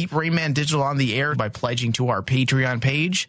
Keep 0.00 0.12
Rainman 0.12 0.54
Digital 0.54 0.82
on 0.82 0.96
the 0.96 1.14
air 1.14 1.34
by 1.34 1.50
pledging 1.50 1.92
to 1.92 2.08
our 2.08 2.22
Patreon 2.22 2.80
page. 2.80 3.28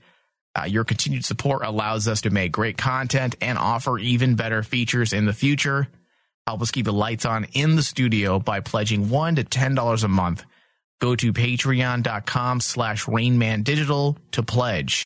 Uh, 0.58 0.64
your 0.64 0.86
continued 0.86 1.26
support 1.26 1.66
allows 1.66 2.08
us 2.08 2.22
to 2.22 2.30
make 2.30 2.54
great 2.54 2.78
content 2.78 3.36
and 3.42 3.58
offer 3.58 4.00
even 4.00 4.36
better 4.36 4.64
features 4.64 5.12
in 5.12 5.26
the 5.26 5.34
future. 5.34 5.90
Help 6.48 6.62
us 6.62 6.72
keep 6.72 6.86
the 6.86 6.94
lights 6.94 7.26
on 7.26 7.44
in 7.52 7.76
the 7.76 7.84
studio 7.84 8.40
by 8.40 8.62
pledging 8.62 9.10
one 9.10 9.36
to 9.36 9.44
ten 9.44 9.76
dollars 9.76 10.06
a 10.06 10.08
month. 10.08 10.46
Go 11.02 11.14
to 11.14 11.34
patreon.com 11.34 12.62
slash 12.62 13.06
rainman 13.06 13.64
digital 13.64 14.18
to 14.32 14.42
pledge. 14.42 15.04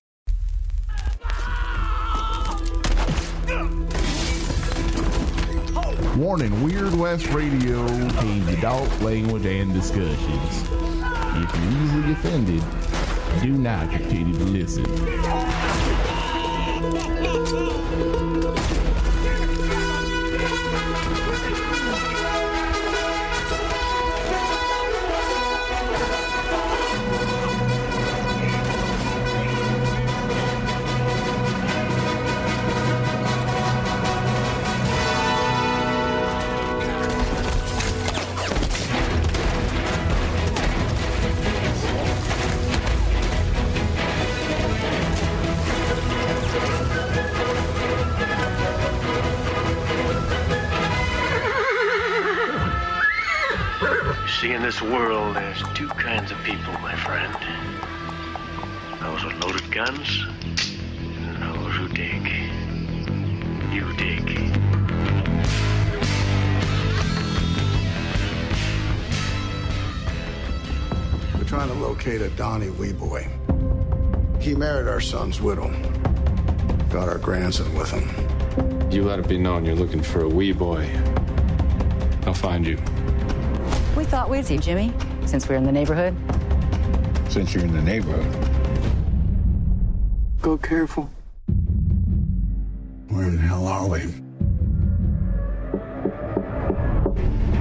Warning 6.15 6.61
Weird 6.63 6.93
West 6.93 7.25
Radio 7.29 7.87
contains 7.87 8.47
adult 8.49 9.01
language 9.01 9.47
and 9.47 9.73
discussions. 9.73 10.94
If 11.37 11.53
you're 11.53 11.71
easily 11.83 12.13
offended, 12.13 12.63
do 13.41 13.51
not 13.51 13.89
continue 13.89 14.33
to 14.37 14.45
listen. 14.45 14.85
This 54.75 54.91
world, 54.91 55.37
there's 55.37 55.63
two 55.73 55.87
kinds 55.87 56.33
of 56.33 56.43
people, 56.43 56.73
my 56.81 56.93
friend. 56.97 57.33
Those 58.99 59.23
with 59.23 59.41
loaded 59.41 59.71
guns, 59.71 60.25
and 61.23 61.41
those 61.41 61.75
who 61.75 61.87
dig. 61.87 62.27
You 63.71 63.93
dig. 63.95 64.25
We're 71.35 71.47
trying 71.47 71.69
to 71.69 71.75
locate 71.75 72.19
a 72.19 72.29
Donnie 72.31 72.67
Weboy. 72.67 73.31
He 74.41 74.55
married 74.55 74.89
our 74.89 74.99
son's 74.99 75.39
widow. 75.39 75.69
Got 76.89 77.07
our 77.07 77.19
grandson 77.19 77.73
with 77.75 77.91
him. 77.91 78.91
You 78.91 79.05
let 79.05 79.19
it 79.19 79.29
be 79.29 79.37
known 79.37 79.63
you're 79.63 79.75
looking 79.75 80.03
for 80.03 80.23
a 80.23 80.27
wee 80.27 80.51
boy. 80.51 80.89
I'll 82.25 82.33
find 82.33 82.67
you. 82.67 82.77
We 84.15 84.21
thought 84.21 84.29
we'd 84.29 84.45
see 84.45 84.57
Jimmy 84.57 84.93
since 85.25 85.49
we're 85.49 85.57
in 85.57 85.65
the 85.65 85.73
neighborhood. 85.73 86.15
Since 87.27 87.53
you're 87.53 87.65
in 87.65 87.73
the 87.73 87.81
neighborhood. 87.81 88.25
Go 90.41 90.57
careful. 90.57 91.09
Where 93.09 93.27
in 93.27 93.35
the 93.35 93.41
hell 93.41 93.67
are 93.67 93.89
we? 93.89 94.03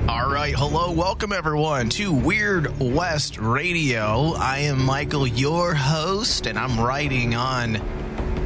All 0.08 0.30
right. 0.30 0.55
Hello. 0.56 0.92
Welcome, 0.92 1.33
everyone, 1.33 1.88
to 1.88 2.12
Weird 2.12 2.78
West 2.78 3.36
Radio. 3.36 4.34
I 4.36 4.58
am 4.58 4.80
Michael, 4.84 5.27
your 5.27 5.74
host, 5.74 6.46
and 6.46 6.56
I'm 6.56 6.78
riding 6.78 7.34
on 7.34 7.74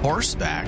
horseback 0.00 0.67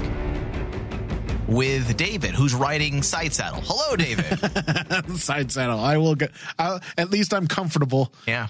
with 1.51 1.97
David, 1.97 2.35
who's 2.35 2.55
riding 2.55 3.03
side 3.03 3.35
saddle. 3.35 3.61
Hello, 3.65 3.97
David. 3.97 4.25
Side 5.19 5.51
saddle. 5.51 5.81
I 5.81 5.97
will 5.99 6.15
get. 6.15 6.31
I'll, 6.59 6.81
at 6.97 7.11
least 7.11 7.35
I'm 7.35 7.47
comfortable. 7.47 8.13
yeah. 8.27 8.49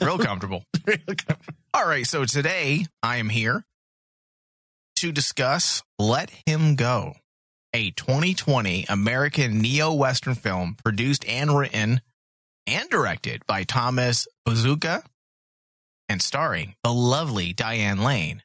Real 0.00 0.18
comfortable. 0.18 0.64
All 1.74 1.86
right. 1.86 2.06
So 2.06 2.24
today 2.24 2.86
I 3.02 3.16
am 3.16 3.28
here 3.28 3.64
to 4.96 5.12
discuss 5.12 5.82
Let 5.98 6.30
Him 6.46 6.74
Go, 6.74 7.14
a 7.72 7.90
2020 7.90 8.86
American 8.88 9.60
neo 9.60 9.92
Western 9.94 10.34
film 10.34 10.76
produced 10.84 11.26
and 11.28 11.56
written 11.56 12.00
and 12.66 12.90
directed 12.90 13.46
by 13.46 13.62
Thomas 13.62 14.26
Bezucha 14.46 15.02
and 16.08 16.20
starring 16.20 16.74
the 16.82 16.92
lovely 16.92 17.52
Diane 17.52 18.02
Lane 18.02 18.42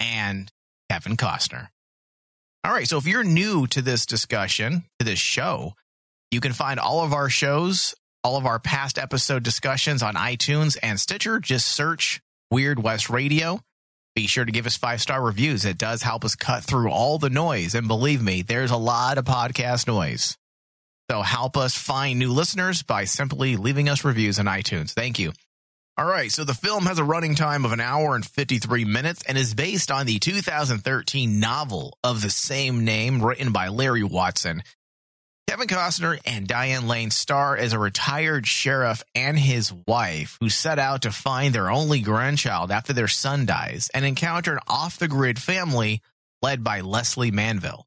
and 0.00 0.50
Kevin 0.90 1.16
Costner. 1.16 1.68
All 2.68 2.74
right. 2.74 2.86
So 2.86 2.98
if 2.98 3.06
you're 3.06 3.24
new 3.24 3.66
to 3.68 3.80
this 3.80 4.04
discussion, 4.04 4.84
to 4.98 5.04
this 5.06 5.18
show, 5.18 5.72
you 6.30 6.38
can 6.38 6.52
find 6.52 6.78
all 6.78 7.02
of 7.02 7.14
our 7.14 7.30
shows, 7.30 7.94
all 8.22 8.36
of 8.36 8.44
our 8.44 8.58
past 8.58 8.98
episode 8.98 9.42
discussions 9.42 10.02
on 10.02 10.16
iTunes 10.16 10.76
and 10.82 11.00
Stitcher. 11.00 11.40
Just 11.40 11.66
search 11.66 12.20
Weird 12.50 12.82
West 12.82 13.08
Radio. 13.08 13.60
Be 14.14 14.26
sure 14.26 14.44
to 14.44 14.52
give 14.52 14.66
us 14.66 14.76
five 14.76 15.00
star 15.00 15.22
reviews. 15.22 15.64
It 15.64 15.78
does 15.78 16.02
help 16.02 16.26
us 16.26 16.36
cut 16.36 16.62
through 16.62 16.90
all 16.90 17.18
the 17.18 17.30
noise. 17.30 17.74
And 17.74 17.88
believe 17.88 18.20
me, 18.20 18.42
there's 18.42 18.70
a 18.70 18.76
lot 18.76 19.16
of 19.16 19.24
podcast 19.24 19.86
noise. 19.86 20.36
So 21.10 21.22
help 21.22 21.56
us 21.56 21.74
find 21.74 22.18
new 22.18 22.32
listeners 22.32 22.82
by 22.82 23.04
simply 23.04 23.56
leaving 23.56 23.88
us 23.88 24.04
reviews 24.04 24.38
on 24.38 24.44
iTunes. 24.44 24.92
Thank 24.92 25.18
you. 25.18 25.32
All 25.98 26.06
right. 26.06 26.30
So 26.30 26.44
the 26.44 26.54
film 26.54 26.86
has 26.86 27.00
a 27.00 27.04
running 27.04 27.34
time 27.34 27.64
of 27.64 27.72
an 27.72 27.80
hour 27.80 28.14
and 28.14 28.24
53 28.24 28.84
minutes 28.84 29.24
and 29.26 29.36
is 29.36 29.52
based 29.52 29.90
on 29.90 30.06
the 30.06 30.20
2013 30.20 31.40
novel 31.40 31.98
of 32.04 32.22
the 32.22 32.30
same 32.30 32.84
name 32.84 33.20
written 33.20 33.50
by 33.50 33.66
Larry 33.66 34.04
Watson. 34.04 34.62
Kevin 35.48 35.66
Costner 35.66 36.20
and 36.24 36.46
Diane 36.46 36.86
Lane 36.86 37.10
star 37.10 37.56
as 37.56 37.72
a 37.72 37.80
retired 37.80 38.46
sheriff 38.46 39.02
and 39.16 39.36
his 39.36 39.72
wife 39.88 40.36
who 40.40 40.48
set 40.48 40.78
out 40.78 41.02
to 41.02 41.10
find 41.10 41.52
their 41.52 41.68
only 41.68 42.00
grandchild 42.00 42.70
after 42.70 42.92
their 42.92 43.08
son 43.08 43.44
dies 43.44 43.90
and 43.92 44.04
encounter 44.04 44.52
an 44.52 44.60
off 44.68 44.98
the 44.98 45.08
grid 45.08 45.40
family 45.40 46.00
led 46.42 46.62
by 46.62 46.80
Lesley 46.80 47.32
Manville. 47.32 47.86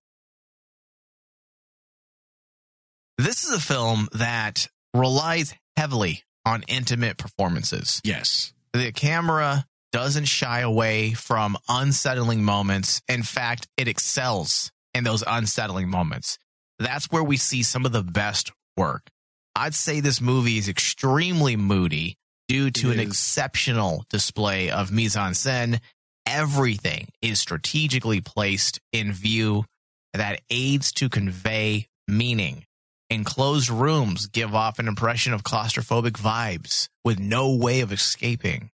This 3.17 3.45
is 3.45 3.53
a 3.53 3.59
film 3.59 4.09
that 4.11 4.67
relies 4.93 5.53
heavily 5.77 6.25
on 6.45 6.63
intimate 6.67 7.17
performances. 7.17 8.01
Yes. 8.03 8.53
The 8.73 8.91
camera 8.91 9.65
doesn't 9.91 10.25
shy 10.25 10.61
away 10.61 11.11
from 11.13 11.57
unsettling 11.67 12.43
moments. 12.43 13.01
In 13.07 13.23
fact, 13.23 13.67
it 13.77 13.87
excels 13.87 14.71
in 14.93 15.03
those 15.03 15.23
unsettling 15.27 15.89
moments. 15.89 16.37
That's 16.79 17.11
where 17.11 17.23
we 17.23 17.37
see 17.37 17.63
some 17.63 17.85
of 17.85 17.91
the 17.91 18.03
best 18.03 18.51
work. 18.77 19.07
I'd 19.55 19.75
say 19.75 19.99
this 19.99 20.21
movie 20.21 20.57
is 20.57 20.69
extremely 20.69 21.55
moody 21.57 22.15
due 22.47 22.71
to 22.71 22.89
It 22.89 22.93
an 22.93 22.99
is. 23.01 23.07
exceptional 23.09 24.05
display 24.09 24.69
of 24.69 24.91
mise 24.91 25.15
en 25.17 25.33
scène. 25.33 25.79
Everything 26.25 27.09
is 27.21 27.39
strategically 27.39 28.21
placed 28.21 28.79
in 28.93 29.11
view 29.11 29.65
that 30.13 30.41
aids 30.49 30.91
to 30.93 31.09
convey 31.09 31.87
meaning. 32.07 32.65
Enclosed 33.11 33.69
rooms 33.69 34.27
give 34.27 34.55
off 34.55 34.79
an 34.79 34.87
impression 34.87 35.33
of 35.33 35.43
claustrophobic 35.43 36.13
vibes 36.13 36.87
with 37.03 37.19
no 37.19 37.53
way 37.53 37.81
of 37.81 37.91
escaping. 37.91 38.69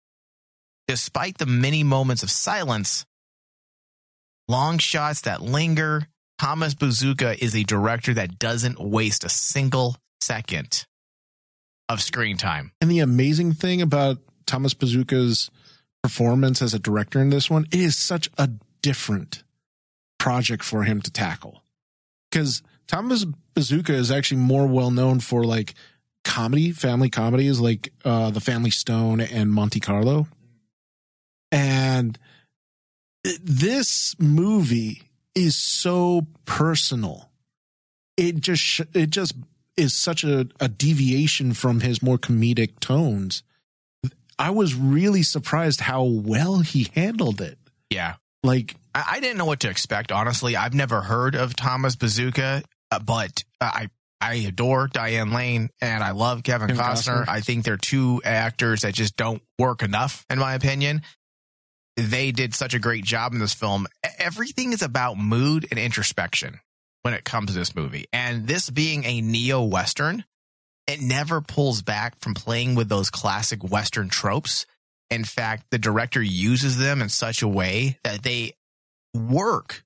Despite 0.89 1.37
the 1.37 1.45
many 1.45 1.85
moments 1.85 2.21
of 2.21 2.29
silence, 2.29 3.05
long 4.49 4.77
shots 4.77 5.21
that 5.21 5.41
linger, 5.41 6.09
Thomas 6.37 6.75
Bezucha 6.75 7.41
is 7.41 7.55
a 7.55 7.63
director 7.63 8.13
that 8.15 8.37
doesn't 8.37 8.77
waste 8.77 9.23
a 9.23 9.29
single 9.29 9.95
second 10.19 10.85
of 11.87 12.01
screen 12.01 12.35
time. 12.35 12.73
And 12.81 12.91
the 12.91 12.99
amazing 12.99 13.53
thing 13.53 13.81
about 13.81 14.17
Thomas 14.45 14.73
Bezucha's 14.73 15.49
performance 16.03 16.61
as 16.61 16.73
a 16.73 16.79
director 16.79 17.21
in 17.21 17.29
this 17.29 17.49
one, 17.49 17.67
it 17.71 17.79
is 17.79 17.95
such 17.95 18.29
a 18.37 18.49
different 18.81 19.45
project 20.19 20.61
for 20.61 20.83
him 20.83 21.01
to 21.03 21.09
tackle. 21.09 21.63
Because 22.29 22.61
Thomas 22.87 23.25
Bezucha 23.55 23.91
is 23.91 24.11
actually 24.11 24.41
more 24.41 24.67
well 24.67 24.91
known 24.91 25.19
for 25.19 25.43
like 25.43 25.73
comedy, 26.23 26.71
family 26.71 27.09
comedies 27.09 27.59
like 27.59 27.91
uh 28.03 28.31
The 28.31 28.41
Family 28.41 28.71
Stone 28.71 29.21
and 29.21 29.51
Monte 29.51 29.79
Carlo. 29.79 30.27
And 31.51 32.17
this 33.43 34.15
movie 34.19 35.03
is 35.33 35.55
so 35.55 36.27
personal. 36.45 37.29
It 38.17 38.39
just 38.39 38.81
it 38.93 39.09
just 39.09 39.33
is 39.77 39.93
such 39.93 40.23
a, 40.23 40.47
a 40.59 40.69
deviation 40.69 41.53
from 41.53 41.81
his 41.81 42.01
more 42.01 42.17
comedic 42.17 42.79
tones. 42.79 43.43
I 44.37 44.49
was 44.49 44.75
really 44.75 45.23
surprised 45.23 45.81
how 45.81 46.03
well 46.03 46.59
he 46.59 46.89
handled 46.93 47.41
it. 47.41 47.57
Yeah. 47.89 48.15
Like 48.43 48.75
I, 48.93 49.03
I 49.11 49.19
didn't 49.19 49.37
know 49.37 49.45
what 49.45 49.61
to 49.61 49.69
expect, 49.69 50.11
honestly. 50.11 50.55
I've 50.55 50.73
never 50.73 51.01
heard 51.01 51.35
of 51.35 51.55
Thomas 51.55 51.95
Bezucha, 51.95 52.63
uh, 52.95 52.99
but 52.99 53.43
I 53.59 53.89
I 54.21 54.35
adore 54.35 54.87
Diane 54.87 55.31
Lane 55.31 55.69
and 55.81 56.03
I 56.03 56.11
love 56.11 56.43
Kevin, 56.43 56.69
Kevin 56.69 56.83
Costner. 56.83 57.25
Costner. 57.25 57.27
I 57.27 57.41
think 57.41 57.63
they're 57.65 57.77
two 57.77 58.21
actors 58.23 58.81
that 58.81 58.93
just 58.93 59.17
don't 59.17 59.41
work 59.59 59.83
enough, 59.83 60.25
in 60.29 60.39
my 60.39 60.53
opinion. 60.55 61.01
They 61.97 62.31
did 62.31 62.53
such 62.53 62.73
a 62.73 62.79
great 62.79 63.03
job 63.03 63.33
in 63.33 63.39
this 63.39 63.53
film. 63.53 63.87
Everything 64.17 64.73
is 64.73 64.81
about 64.81 65.17
mood 65.17 65.67
and 65.69 65.79
introspection 65.79 66.59
when 67.03 67.13
it 67.13 67.23
comes 67.23 67.51
to 67.51 67.53
this 67.53 67.75
movie. 67.75 68.05
And 68.11 68.47
this 68.47 68.69
being 68.69 69.05
a 69.05 69.21
neo 69.21 69.63
Western, 69.63 70.25
it 70.87 71.01
never 71.01 71.39
pulls 71.39 71.81
back 71.81 72.19
from 72.19 72.33
playing 72.33 72.75
with 72.75 72.89
those 72.89 73.09
classic 73.09 73.63
Western 73.63 74.09
tropes. 74.09 74.65
In 75.09 75.23
fact, 75.23 75.67
the 75.71 75.77
director 75.77 76.21
uses 76.21 76.77
them 76.77 77.01
in 77.01 77.09
such 77.09 77.41
a 77.41 77.47
way 77.47 77.99
that 78.03 78.23
they 78.23 78.53
work 79.13 79.83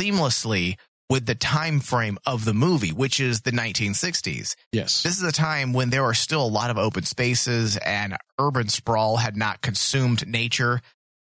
seamlessly 0.00 0.76
with 1.10 1.26
the 1.26 1.34
time 1.34 1.80
frame 1.80 2.18
of 2.26 2.44
the 2.44 2.54
movie, 2.54 2.92
which 2.92 3.20
is 3.20 3.42
the 3.42 3.52
1960s. 3.52 4.56
Yes. 4.72 5.02
This 5.02 5.18
is 5.18 5.22
a 5.22 5.32
time 5.32 5.72
when 5.72 5.90
there 5.90 6.04
are 6.04 6.14
still 6.14 6.44
a 6.44 6.48
lot 6.48 6.70
of 6.70 6.78
open 6.78 7.04
spaces 7.04 7.76
and 7.76 8.16
urban 8.38 8.68
sprawl 8.68 9.18
had 9.18 9.36
not 9.36 9.60
consumed 9.60 10.26
nature. 10.26 10.80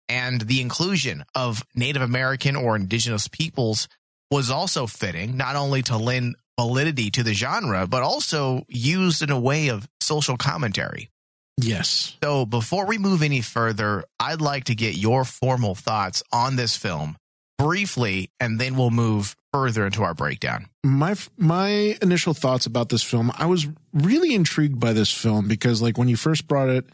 And 0.09 0.41
the 0.41 0.63
inclusion 0.63 1.25
of 1.35 1.63
Native 1.75 2.03
American 2.03 2.57
or 2.57 2.77
indigenous 2.77 3.29
peoples 3.29 3.89
was 4.31 4.51
also 4.51 4.87
fitting, 4.87 5.37
not 5.37 5.55
only 5.55 5.83
to 5.83 5.97
lend 5.97 6.37
validity 6.59 7.11
to 7.11 7.23
the 7.23 7.35
genre, 7.35 7.87
but 7.87 8.03
also 8.03 8.65
used 8.69 9.23
in 9.23 9.31
a 9.31 9.39
way 9.39 9.69
of 9.69 9.87
social 10.01 10.37
commentary. 10.37 11.11
yes. 11.59 12.17
So 12.23 12.47
before 12.47 12.87
we 12.87 12.99
move 12.99 13.23
any 13.23 13.43
further, 13.43 14.05
I'd 14.19 14.41
like 14.41 14.65
to 14.65 14.75
get 14.75 14.97
your 14.97 15.25
formal 15.25 15.75
thoughts 15.75 16.23
on 16.33 16.57
this 16.57 16.77
film 16.77 17.17
briefly, 17.59 18.31
and 18.41 18.61
then 18.61 18.77
we'll 18.77 18.91
move 18.91 19.37
further 19.53 19.85
into 19.87 20.03
our 20.03 20.15
breakdown. 20.15 20.67
my 20.85 21.15
my 21.37 21.97
initial 22.03 22.35
thoughts 22.35 22.67
about 22.67 22.91
this 22.91 23.03
film 23.03 23.33
i 23.39 23.47
was 23.47 23.67
really 23.95 24.35
intrigued 24.35 24.79
by 24.79 24.93
this 24.93 25.11
film 25.13 25.49
because 25.49 25.81
like 25.81 25.97
when 25.97 26.07
you 26.07 26.17
first 26.17 26.47
brought 26.47 26.69
it 26.69 26.85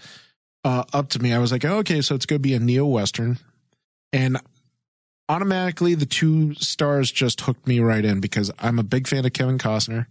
uh, 0.64 0.84
up 0.92 1.08
to 1.08 1.18
me 1.18 1.32
i 1.32 1.38
was 1.38 1.50
like 1.50 1.64
oh, 1.64 1.78
okay 1.78 2.00
so 2.00 2.14
it's 2.14 2.26
going 2.26 2.38
to 2.38 2.48
be 2.48 2.54
a 2.54 2.60
neo-western 2.60 3.38
and 4.12 4.38
automatically 5.28 5.94
the 5.94 6.06
two 6.06 6.54
stars 6.54 7.10
just 7.10 7.40
hooked 7.42 7.66
me 7.66 7.80
right 7.80 8.04
in 8.04 8.20
because 8.20 8.52
i'm 8.60 8.78
a 8.78 8.84
big 8.84 9.08
fan 9.08 9.26
of 9.26 9.32
kevin 9.32 9.58
costner 9.58 10.06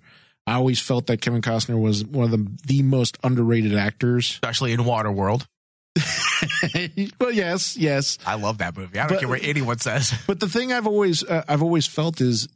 i 0.45 0.53
always 0.53 0.81
felt 0.81 1.07
that 1.07 1.21
kevin 1.21 1.41
costner 1.41 1.79
was 1.79 2.03
one 2.03 2.25
of 2.25 2.31
the, 2.31 2.51
the 2.67 2.83
most 2.83 3.17
underrated 3.23 3.73
actors 3.73 4.31
Especially 4.31 4.73
in 4.73 4.81
Waterworld. 4.81 5.47
well 7.19 7.31
yes 7.31 7.77
yes 7.77 8.17
I 8.25 8.35
love 8.35 8.57
that 8.59 8.75
movie. 8.75 8.99
I 8.99 9.03
don't 9.03 9.15
But- 9.15 9.19
care 9.19 9.29
what 9.29 9.43
anyone 9.43 9.79
says. 9.79 10.13
But 10.27 10.39
the 10.39 10.49
thing 10.49 10.73
I've 10.73 10.87
always 10.87 11.23
uh, 11.23 11.43
I've 11.47 11.61
always 11.61 11.85
felt 11.87 12.21
is 12.21 12.47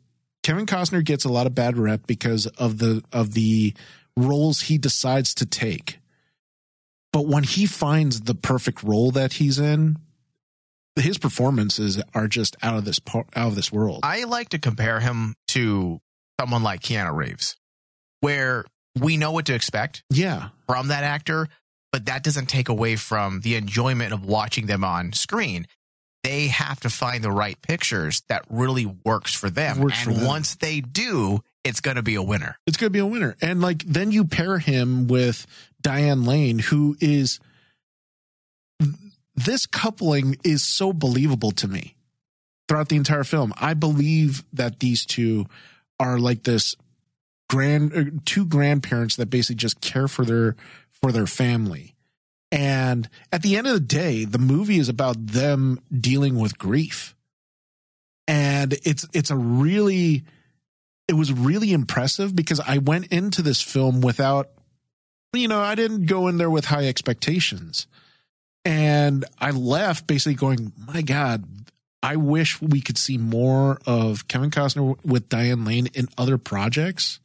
Kevin 0.43 0.65
Costner 0.65 1.03
gets 1.03 1.25
a 1.25 1.29
lot 1.29 1.45
of 1.45 1.53
bad 1.53 1.77
rep 1.77 2.07
because 2.07 2.47
of 2.47 2.77
the 2.79 3.03
of 3.11 3.33
the 3.33 3.73
roles 4.15 4.61
he 4.61 4.77
decides 4.77 5.33
to 5.35 5.45
take. 5.45 5.99
But 7.13 7.27
when 7.27 7.43
he 7.43 7.65
finds 7.65 8.21
the 8.21 8.35
perfect 8.35 8.83
role 8.83 9.11
that 9.11 9.33
he's 9.33 9.59
in, 9.59 9.97
his 10.95 11.17
performances 11.17 12.01
are 12.13 12.27
just 12.27 12.55
out 12.61 12.75
of 12.75 12.85
this 12.85 12.99
out 13.15 13.47
of 13.47 13.55
this 13.55 13.71
world. 13.71 14.01
I 14.03 14.23
like 14.23 14.49
to 14.49 14.59
compare 14.59 14.99
him 14.99 15.35
to 15.49 15.99
someone 16.39 16.63
like 16.63 16.81
Keanu 16.81 17.15
Reeves, 17.15 17.55
where 18.21 18.65
we 18.99 19.17
know 19.17 19.31
what 19.31 19.45
to 19.45 19.53
expect 19.55 20.03
yeah. 20.09 20.49
from 20.67 20.87
that 20.89 21.03
actor, 21.03 21.49
but 21.97 22.05
that 22.05 22.21
doesn't 22.21 22.45
take 22.45 22.69
away 22.69 22.95
from 22.95 23.39
the 23.39 23.55
enjoyment 23.55 24.13
of 24.13 24.23
watching 24.23 24.67
them 24.67 24.83
on 24.83 25.13
screen. 25.13 25.65
They 26.23 26.45
have 26.45 26.79
to 26.81 26.91
find 26.91 27.23
the 27.23 27.31
right 27.31 27.59
pictures 27.59 28.21
that 28.29 28.45
really 28.51 28.85
works 28.85 29.33
for 29.33 29.49
them. 29.49 29.79
Works 29.79 30.03
for 30.03 30.11
and 30.11 30.19
them. 30.19 30.27
once 30.27 30.53
they 30.53 30.79
do, 30.79 31.39
it's 31.63 31.81
going 31.81 31.95
to 31.95 32.03
be 32.03 32.13
a 32.13 32.21
winner. 32.21 32.59
It's 32.67 32.77
going 32.77 32.89
to 32.89 32.94
be 32.94 32.99
a 32.99 33.05
winner. 33.07 33.35
And 33.41 33.61
like 33.61 33.79
then 33.79 34.11
you 34.11 34.25
pair 34.25 34.59
him 34.59 35.07
with 35.07 35.47
Diane 35.81 36.23
Lane 36.23 36.59
who 36.59 36.95
is 37.01 37.39
this 39.33 39.65
coupling 39.65 40.38
is 40.44 40.61
so 40.61 40.94
believable 40.94 41.49
to 41.49 41.67
me 41.67 41.95
throughout 42.67 42.89
the 42.89 42.95
entire 42.95 43.23
film. 43.23 43.55
I 43.57 43.73
believe 43.73 44.44
that 44.53 44.81
these 44.81 45.03
two 45.03 45.47
are 45.99 46.19
like 46.19 46.44
this 46.44 46.75
grand 47.49 47.94
uh, 47.95 48.03
two 48.25 48.45
grandparents 48.45 49.15
that 49.15 49.31
basically 49.31 49.55
just 49.55 49.81
care 49.81 50.07
for 50.07 50.25
their 50.25 50.55
for 51.01 51.11
their 51.11 51.27
family. 51.27 51.95
And 52.51 53.09
at 53.31 53.41
the 53.41 53.57
end 53.57 53.67
of 53.67 53.73
the 53.73 53.79
day, 53.79 54.25
the 54.25 54.39
movie 54.39 54.79
is 54.79 54.89
about 54.89 55.27
them 55.27 55.79
dealing 55.91 56.39
with 56.39 56.57
grief. 56.57 57.15
And 58.27 58.73
it's 58.83 59.05
it's 59.13 59.31
a 59.31 59.35
really 59.35 60.23
it 61.07 61.13
was 61.13 61.31
really 61.31 61.71
impressive 61.71 62.35
because 62.35 62.59
I 62.59 62.79
went 62.79 63.07
into 63.07 63.41
this 63.41 63.61
film 63.61 64.01
without 64.01 64.49
you 65.33 65.47
know, 65.47 65.59
I 65.59 65.75
didn't 65.75 66.05
go 66.05 66.27
in 66.27 66.38
there 66.38 66.49
with 66.49 66.65
high 66.65 66.88
expectations. 66.88 67.85
And 68.65 69.23
I 69.39 69.51
left 69.51 70.07
basically 70.07 70.35
going, 70.35 70.73
my 70.77 71.01
God, 71.01 71.45
I 72.01 72.15
wish 72.15 72.61
we 72.61 72.81
could 72.81 72.97
see 72.97 73.17
more 73.17 73.79
of 73.85 74.27
Kevin 74.27 74.51
Costner 74.51 74.97
with 75.05 75.29
Diane 75.29 75.63
Lane 75.65 75.88
in 75.94 76.07
other 76.17 76.38
projects 76.38 77.19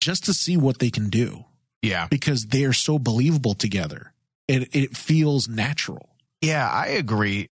just 0.00 0.24
to 0.24 0.34
see 0.34 0.56
what 0.56 0.78
they 0.78 0.90
can 0.90 1.08
do 1.08 1.44
Yeah. 1.82 2.06
because 2.10 2.46
they 2.46 2.64
are 2.64 2.72
so 2.72 2.98
believable 2.98 3.54
together. 3.54 4.12
It, 4.48 4.74
it 4.74 4.96
feels 4.96 5.48
natural. 5.48 6.08
Yeah, 6.40 6.68
I 6.68 6.88
agree. 6.88 7.48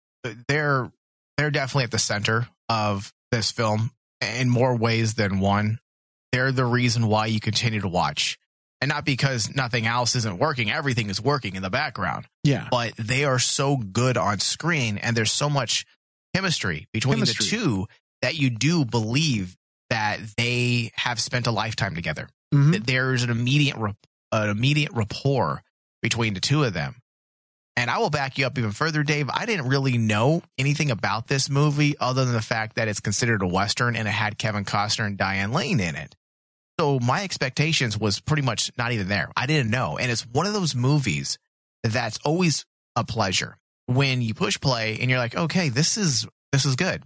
They're 0.48 0.90
they're 1.36 1.50
definitely 1.50 1.84
at 1.84 1.90
the 1.90 1.98
center 1.98 2.48
of 2.68 3.12
this 3.30 3.50
film 3.50 3.90
in 4.20 4.48
more 4.50 4.76
ways 4.76 5.14
than 5.14 5.40
one. 5.40 5.78
They're 6.32 6.52
the 6.52 6.64
reason 6.64 7.06
why 7.08 7.26
you 7.26 7.40
continue 7.40 7.80
to 7.80 7.88
watch. 7.88 8.38
And 8.80 8.88
not 8.88 9.04
because 9.04 9.54
nothing 9.54 9.86
else 9.86 10.14
isn't 10.16 10.38
working, 10.38 10.70
everything 10.70 11.08
is 11.08 11.20
working 11.20 11.54
in 11.56 11.62
the 11.62 11.70
background. 11.70 12.26
Yeah. 12.44 12.68
But 12.70 12.92
they 12.98 13.24
are 13.24 13.38
so 13.38 13.76
good 13.76 14.16
on 14.16 14.40
screen 14.40 14.98
and 14.98 15.16
there's 15.16 15.32
so 15.32 15.48
much 15.48 15.86
chemistry 16.34 16.86
between 16.92 17.14
Chemistry. 17.18 17.46
the 17.46 17.50
two 17.64 17.86
that 18.22 18.36
you 18.36 18.50
do 18.50 18.84
believe 18.84 19.56
that 19.90 20.18
they 20.36 20.90
have 20.96 21.20
spent 21.20 21.46
a 21.46 21.50
lifetime 21.50 21.94
together 21.94 22.28
Mhm. 22.52 22.72
that 22.72 22.86
there's 22.86 23.22
an 23.22 23.30
immediate 23.30 23.76
an 24.32 24.48
immediate 24.48 24.92
rapport 24.92 25.62
between 26.00 26.34
the 26.34 26.40
two 26.40 26.64
of 26.64 26.72
them. 26.72 26.96
And 27.76 27.90
I 27.90 27.98
will 27.98 28.10
back 28.10 28.36
you 28.36 28.46
up 28.46 28.58
even 28.58 28.72
further, 28.72 29.02
Dave. 29.02 29.30
I 29.30 29.46
didn't 29.46 29.68
really 29.68 29.96
know 29.96 30.42
anything 30.58 30.90
about 30.90 31.28
this 31.28 31.48
movie 31.48 31.96
other 31.98 32.24
than 32.24 32.34
the 32.34 32.42
fact 32.42 32.76
that 32.76 32.88
it's 32.88 33.00
considered 33.00 33.42
a 33.42 33.46
western 33.46 33.96
and 33.96 34.06
it 34.06 34.12
had 34.12 34.36
Kevin 34.36 34.64
Costner 34.64 35.06
and 35.06 35.16
Diane 35.16 35.52
Lane 35.52 35.80
in 35.80 35.96
it. 35.96 36.14
So 36.78 36.98
my 36.98 37.22
expectations 37.22 37.98
was 37.98 38.20
pretty 38.20 38.42
much 38.42 38.70
not 38.76 38.92
even 38.92 39.08
there. 39.08 39.30
I 39.36 39.46
didn't 39.46 39.70
know. 39.70 39.96
And 39.98 40.10
it's 40.10 40.26
one 40.26 40.46
of 40.46 40.52
those 40.52 40.74
movies 40.74 41.38
that's 41.82 42.18
always 42.24 42.66
a 42.96 43.04
pleasure 43.04 43.56
when 43.86 44.20
you 44.20 44.34
push 44.34 44.60
play 44.60 44.98
and 45.00 45.10
you're 45.10 45.18
like, 45.18 45.36
okay, 45.36 45.68
this 45.68 45.96
is 45.96 46.26
this 46.50 46.64
is 46.64 46.76
good. 46.76 47.02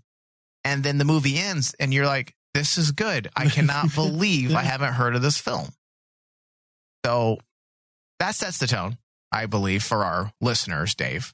And 0.64 0.82
then 0.82 0.98
the 0.98 1.04
movie 1.04 1.38
ends 1.38 1.74
and 1.78 1.94
you're 1.94 2.06
like, 2.06 2.34
this 2.54 2.76
is 2.76 2.90
good. 2.90 3.28
I 3.36 3.48
cannot 3.48 3.94
believe 3.94 4.54
I 4.54 4.62
haven't 4.62 4.94
heard 4.94 5.14
of 5.14 5.22
this 5.22 5.38
film. 5.38 5.68
So 7.06 7.38
that 8.18 8.34
sets 8.34 8.58
the 8.58 8.66
tone, 8.66 8.98
I 9.30 9.46
believe, 9.46 9.84
for 9.84 10.04
our 10.04 10.32
listeners, 10.40 10.96
Dave. 10.96 11.32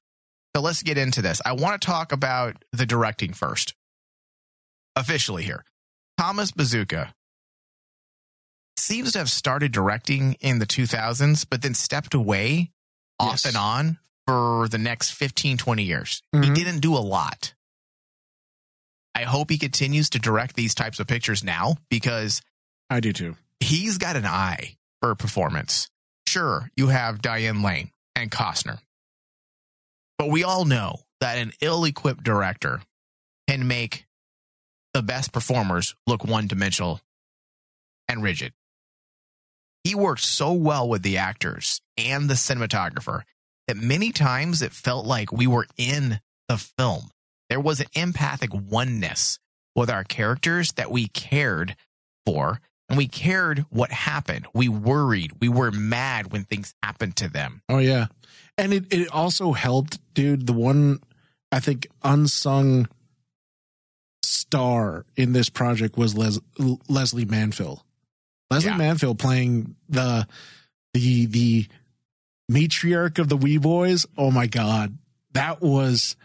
So 0.54 0.60
let's 0.60 0.82
get 0.82 0.98
into 0.98 1.22
this. 1.22 1.40
I 1.46 1.52
want 1.52 1.80
to 1.80 1.86
talk 1.86 2.12
about 2.12 2.62
the 2.72 2.84
directing 2.84 3.32
first. 3.32 3.72
Officially 4.96 5.44
here. 5.44 5.64
Thomas 6.18 6.52
Bezucha 6.52 7.14
seems 8.78 9.12
to 9.12 9.18
have 9.20 9.30
started 9.30 9.72
directing 9.72 10.34
in 10.40 10.58
the 10.58 10.66
2000s, 10.66 11.46
but 11.48 11.62
then 11.62 11.72
stepped 11.72 12.12
away 12.12 12.70
off 13.18 13.30
Yes. 13.32 13.46
and 13.46 13.56
on 13.56 13.98
for 14.26 14.68
the 14.68 14.76
next 14.76 15.12
15, 15.12 15.56
20 15.56 15.84
years. 15.84 16.22
He 16.32 16.38
Mhm. 16.38 16.54
didn't 16.54 16.80
do 16.80 16.94
a 16.94 17.00
lot. 17.00 17.54
I 19.14 19.22
hope 19.24 19.48
he 19.48 19.56
continues 19.56 20.10
to 20.10 20.18
direct 20.18 20.54
these 20.54 20.74
types 20.74 21.00
of 21.00 21.06
pictures 21.06 21.42
now 21.42 21.76
because 21.88 22.42
I 22.90 23.00
do 23.00 23.14
too. 23.14 23.38
he's 23.60 23.96
got 23.96 24.16
an 24.16 24.26
eye 24.26 24.76
for 25.02 25.14
performance. 25.14 25.90
Sure, 26.28 26.70
you 26.76 26.88
have 26.88 27.20
Diane 27.20 27.62
Lane 27.62 27.90
and 28.14 28.30
Costner. 28.30 28.78
But 30.16 30.30
we 30.30 30.44
all 30.44 30.64
know 30.64 31.00
that 31.20 31.38
an 31.38 31.52
ill 31.60 31.84
equipped 31.84 32.22
director 32.22 32.80
can 33.48 33.66
make 33.66 34.06
the 34.94 35.02
best 35.02 35.32
performers 35.32 35.96
look 36.06 36.24
one 36.24 36.46
dimensional 36.46 37.00
and 38.08 38.22
rigid. 38.22 38.52
He 39.82 39.94
worked 39.96 40.22
so 40.22 40.52
well 40.52 40.88
with 40.88 41.02
the 41.02 41.18
actors 41.18 41.80
and 41.98 42.30
the 42.30 42.34
cinematographer 42.34 43.22
that 43.66 43.76
many 43.76 44.12
times 44.12 44.62
it 44.62 44.72
felt 44.72 45.04
like 45.04 45.32
we 45.32 45.48
were 45.48 45.66
in 45.76 46.20
the 46.48 46.56
film. 46.56 47.10
There 47.48 47.60
was 47.60 47.80
an 47.80 47.88
empathic 47.94 48.50
oneness 48.54 49.40
with 49.74 49.90
our 49.90 50.04
characters 50.04 50.72
that 50.72 50.90
we 50.90 51.08
cared 51.08 51.74
for 52.24 52.60
and 52.92 52.98
we 52.98 53.08
cared 53.08 53.64
what 53.70 53.90
happened. 53.90 54.46
We 54.52 54.68
worried. 54.68 55.32
We 55.40 55.48
were 55.48 55.70
mad 55.70 56.30
when 56.30 56.44
things 56.44 56.74
happened 56.82 57.16
to 57.16 57.28
them. 57.28 57.62
Oh 57.68 57.78
yeah, 57.78 58.06
and 58.58 58.72
it 58.74 58.92
it 58.92 59.08
also 59.10 59.52
helped, 59.52 59.98
dude. 60.12 60.46
The 60.46 60.52
one 60.52 61.00
I 61.50 61.58
think 61.60 61.86
unsung 62.02 62.86
star 64.22 65.04
in 65.16 65.32
this 65.32 65.48
project 65.48 65.96
was 65.96 66.14
Les- 66.16 66.38
Lesley 66.88 67.24
Manville. 67.24 67.84
Leslie 68.50 68.70
Yeah. 68.70 68.78
Manfield 68.78 69.18
playing 69.18 69.74
the 69.88 70.26
the 70.92 71.26
the 71.26 71.66
matriarch 72.50 73.18
of 73.18 73.28
the 73.28 73.36
Wee 73.36 73.58
Boys. 73.58 74.04
Oh 74.18 74.30
my 74.30 74.46
god, 74.46 74.98
that 75.32 75.62
was 75.62 76.16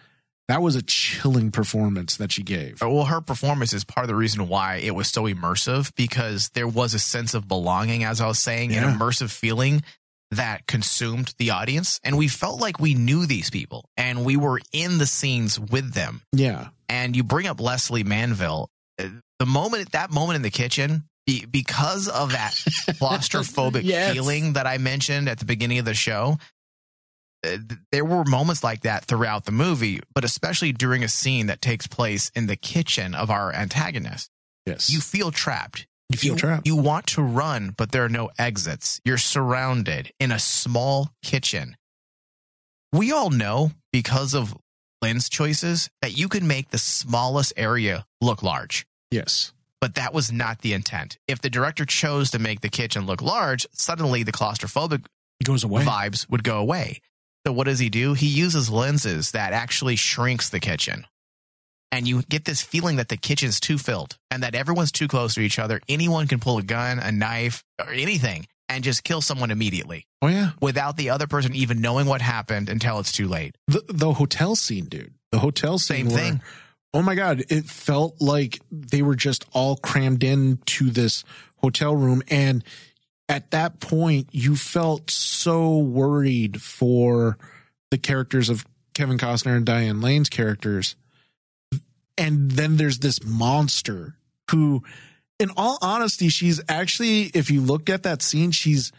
that 0.48 0.62
was 0.62 0.76
a 0.76 0.82
chilling 0.82 1.52
performance 1.52 2.18
that 2.18 2.32
she 2.32 2.44
gave. 2.44 2.82
Well, 2.82 3.06
her 3.06 3.22
performance 3.22 3.74
is 3.74 3.84
part 3.84 4.06
of 4.06 4.08
the 4.08 4.16
reason 4.16 4.48
why 4.48 4.78
it 4.78 4.96
was 4.96 5.08
so 5.10 5.24
immersive 5.24 5.94
because 5.96 6.50
there 6.54 6.68
was 6.68 6.94
a 6.94 7.00
sense 7.00 7.34
of 7.34 7.48
belonging, 7.48 8.04
as 8.04 8.22
I 8.22 8.28
was 8.28 8.40
saying, 8.40 8.72
Yeah. 8.72 8.88
an 8.90 8.98
immersive 8.98 9.30
feeling 9.30 9.84
that 10.32 10.68
consumed 10.68 11.34
the 11.38 11.52
audience. 11.52 12.00
And 12.04 12.18
we 12.18 12.28
felt 12.28 12.60
like 12.62 12.80
we 12.80 12.94
knew 12.94 13.26
these 13.26 13.50
people 13.50 13.90
and 13.98 14.26
we 14.26 14.36
were 14.38 14.60
in 14.74 14.98
the 14.98 15.06
scenes 15.06 15.60
with 15.60 15.94
them. 15.94 16.22
Yeah, 16.34 16.70
And 16.90 17.16
you 17.16 17.24
bring 17.24 17.48
up 17.48 17.60
Lesley 17.62 18.04
Manville, 18.04 18.70
uh, 19.00 19.08
the 19.40 19.46
moment, 19.46 19.92
that 19.92 20.12
moment 20.12 20.36
in 20.38 20.42
the 20.42 20.50
kitchen, 20.50 21.04
because 21.52 22.08
of 22.08 22.32
that 22.32 22.54
claustrophobic 23.02 23.84
Yes. 23.84 24.14
feeling 24.14 24.54
that 24.54 24.66
I 24.68 24.78
mentioned 24.78 25.28
at 25.30 25.40
the 25.40 25.46
beginning 25.46 25.80
of 25.80 25.86
the 25.86 25.94
show, 25.94 26.38
Uh, 27.46 27.58
there 27.92 28.04
were 28.06 28.24
moments 28.26 28.64
like 28.64 28.82
that 28.82 29.06
throughout 29.06 29.46
the 29.46 29.52
movie, 29.52 30.00
but 30.14 30.24
especially 30.24 30.72
during 30.74 31.04
a 31.04 31.08
scene 31.08 31.48
that 31.48 31.62
takes 31.62 31.86
place 31.88 32.30
in 32.36 32.48
the 32.48 32.56
kitchen 32.56 33.14
of 33.14 33.30
our 33.30 33.54
antagonist. 33.54 34.30
yes, 34.66 34.90
You 34.92 35.00
feel 35.00 35.32
trapped. 35.32 35.86
you 36.10 36.18
feel 36.18 36.36
trapped. 36.36 36.66
You 36.66 36.76
want 36.76 37.06
to 37.08 37.22
run, 37.22 37.74
but 37.78 37.92
there 37.92 38.04
are 38.04 38.10
no 38.10 38.30
exits. 38.40 39.00
You're 39.06 39.18
surrounded 39.20 40.12
in 40.20 40.32
a 40.32 40.40
small 40.40 41.12
kitchen. 41.24 41.76
We 42.92 43.12
all 43.12 43.30
know 43.30 43.72
because 43.92 44.34
of 44.34 44.56
lens 45.02 45.30
choices 45.30 45.90
that 46.02 46.18
you 46.18 46.28
can 46.30 46.48
make 46.48 46.70
the 46.70 46.78
smallest 46.80 47.54
area 47.56 48.06
look 48.22 48.42
large 48.42 48.86
yes, 49.12 49.54
but 49.80 49.94
that 49.96 50.14
was 50.14 50.32
not 50.32 50.62
the 50.62 50.74
intent. 50.74 51.18
If 51.28 51.40
the 51.42 51.50
director 51.52 51.86
chose 51.86 52.32
to 52.32 52.40
make 52.40 52.62
the 52.62 52.70
kitchen 52.70 53.06
look 53.06 53.22
large, 53.22 53.68
suddenly 53.74 54.24
the 54.24 54.32
claustrophobic 54.32 55.06
it 55.40 55.44
goes 55.46 55.64
away. 55.64 55.84
vibes 55.84 56.28
would 56.32 56.44
go 56.44 56.58
away. 56.58 57.00
So 57.48 57.54
what 57.54 57.64
does 57.66 57.80
he 57.80 57.88
do? 57.88 58.14
He 58.14 58.28
uses 58.28 58.70
lenses 58.70 59.32
that 59.32 59.54
actually 59.54 59.96
shrinks 59.96 60.50
the 60.50 60.60
kitchen. 60.60 61.06
And 61.94 62.06
you 62.06 62.24
get 62.24 62.44
this 62.44 62.62
feeling 62.62 62.98
that 62.98 63.08
the 63.08 63.16
kitchen's 63.16 63.62
too 63.62 63.78
filled 63.78 64.18
and 64.30 64.44
that 64.44 64.54
everyone's 64.54 64.92
too 64.92 65.08
close 65.08 65.34
to 65.36 65.40
each 65.40 65.58
other. 65.58 65.80
Anyone 65.88 66.28
can 66.28 66.42
pull 66.42 66.58
a 66.58 66.62
gun, 66.62 67.00
a 67.00 67.10
knife, 67.10 67.64
or 67.80 67.90
anything 67.94 68.48
and 68.68 68.84
just 68.84 69.06
kill 69.06 69.22
someone 69.22 69.50
immediately 69.50 70.06
Oh 70.22 70.28
yeah, 70.28 70.50
without 70.62 70.98
the 70.98 71.10
other 71.12 71.26
person 71.26 71.56
even 71.56 71.80
knowing 71.80 72.06
what 72.06 72.22
happened 72.22 72.68
until 72.68 73.00
it's 73.00 73.14
too 73.14 73.30
late. 73.30 73.56
the 73.68 73.82
the 73.88 74.12
hotel 74.12 74.58
scene, 74.58 74.88
dude. 74.90 75.14
The 75.32 75.40
hotel 75.40 75.78
scene. 75.78 76.10
Same 76.10 76.14
where- 76.14 76.18
thing. 76.18 76.42
Oh 76.94 77.02
my 77.02 77.16
god, 77.16 77.46
it 77.48 77.64
felt 77.64 78.20
like 78.20 78.60
they 78.70 79.02
were 79.02 79.16
just 79.16 79.46
all 79.54 79.78
crammed 79.78 80.22
into 80.22 80.90
this 80.90 81.24
hotel 81.60 81.96
room 81.96 82.22
and 82.28 82.62
at 83.30 83.52
that 83.52 83.80
point 83.80 84.30
you 84.32 84.56
felt 84.56 85.12
so 85.12 85.78
worried 85.78 86.62
for 86.62 87.38
the 87.92 87.98
characters 87.98 88.50
of 88.50 88.66
Kevin 88.94 89.18
Costner 89.18 89.56
and 89.56 89.66
Diane 89.66 90.02
Lane's 90.02 90.30
characters. 90.30 90.96
And 92.18 92.52
then 92.52 92.78
there's 92.78 93.00
this 93.00 93.24
monster 93.24 94.16
who 94.50 94.84
in 95.40 95.52
all 95.56 95.78
honesty 95.82 96.30
she's 96.30 96.62
actually 96.68 97.24
if 97.34 97.52
you 97.52 97.62
look 97.62 97.90
at 97.90 98.04
that 98.04 98.22
scene 98.22 98.52
she's 98.52 98.92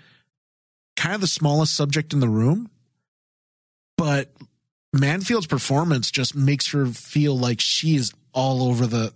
kind 0.97 1.14
of 1.14 1.20
the 1.20 1.26
smallest 1.26 1.75
subject 1.75 2.12
in 2.12 2.20
the 2.20 2.28
room. 2.28 2.70
But 3.97 4.32
Manfield's 4.92 5.47
performance 5.47 6.11
just 6.11 6.35
makes 6.35 6.73
her 6.73 6.87
feel 6.87 7.37
like 7.37 7.61
she 7.61 7.97
is 7.97 8.12
all 8.32 8.62
over 8.62 8.87
the 8.87 9.12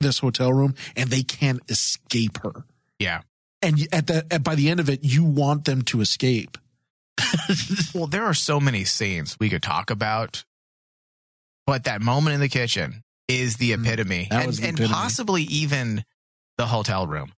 this 0.00 0.18
hotel 0.18 0.52
room 0.52 0.74
and 0.96 1.10
they 1.10 1.22
can't 1.22 1.60
escape 1.68 2.38
her. 2.42 2.64
Yeah. 2.98 3.20
And 3.62 3.86
at 3.92 4.06
the 4.06 4.26
at, 4.30 4.42
by 4.42 4.54
the 4.54 4.70
end 4.70 4.80
of 4.80 4.88
it, 4.88 5.00
you 5.02 5.24
want 5.24 5.64
them 5.64 5.82
to 5.82 6.00
escape. 6.00 6.56
Well, 7.94 8.06
there 8.06 8.24
are 8.24 8.34
so 8.34 8.60
many 8.60 8.84
scenes 8.84 9.36
we 9.40 9.50
could 9.50 9.62
talk 9.62 9.90
about, 9.90 10.44
but 11.66 11.84
that 11.84 12.00
moment 12.00 12.34
in 12.34 12.40
the 12.40 12.48
kitchen 12.48 13.02
is 13.28 13.56
the 13.56 13.72
epitome, 13.72 14.26
Mm, 14.26 14.28
that 14.30 14.44
and, 14.44 14.52
the 14.54 14.68
and 14.68 14.78
epitome. 14.78 14.94
possibly 14.94 15.42
even 15.42 16.04
the 16.56 16.66
hotel 16.66 17.06
room. 17.06 17.32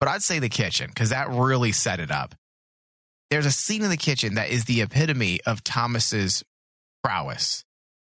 But 0.00 0.08
I'd 0.08 0.22
say 0.22 0.38
the 0.38 0.48
kitchen 0.48 0.88
because 0.88 1.10
that 1.10 1.28
really 1.30 1.72
set 1.72 2.00
it 2.00 2.10
up. 2.10 2.34
There's 3.30 3.46
a 3.46 3.50
scene 3.50 3.82
in 3.82 3.90
the 3.90 3.96
kitchen 3.96 4.34
that 4.34 4.50
is 4.50 4.64
the 4.66 4.80
epitome 4.82 5.40
of 5.44 5.64
Thomas's 5.64 6.44
prowess. 7.02 7.64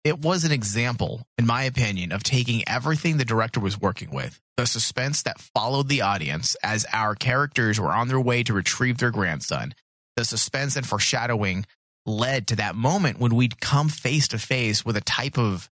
It 0.10 0.24
was 0.24 0.44
an 0.44 0.51
example, 0.51 1.22
in 1.38 1.46
my 1.46 1.62
opinion, 1.66 2.12
of 2.12 2.24
taking 2.24 2.68
everything 2.68 3.18
the 3.18 3.25
director 3.25 3.60
was 3.60 3.80
working 3.80 4.10
with, 4.10 4.42
the 4.58 4.66
suspense 4.66 5.22
that 5.22 5.39
followed 5.39 5.88
the 5.88 6.01
audience 6.01 6.56
as 6.63 6.84
our 6.92 7.13
characters 7.13 7.80
were 7.80 7.92
on 7.92 8.08
their 8.08 8.20
way 8.20 8.42
to 8.42 8.51
retrieve 8.51 8.98
their 8.98 9.12
grandson, 9.12 9.75
the 10.16 10.25
suspense 10.25 10.75
and 10.75 10.88
foreshadowing 10.88 11.63
led 12.08 12.48
to 12.48 12.56
that 12.56 12.74
moment 12.74 13.20
when 13.20 13.36
we'd 13.36 13.62
come 13.62 13.88
face 13.88 14.28
to 14.30 14.39
face 14.39 14.84
with 14.84 14.98
a 14.98 15.01
type 15.01 15.38
of 15.38 15.70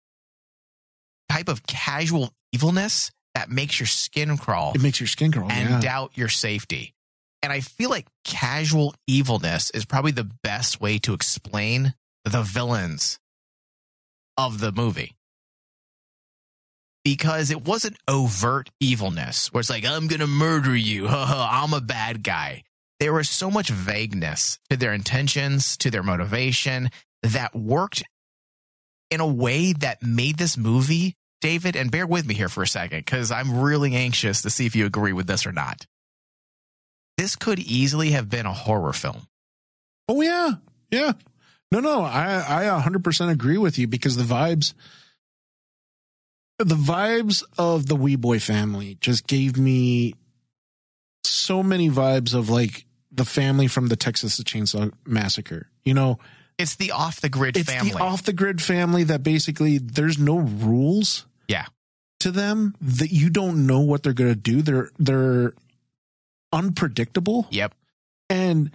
type 1.28 1.50
of 1.50 1.66
casual 1.66 2.32
evilness 2.54 3.10
that 3.34 3.50
makes 3.50 3.78
your 3.78 3.86
skin 3.86 4.38
crawl 4.38 4.72
It 4.74 4.80
makes 4.80 4.98
your 4.98 5.08
skin 5.08 5.30
crawl. 5.30 5.50
and 5.52 5.68
yeah. 5.68 5.80
doubt 5.80 6.12
your 6.14 6.30
safety. 6.30 6.94
And 7.42 7.52
I 7.52 7.60
feel 7.60 7.90
like 7.90 8.06
casual 8.24 8.94
evilness 9.06 9.70
is 9.72 9.84
probably 9.84 10.12
the 10.12 10.30
best 10.42 10.80
way 10.80 10.96
to 11.00 11.12
explain 11.12 11.92
the 12.24 12.40
villains 12.42 13.18
of 14.36 14.60
the 14.60 14.72
movie. 14.72 15.14
Because 17.04 17.50
it 17.50 17.64
wasn't 17.64 17.96
overt 18.06 18.70
evilness 18.80 19.52
where 19.52 19.60
it's 19.60 19.70
like, 19.70 19.84
I'm 19.84 20.06
going 20.06 20.20
to 20.20 20.26
murder 20.26 20.74
you. 20.74 21.08
I'm 21.10 21.72
a 21.72 21.80
bad 21.80 22.22
guy. 22.22 22.62
There 23.00 23.12
was 23.12 23.28
so 23.28 23.50
much 23.50 23.68
vagueness 23.68 24.60
to 24.70 24.76
their 24.76 24.92
intentions, 24.92 25.76
to 25.78 25.90
their 25.90 26.04
motivation 26.04 26.90
that 27.24 27.54
worked 27.54 28.04
in 29.10 29.20
a 29.20 29.26
way 29.26 29.72
that 29.72 30.02
made 30.02 30.38
this 30.38 30.56
movie, 30.56 31.16
David, 31.40 31.76
and 31.76 31.90
bear 31.90 32.06
with 32.06 32.26
me 32.26 32.34
here 32.34 32.48
for 32.48 32.62
a 32.62 32.66
second 32.66 33.00
because 33.00 33.30
I'm 33.30 33.60
really 33.60 33.94
anxious 33.94 34.42
to 34.42 34.50
see 34.50 34.66
if 34.66 34.76
you 34.76 34.86
agree 34.86 35.12
with 35.12 35.26
this 35.26 35.46
or 35.46 35.52
not. 35.52 35.86
This 37.18 37.36
could 37.36 37.58
easily 37.58 38.12
have 38.12 38.30
been 38.30 38.46
a 38.46 38.52
horror 38.52 38.92
film. 38.92 39.26
Oh 40.08 40.20
yeah, 40.20 40.52
yeah. 40.90 41.12
No, 41.72 41.80
no, 41.80 42.02
I 42.02 42.66
I 42.66 42.80
100% 42.82 43.30
agree 43.30 43.56
with 43.58 43.78
you 43.78 43.86
because 43.88 44.16
the 44.16 44.22
vibes, 44.24 44.74
the 46.58 46.74
vibes 46.74 47.42
of 47.58 47.86
the 47.86 47.96
Wee 47.96 48.16
Boy 48.16 48.38
family 48.38 48.96
just 49.00 49.26
gave 49.26 49.56
me 49.58 50.14
so 51.24 51.62
many 51.62 51.88
vibes 51.90 52.34
of 52.34 52.50
like 52.50 52.84
the 53.10 53.24
family 53.24 53.66
from 53.68 53.86
the 53.88 53.96
Texas 53.96 54.38
Chainsaw 54.40 54.92
Massacre. 55.06 55.68
You 55.84 55.94
know, 55.94 56.18
It's 56.58 56.76
the 56.76 56.90
off 56.92 57.20
the 57.20 57.28
grid 57.28 57.54
family. 57.54 57.60
it's 57.62 57.72
family. 57.72 57.90
the 57.92 57.98
off 58.00 58.22
the 58.22 58.32
grid 58.32 58.60
family 58.62 59.04
that 59.04 59.22
basically 59.22 59.78
there's 59.78 60.18
no 60.18 60.38
rules. 60.38 61.26
Yeah. 61.48 61.66
To 62.20 62.30
them 62.30 62.74
that 62.80 63.10
you 63.12 63.30
don't 63.30 63.66
know 63.66 63.80
what 63.80 64.02
they're 64.02 64.12
going 64.12 64.30
to 64.30 64.38
do. 64.38 64.62
They're 64.62 64.90
they're 64.98 65.54
unpredictable. 66.52 67.46
yep. 67.50 67.74
And 68.28 68.70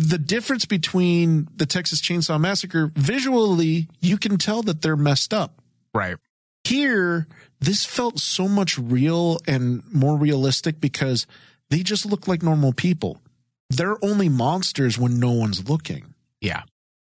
the 0.00 0.18
difference 0.18 0.64
between 0.64 1.46
the 1.54 1.66
Texas 1.66 2.00
Chainsaw 2.00 2.40
Massacre, 2.40 2.90
visually, 2.94 3.86
you 4.00 4.16
can 4.16 4.38
tell 4.38 4.62
that 4.62 4.80
they're 4.80 4.96
messed 4.96 5.34
up. 5.34 5.60
Right. 5.92 6.16
Here, 6.64 7.26
this 7.60 7.84
felt 7.84 8.18
so 8.18 8.48
much 8.48 8.78
real 8.78 9.40
and 9.46 9.82
more 9.92 10.16
realistic 10.16 10.80
because 10.80 11.26
they 11.68 11.82
just 11.82 12.06
look 12.06 12.26
like 12.26 12.42
normal 12.42 12.72
people. 12.72 13.20
They're 13.68 14.02
only 14.02 14.30
monsters 14.30 14.98
when 14.98 15.20
no 15.20 15.32
one's 15.32 15.68
looking. 15.68 16.14
Yeah. 16.40 16.62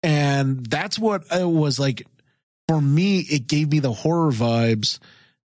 And 0.02 0.66
that's 0.66 1.00
what 1.00 1.24
it 1.32 1.50
was 1.50 1.80
like. 1.80 2.06
For 2.68 2.82
me, 2.82 3.20
it 3.20 3.48
gave 3.48 3.72
me 3.72 3.80
the 3.80 3.92
horror 3.92 4.32
vibes 4.32 5.00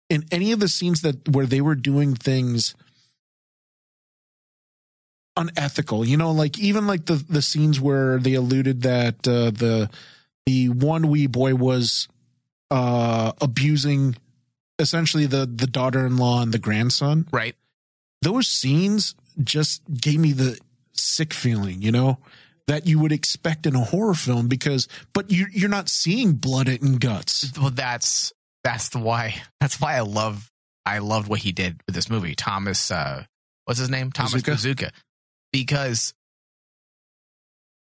in 0.10 0.26
any 0.32 0.52
of 0.52 0.60
the 0.60 0.68
scenes 0.68 1.02
that 1.02 1.28
where 1.30 1.46
they 1.46 1.62
were 1.62 1.76
doing 1.76 2.16
things 2.16 2.76
unethical. 5.40 6.06
You 6.06 6.18
know, 6.18 6.32
like 6.32 6.60
even 6.60 6.86
like 6.86 7.06
the 7.06 7.16
the 7.16 7.42
scenes 7.42 7.80
where 7.80 8.20
they 8.20 8.34
alluded 8.34 8.84
that 8.84 9.28
uh, 9.28 9.52
the 9.52 9.90
the 10.46 10.70
one 10.70 11.08
wee 11.08 11.28
boy 11.28 11.56
was 11.56 12.08
uh 12.72 13.32
abusing 13.42 14.16
essentially 14.78 15.26
the 15.26 15.46
the 15.46 15.68
daughter-in-law 15.68 16.42
and 16.44 16.54
the 16.54 16.60
grandson. 16.60 17.28
Right. 17.32 17.56
Those 18.22 18.48
scenes 18.48 19.16
just 19.42 19.82
gave 19.90 20.20
me 20.20 20.34
the 20.34 20.60
sick 20.94 21.34
feeling, 21.34 21.82
you 21.82 21.92
know, 21.92 22.18
that 22.68 22.86
you 22.86 23.00
would 23.00 23.12
expect 23.12 23.66
in 23.66 23.76
a 23.76 23.84
horror 23.84 24.14
film 24.14 24.48
because 24.48 24.88
but 25.14 25.32
you 25.32 25.48
you're 25.52 25.70
not 25.70 25.90
seeing 25.90 26.34
blood 26.34 26.68
and 26.68 27.00
guts. 27.00 27.52
Well, 27.58 27.72
that's 27.72 28.34
that's 28.64 28.90
the 28.90 29.00
why. 29.00 29.36
That's 29.62 29.80
why 29.80 29.96
I 29.96 30.02
love 30.02 30.52
I 30.86 31.00
loved 31.00 31.30
what 31.30 31.40
he 31.40 31.52
did 31.52 31.82
with 31.86 31.96
this 31.96 32.10
movie. 32.10 32.36
Thomas, 32.36 32.92
uh, 32.92 33.24
what's 33.66 33.80
his 33.80 33.90
name? 33.90 34.12
Thomas 34.12 34.42
Bezucha? 34.42 34.92
Because 35.52 36.14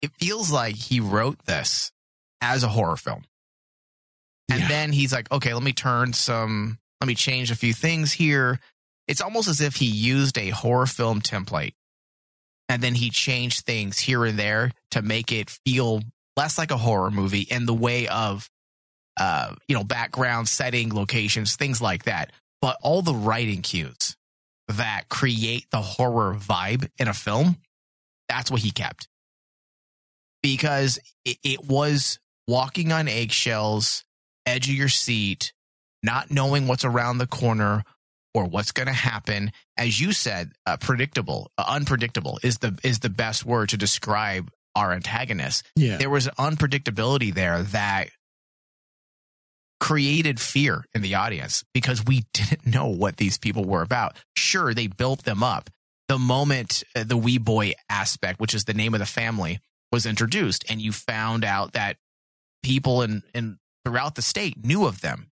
it 0.02 0.12
feels 0.18 0.50
like 0.50 0.76
he 0.76 1.00
wrote 1.00 1.44
this 1.46 1.92
as 2.40 2.62
a 2.62 2.68
horror 2.68 2.96
film. 2.96 3.24
And 4.50 4.60
Yeah. 4.60 4.68
then 4.68 4.92
he's 4.92 5.12
like, 5.12 5.30
okay, 5.30 5.52
let 5.54 5.62
me 5.62 5.72
turn 5.72 6.12
some, 6.12 6.78
let 7.00 7.06
me 7.08 7.14
change 7.14 7.50
a 7.50 7.56
few 7.56 7.72
things 7.74 8.12
here. 8.12 8.60
it's 9.08 9.20
almost 9.20 9.48
as 9.48 9.60
if 9.60 9.74
he 9.76 9.86
used 9.86 10.38
a 10.38 10.50
horror 10.50 10.86
film 10.86 11.20
template 11.20 11.72
and 12.68 12.80
then 12.80 12.94
he 12.94 13.10
changed 13.10 13.66
things 13.66 13.98
here 13.98 14.24
and 14.24 14.38
there 14.38 14.70
to 14.92 15.02
make 15.02 15.32
it 15.32 15.50
feel 15.66 16.00
less 16.36 16.56
like 16.58 16.70
a 16.70 16.76
horror 16.76 17.10
movie 17.10 17.40
in 17.40 17.66
the 17.66 17.74
way 17.74 18.06
of 18.06 18.48
uh 19.18 19.52
you 19.66 19.74
know 19.74 19.82
background 19.82 20.48
setting 20.48 20.94
locations 20.94 21.56
things 21.56 21.80
like 21.82 22.04
that 22.04 22.30
but 22.62 22.76
all 22.82 23.02
the 23.02 23.14
writing 23.14 23.62
cues 23.62 24.09
that 24.76 25.08
create 25.08 25.66
the 25.70 25.80
horror 25.80 26.34
vibe 26.34 26.88
in 26.98 27.08
a 27.08 27.14
film 27.14 27.56
that's 28.30 28.50
what 28.50 28.62
he 28.62 28.70
kept. 28.70 29.08
Because 30.42 30.98
it, 31.24 31.36
it 31.42 31.64
was 31.64 32.18
walking 32.46 32.92
on 32.92 33.08
eggshells 33.08 34.04
edge 34.46 34.68
of 34.68 34.74
your 34.74 34.88
seat 34.88 35.52
not 36.02 36.30
knowing 36.30 36.66
what's 36.66 36.84
around 36.84 37.18
the 37.18 37.26
corner 37.26 37.84
or 38.32 38.44
what's 38.44 38.72
going 38.72 38.86
to 38.86 38.92
happen. 38.92 39.52
As 39.76 40.00
you 40.00 40.12
said 40.12 40.52
uh, 40.64 40.78
predictable 40.78 41.50
uh, 41.58 41.64
unpredictable 41.68 42.38
is 42.42 42.58
the 42.58 42.78
is 42.82 43.00
the 43.00 43.10
best 43.10 43.44
word 43.44 43.68
to 43.70 43.76
describe 43.76 44.50
our 44.76 44.92
antagonist. 44.92 45.64
Yeah. 45.76 45.96
there 45.96 46.08
was 46.08 46.28
an 46.28 46.34
unpredictability 46.38 47.34
there 47.34 47.62
that 47.64 48.10
created 49.80 50.38
fear 50.38 50.84
in 50.94 51.02
the 51.02 51.14
audience 51.14 51.64
because 51.74 52.04
we 52.04 52.24
didn't 52.32 52.66
know 52.66 52.86
what 52.86 53.16
these 53.16 53.38
people 53.38 53.64
were 53.64 53.82
about. 53.82 54.16
Sure 54.36 54.72
they 54.72 54.86
built 54.86 55.24
them 55.24 55.42
up. 55.42 55.70
The 56.08 56.18
moment 56.18 56.84
uh, 56.94 57.04
the 57.04 57.16
wee 57.16 57.38
boy 57.38 57.72
aspect 57.88 58.40
which 58.40 58.54
is 58.54 58.64
the 58.64 58.74
name 58.74 58.94
of 58.94 59.00
the 59.00 59.06
family 59.06 59.60
was 59.92 60.06
introduced 60.06 60.64
and 60.70 60.80
you 60.80 60.92
found 60.92 61.44
out 61.44 61.72
that 61.72 61.96
people 62.62 63.02
in, 63.02 63.22
in 63.34 63.58
throughout 63.84 64.14
the 64.14 64.22
state 64.22 64.64
knew 64.64 64.86
of 64.86 65.00
them. 65.00 65.30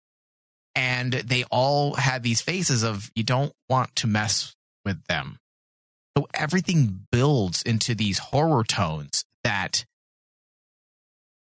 And 0.76 1.12
they 1.12 1.44
all 1.50 1.94
had 1.94 2.22
these 2.22 2.40
faces 2.40 2.82
of 2.82 3.10
you 3.14 3.22
don't 3.22 3.52
want 3.68 3.94
to 3.96 4.06
mess 4.08 4.56
with 4.84 5.04
them. 5.06 5.38
So 6.16 6.26
everything 6.34 7.06
builds 7.10 7.62
into 7.62 7.94
these 7.94 8.18
horror 8.18 8.64
tones 8.64 9.24
that 9.44 9.84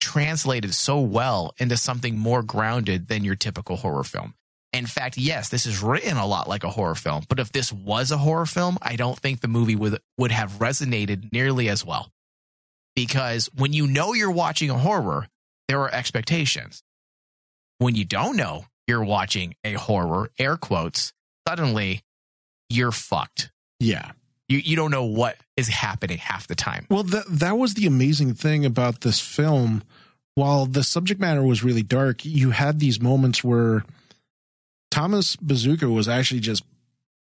translated 0.00 0.74
so 0.74 1.00
well 1.00 1.54
into 1.58 1.76
something 1.76 2.18
more 2.18 2.42
grounded 2.42 3.08
than 3.08 3.24
your 3.24 3.36
typical 3.36 3.76
horror 3.76 4.04
film. 4.04 4.34
In 4.72 4.86
fact, 4.86 5.18
yes, 5.18 5.48
this 5.48 5.66
is 5.66 5.82
written 5.82 6.16
a 6.16 6.26
lot 6.26 6.48
like 6.48 6.62
a 6.62 6.70
horror 6.70 6.94
film, 6.94 7.24
but 7.28 7.40
if 7.40 7.50
this 7.50 7.72
was 7.72 8.10
a 8.10 8.18
horror 8.18 8.46
film, 8.46 8.78
I 8.80 8.96
don't 8.96 9.18
think 9.18 9.40
the 9.40 9.48
movie 9.48 9.74
would 9.74 9.98
would 10.16 10.30
have 10.30 10.52
resonated 10.54 11.32
nearly 11.32 11.68
as 11.68 11.84
well. 11.84 12.10
Because 12.94 13.48
when 13.54 13.72
you 13.72 13.86
know 13.86 14.14
you're 14.14 14.30
watching 14.30 14.70
a 14.70 14.78
horror, 14.78 15.26
there 15.68 15.80
are 15.80 15.92
expectations. 15.92 16.82
When 17.78 17.94
you 17.94 18.04
don't 18.04 18.36
know 18.36 18.66
you're 18.86 19.04
watching 19.04 19.54
a 19.64 19.74
horror, 19.74 20.30
air 20.38 20.56
quotes, 20.56 21.12
suddenly 21.46 22.02
you're 22.68 22.92
fucked. 22.92 23.50
Yeah. 23.80 24.12
You 24.48 24.58
you 24.58 24.76
don't 24.76 24.90
know 24.90 25.04
what 25.04 25.36
is 25.60 25.68
happening 25.68 26.18
half 26.18 26.46
the 26.48 26.54
time. 26.56 26.86
Well, 26.90 27.04
that 27.04 27.24
that 27.28 27.56
was 27.58 27.74
the 27.74 27.86
amazing 27.86 28.34
thing 28.34 28.64
about 28.66 29.02
this 29.02 29.20
film. 29.20 29.82
While 30.34 30.66
the 30.66 30.82
subject 30.82 31.20
matter 31.20 31.42
was 31.42 31.62
really 31.62 31.82
dark, 31.82 32.24
you 32.24 32.50
had 32.50 32.78
these 32.80 33.00
moments 33.00 33.44
where 33.44 33.84
Thomas 34.90 35.36
Bezucha 35.36 35.92
was 35.92 36.08
actually 36.08 36.40
just 36.40 36.64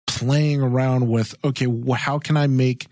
playing 0.06 0.61
around 0.61 1.09
with, 1.09 1.35
okay, 1.45 1.66
wh- 1.66 1.97
how 1.97 2.18
can 2.18 2.37
I 2.37 2.47
make 2.47 2.87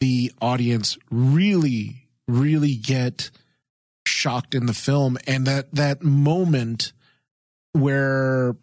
the 0.00 0.32
audience 0.40 0.96
really, 1.10 2.06
really 2.28 2.74
get 2.76 3.30
shocked 4.06 4.54
in 4.54 4.66
the 4.66 4.74
film? 4.74 5.16
And 5.26 5.46
that 5.46 5.72
that 5.74 6.02
moment 6.02 6.92
where 7.72 8.56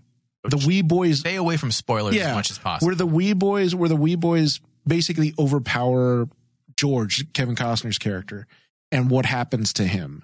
the 0.44 0.58
wee 0.66 0.82
boys 0.82 1.20
Stay 1.20 1.36
away 1.36 1.58
from 1.58 1.72
spoilers 1.72 2.16
Yeah. 2.16 2.30
as 2.30 2.36
much 2.36 2.52
as 2.52 2.58
possible. 2.58 2.88
where 2.88 2.96
the 2.96 3.06
wee 3.06 3.34
boys 3.34 3.76
where 3.76 3.90
the 3.90 3.96
wee 3.96 4.16
boys 4.16 4.60
basically 4.86 5.34
overpower 5.38 6.28
George, 6.76 7.32
Kevin 7.34 7.56
Costner's 7.56 7.98
character, 7.98 8.48
and 8.92 9.10
what 9.10 9.26
happens 9.26 9.74
to 9.74 9.84
him. 9.84 10.24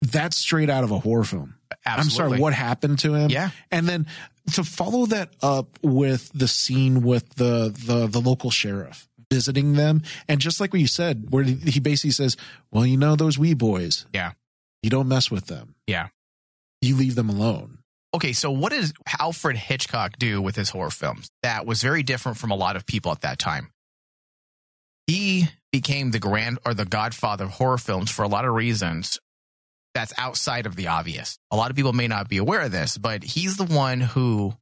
That's 0.00 0.36
straight 0.36 0.68
out 0.68 0.82
of 0.82 0.90
a 0.90 0.98
horror 0.98 1.24
film. 1.24 1.54
I'm 1.86 2.10
sorry, 2.10 2.40
what 2.40 2.52
happened 2.52 2.98
to 3.00 3.14
him? 3.14 3.30
Yeah. 3.30 3.50
And 3.70 3.88
then 3.88 4.06
to 4.54 4.64
follow 4.64 5.06
that 5.06 5.30
up 5.42 5.78
with 5.82 6.30
the 6.34 6.48
scene 6.48 7.02
with 7.02 7.28
the 7.36 7.72
the 7.86 8.08
the 8.08 8.20
local 8.20 8.50
sheriff 8.50 9.08
visiting 9.30 9.74
them, 9.74 10.02
and 10.28 10.40
just 10.40 10.60
like 10.60 10.72
what 10.72 10.80
you 10.80 10.86
said, 10.86 11.26
where 11.30 11.44
he 11.44 11.80
basically 11.80 12.10
says, 12.10 12.36
"Well, 12.70 12.84
you 12.84 12.96
know 12.96 13.16
those 13.16 13.38
wee 13.38 13.54
boys. 13.54 14.06
Yeah. 14.12 14.32
You 14.82 14.90
don't 14.90 15.08
mess 15.08 15.30
with 15.30 15.46
them. 15.46 15.74
Yeah. 15.86 16.08
You 16.80 16.96
leave 16.96 17.14
them 17.14 17.30
alone." 17.30 17.78
Okay, 18.14 18.32
so 18.32 18.50
what 18.50 18.72
does 18.72 18.92
Alfred 19.18 19.56
Hitchcock 19.56 20.18
do 20.18 20.42
with 20.42 20.54
his 20.54 20.70
horror 20.70 20.90
films 20.90 21.30
that 21.42 21.64
was 21.64 21.82
very 21.82 22.02
different 22.02 22.38
from 22.38 22.50
a 22.50 22.56
lot 22.56 22.76
of 22.76 22.84
people 22.86 23.10
at 23.10 23.22
that 23.22 23.38
time? 23.38 23.70
He 25.06 25.48
became 25.72 26.10
the 26.10 26.18
grand 26.18 26.58
or 26.66 26.74
the 26.74 26.84
godfather 26.84 27.44
of 27.44 27.50
horror 27.50 27.78
films 27.78 28.10
for 28.10 28.22
a 28.22 28.28
lot 28.28 28.44
of 28.44 28.52
reasons 28.52 29.18
that's 29.94 30.12
outside 30.18 30.66
of 30.66 30.76
the 30.76 30.88
obvious. 30.88 31.38
A 31.50 31.56
lot 31.56 31.70
of 31.70 31.76
people 31.76 31.92
may 31.92 32.08
not 32.08 32.28
be 32.28 32.38
aware 32.38 32.62
of 32.62 32.72
this, 32.72 32.98
but 32.98 33.22
he's 33.22 33.56
the 33.56 33.64
one 33.64 34.00
who 34.00 34.54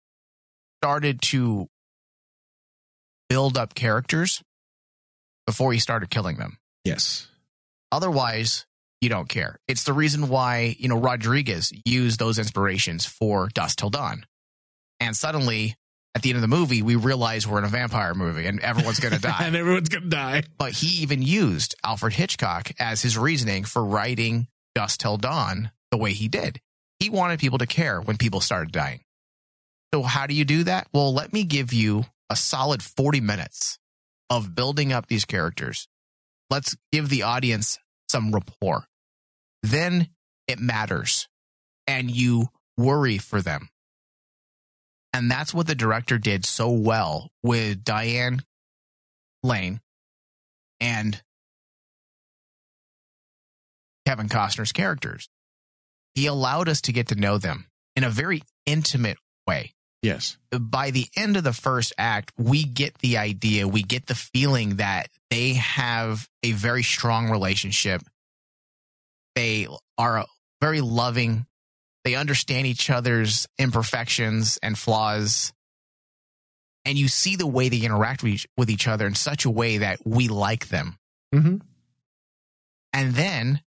started 0.81 1.21
to 1.23 1.69
build 3.29 3.57
up 3.57 3.75
characters 3.75 4.43
before 5.47 5.73
he 5.73 5.79
started 5.79 6.11
killing 6.11 6.37
them. 6.37 6.59
Yes. 6.85 7.29
Otherwise, 7.93 8.67
you 9.01 9.09
don't 9.09 9.29
care. 9.29 9.57
It's 9.69 9.85
the 9.85 9.93
reason 9.93 10.29
why, 10.29 10.77
you 10.79 10.89
know, 10.89 10.99
Rodriguez 10.99 11.73
used 11.85 12.19
those 12.19 12.39
inspirations 12.39 13.07
for 13.07 13.49
Dusk 13.55 13.79
Till 13.79 13.91
Dawn. 13.91 14.25
And 14.99 15.17
suddenly, 15.17 15.77
at 16.15 16.23
the 16.23 16.31
end 16.31 16.37
of 16.37 16.43
the 16.43 16.49
movie, 16.49 16.83
we 16.83 16.97
realize 16.97 17.47
we're 17.47 17.59
in 17.59 17.65
a 17.65 17.69
vampire 17.69 18.15
movie 18.15 18.47
and 18.47 18.61
everyone's 18.61 19.01
going 19.01 19.15
to 19.17 19.21
die. 19.21 19.39
and 19.47 19.57
everyone's 19.57 19.89
gonna 19.89 20.07
die. 20.07 20.43
but 20.59 20.73
he 20.73 21.03
even 21.03 21.23
used 21.23 21.75
Alfred 21.85 22.13
Hitchcock 22.13 22.73
as 22.79 23.01
his 23.03 23.17
reasoning 23.17 23.65
for 23.65 23.85
writing 23.85 24.49
Dusk 24.75 25.01
Till 25.01 25.17
Dawn 25.17 25.71
the 25.91 25.97
way 25.97 26.13
he 26.13 26.29
did. 26.29 26.61
He 26.99 27.09
wanted 27.09 27.41
people 27.41 27.59
to 27.59 27.67
care 27.67 28.01
when 28.01 28.19
people 28.19 28.41
started 28.41 28.73
dying. 28.73 29.01
So, 29.95 30.03
how 30.03 30.27
do 30.27 30.35
you 30.35 30.45
do 30.45 30.65
that? 30.65 30.87
Well, 30.93 31.13
let 31.15 31.33
me 31.33 31.45
give 31.45 31.73
you 31.73 32.05
a 32.29 32.37
solid 32.37 32.83
40 32.83 33.21
minutes 33.21 33.79
of 34.29 34.55
building 34.55 34.93
up 34.93 35.07
these 35.07 35.25
characters. 35.25 35.89
Let's 36.51 36.77
give 36.93 37.09
the 37.09 37.23
audience 37.23 37.79
some 38.09 38.33
rapport. 38.33 38.85
Then 39.63 40.09
it 40.49 40.59
matters 40.59 41.29
and 41.87 42.11
you 42.11 42.49
worry 42.77 43.19
for 43.19 43.41
them. 43.43 43.69
And 45.13 45.31
that's 45.31 45.53
what 45.53 45.67
the 45.67 45.75
director 45.75 46.19
did 46.19 46.47
so 46.47 46.71
well 46.71 47.31
with 47.43 47.85
Diane 47.85 48.43
Lane 49.43 49.81
and 50.81 51.21
Kevin 54.07 54.29
Costner's 54.29 54.73
characters. 54.73 55.29
He 56.15 56.27
allowed 56.27 56.69
us 56.69 56.81
to 56.83 56.93
get 56.93 57.09
to 57.09 57.15
know 57.15 57.39
them 57.39 57.67
in 57.97 58.05
a 58.05 58.11
very 58.11 58.43
intimate 58.67 59.19
way. 59.47 59.73
Yes. 60.03 60.39
By 60.51 60.91
the 60.91 61.07
end 61.17 61.37
of 61.37 61.45
the 61.45 61.53
first 61.53 61.93
act, 61.99 62.33
we 62.39 62.65
get 62.65 62.99
the 62.99 63.19
idea, 63.19 63.69
we 63.69 63.83
get 63.83 64.07
the 64.07 64.15
feeling 64.15 64.77
that 64.77 65.09
they 65.29 65.55
have 65.55 66.29
a 66.43 66.53
very 66.53 66.83
strong 66.83 67.31
relationship. 67.31 68.03
They 69.41 69.67
are 69.97 70.27
very 70.61 70.83
loving. 70.83 71.47
They 72.05 72.15
understand 72.15 72.67
each 72.67 72.91
other's 72.91 73.47
imperfections 73.59 74.59
and 74.63 74.77
flaws. 74.77 75.55
And 76.85 76.99
you 76.99 77.09
see 77.09 77.37
the 77.37 77.47
way 77.47 77.71
they 77.71 77.79
interact 77.79 78.23
with 78.23 78.33
each, 78.33 78.47
with 78.59 78.69
each 78.69 78.87
other 78.87 79.07
in 79.07 79.15
such 79.15 79.47
a 79.47 79.51
way 79.51 79.79
that 79.79 80.01
we 80.05 80.29
like 80.29 80.69
them. 80.69 80.99
Mm-hmm. 81.35 81.57
And 82.93 83.15
then 83.15 83.63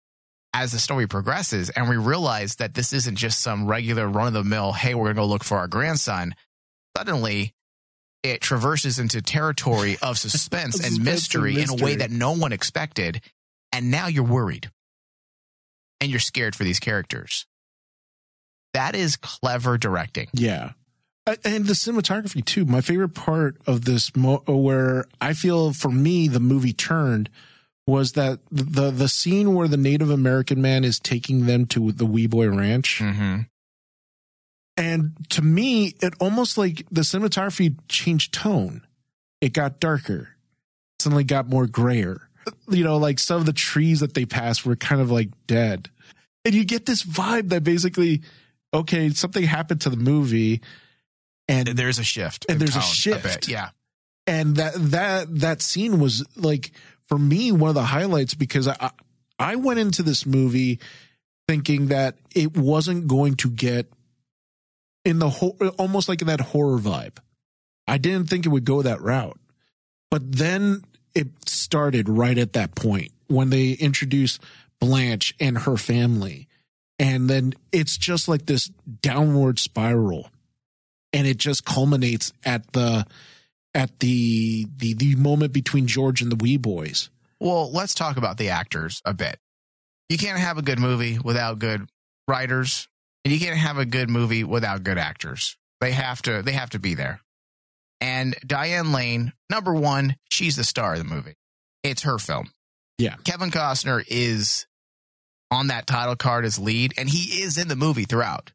as 0.54 0.72
the 0.72 0.78
story 0.78 1.06
progresses 1.06 1.68
and 1.68 1.86
we 1.86 1.98
realize 1.98 2.56
that 2.56 2.72
this 2.72 2.94
isn't 2.94 3.16
just 3.16 3.40
some 3.40 3.66
regular 3.66 4.08
run 4.08 4.28
of 4.28 4.32
the 4.32 4.44
mill, 4.44 4.72
hey, 4.72 4.94
we're 4.94 5.12
going 5.12 5.16
to 5.16 5.20
go 5.20 5.26
look 5.26 5.44
for 5.44 5.58
our 5.58 5.68
grandson, 5.68 6.34
suddenly 6.96 7.52
it 8.22 8.40
traverses 8.40 8.98
into 8.98 9.20
territory 9.20 9.98
of 10.00 10.16
suspense, 10.16 10.76
Suspense 10.76 10.96
and 10.96 10.96
and 10.96 11.04
mystery 11.04 11.60
in 11.60 11.68
a 11.68 11.74
way 11.74 11.96
that 11.96 12.10
no 12.10 12.32
one 12.32 12.54
expected. 12.54 13.20
And 13.70 13.90
now 13.90 14.06
you're 14.06 14.24
worried 14.24 14.70
and 16.00 16.10
you're 16.10 16.20
scared 16.20 16.54
for 16.56 16.64
these 16.64 16.80
characters. 16.80 17.46
That 18.74 18.94
is 18.94 19.16
clever 19.16 19.78
directing. 19.78 20.28
Yeah. 20.32 20.72
Uh, 21.26 21.36
And 21.44 21.66
the 21.66 21.72
cinematography 21.74 22.44
too. 22.44 22.64
My 22.64 22.80
favorite 22.80 23.14
part 23.14 23.56
of 23.66 23.84
this, 23.84 24.14
mo- 24.16 24.42
where 24.46 25.04
I 25.20 25.32
feel 25.34 25.72
for 25.72 25.90
me 25.90 26.28
the 26.28 26.40
movie 26.40 26.72
turned, 26.72 27.28
was 27.86 28.12
that 28.12 28.40
the 28.50 28.90
the 28.90 29.08
scene 29.08 29.54
where 29.54 29.66
the 29.68 29.76
Native 29.78 30.10
American 30.10 30.60
man 30.60 30.84
is 30.84 31.00
taking 31.00 31.46
them 31.46 31.64
to 31.66 31.90
the 31.92 32.04
Wee 32.06 32.26
Boy 32.26 32.48
Ranch, 32.50 32.98
Mm-hmm. 33.00 33.40
and 34.76 35.12
to 35.30 35.42
me, 35.42 35.94
it 36.00 36.14
almost 36.20 36.56
like 36.58 36.84
the 36.90 37.00
cinematography 37.00 37.76
changed 37.88 38.32
tone. 38.32 38.82
It 39.40 39.52
got 39.52 39.80
darker, 39.80 40.36
suddenly 41.00 41.24
got 41.24 41.48
more 41.48 41.66
grayer. 41.66 42.27
You 42.68 42.84
know, 42.84 42.96
like 42.96 43.18
some 43.18 43.38
of 43.40 43.46
the 43.46 43.52
trees 43.52 44.00
that 44.00 44.14
they 44.14 44.24
passed 44.26 44.64
were 44.66 44.76
kind 44.76 45.00
of 45.00 45.10
like 45.10 45.28
dead, 45.46 45.90
and 46.44 46.54
you 46.54 46.64
get 46.64 46.86
this 46.86 47.02
vibe 47.04 47.48
that 47.50 47.64
basically, 47.64 48.22
okay, 48.72 49.10
something 49.10 49.42
happened 49.44 49.80
to 49.82 49.90
the 49.90 49.96
movie 49.96 50.60
and 51.48 51.66
There's 51.68 51.98
a 51.98 52.04
shift. 52.04 52.46
And 52.48 52.60
there's 52.60 52.76
a 52.76 52.82
shift. 52.82 53.22
bit, 53.22 53.48
Yeah. 53.48 53.70
and 54.26 54.56
that 54.56 54.74
that 54.76 55.40
that 55.40 55.62
scene 55.62 55.98
was 55.98 56.24
like 56.36 56.72
for 57.06 57.18
me 57.18 57.52
one 57.52 57.68
of 57.70 57.74
the 57.74 57.84
highlights 57.84 58.34
because 58.34 58.68
I 58.68 58.90
I 59.38 59.56
went 59.56 59.78
into 59.78 60.02
this 60.02 60.26
movie 60.26 60.78
thinking 61.48 61.86
that 61.88 62.16
it 62.34 62.56
wasn't 62.56 63.06
going 63.06 63.36
to 63.36 63.48
get 63.48 63.90
in 65.04 65.18
the 65.18 65.30
whole 65.30 65.56
almost 65.78 66.08
like 66.08 66.20
in 66.20 66.26
that 66.26 66.40
horror 66.40 66.78
vibe. 66.78 67.16
I 67.86 67.96
didn't 67.96 68.28
think 68.28 68.44
it 68.44 68.50
would 68.50 68.66
go 68.66 68.82
that 68.82 69.00
route. 69.00 69.38
But 70.10 70.30
then 70.32 70.82
it 71.18 71.48
started 71.48 72.08
right 72.08 72.38
at 72.38 72.52
that 72.52 72.76
point 72.76 73.10
when 73.26 73.50
they 73.50 73.72
introduce 73.72 74.38
Blanche 74.80 75.34
and 75.40 75.58
her 75.58 75.76
family. 75.76 76.46
And 77.00 77.28
then 77.28 77.54
it's 77.72 77.96
just 77.96 78.28
like 78.28 78.46
this 78.46 78.70
downward 79.02 79.58
spiral. 79.58 80.30
And 81.12 81.26
it 81.26 81.36
just 81.36 81.64
culminates 81.64 82.32
at 82.44 82.72
the 82.72 83.04
at 83.74 83.98
the 83.98 84.68
the 84.76 84.94
the 84.94 85.16
moment 85.16 85.52
between 85.52 85.88
George 85.88 86.22
and 86.22 86.30
the 86.30 86.36
wee 86.36 86.56
boys. 86.56 87.10
Well, 87.40 87.72
let's 87.72 87.94
talk 87.94 88.16
about 88.16 88.36
the 88.36 88.50
actors 88.50 89.02
a 89.04 89.12
bit. 89.12 89.40
You 90.08 90.18
can't 90.18 90.38
have 90.38 90.56
a 90.56 90.62
good 90.62 90.78
movie 90.78 91.18
without 91.18 91.58
good 91.58 91.88
writers, 92.28 92.88
and 93.24 93.34
you 93.34 93.40
can't 93.40 93.58
have 93.58 93.78
a 93.78 93.86
good 93.86 94.08
movie 94.08 94.44
without 94.44 94.84
good 94.84 94.98
actors. 94.98 95.56
They 95.80 95.92
have 95.92 96.22
to 96.22 96.42
they 96.42 96.52
have 96.52 96.70
to 96.70 96.78
be 96.78 96.94
there. 96.94 97.20
And 98.00 98.36
Diane 98.46 98.92
Lane, 98.92 99.32
number 99.50 99.74
one, 99.74 100.16
she's 100.30 100.56
the 100.56 100.64
star 100.64 100.92
of 100.94 100.98
the 100.98 101.04
movie. 101.04 101.34
It's 101.82 102.02
her 102.02 102.18
film. 102.18 102.50
Yeah. 102.98 103.16
Kevin 103.24 103.50
Costner 103.50 104.04
is 104.06 104.66
on 105.50 105.68
that 105.68 105.86
title 105.86 106.16
card 106.16 106.44
as 106.44 106.58
lead, 106.58 106.94
and 106.98 107.08
he 107.08 107.42
is 107.42 107.56
in 107.58 107.68
the 107.68 107.76
movie 107.76 108.04
throughout. 108.04 108.52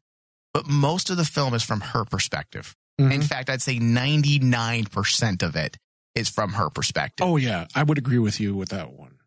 But 0.52 0.66
most 0.66 1.10
of 1.10 1.16
the 1.16 1.24
film 1.24 1.52
is 1.54 1.62
from 1.62 1.80
her 1.80 2.04
perspective. 2.04 2.74
Mm-hmm. 3.00 3.12
In 3.12 3.22
fact, 3.22 3.50
I'd 3.50 3.60
say 3.62 3.78
99% 3.78 5.42
of 5.42 5.56
it 5.56 5.76
is 6.14 6.28
from 6.28 6.52
her 6.52 6.70
perspective. 6.70 7.26
Oh 7.26 7.36
yeah, 7.36 7.66
I 7.74 7.82
would 7.82 7.98
agree 7.98 8.20
with 8.20 8.38
you 8.38 8.54
with 8.54 8.68
that 8.68 8.92
one. 8.92 9.18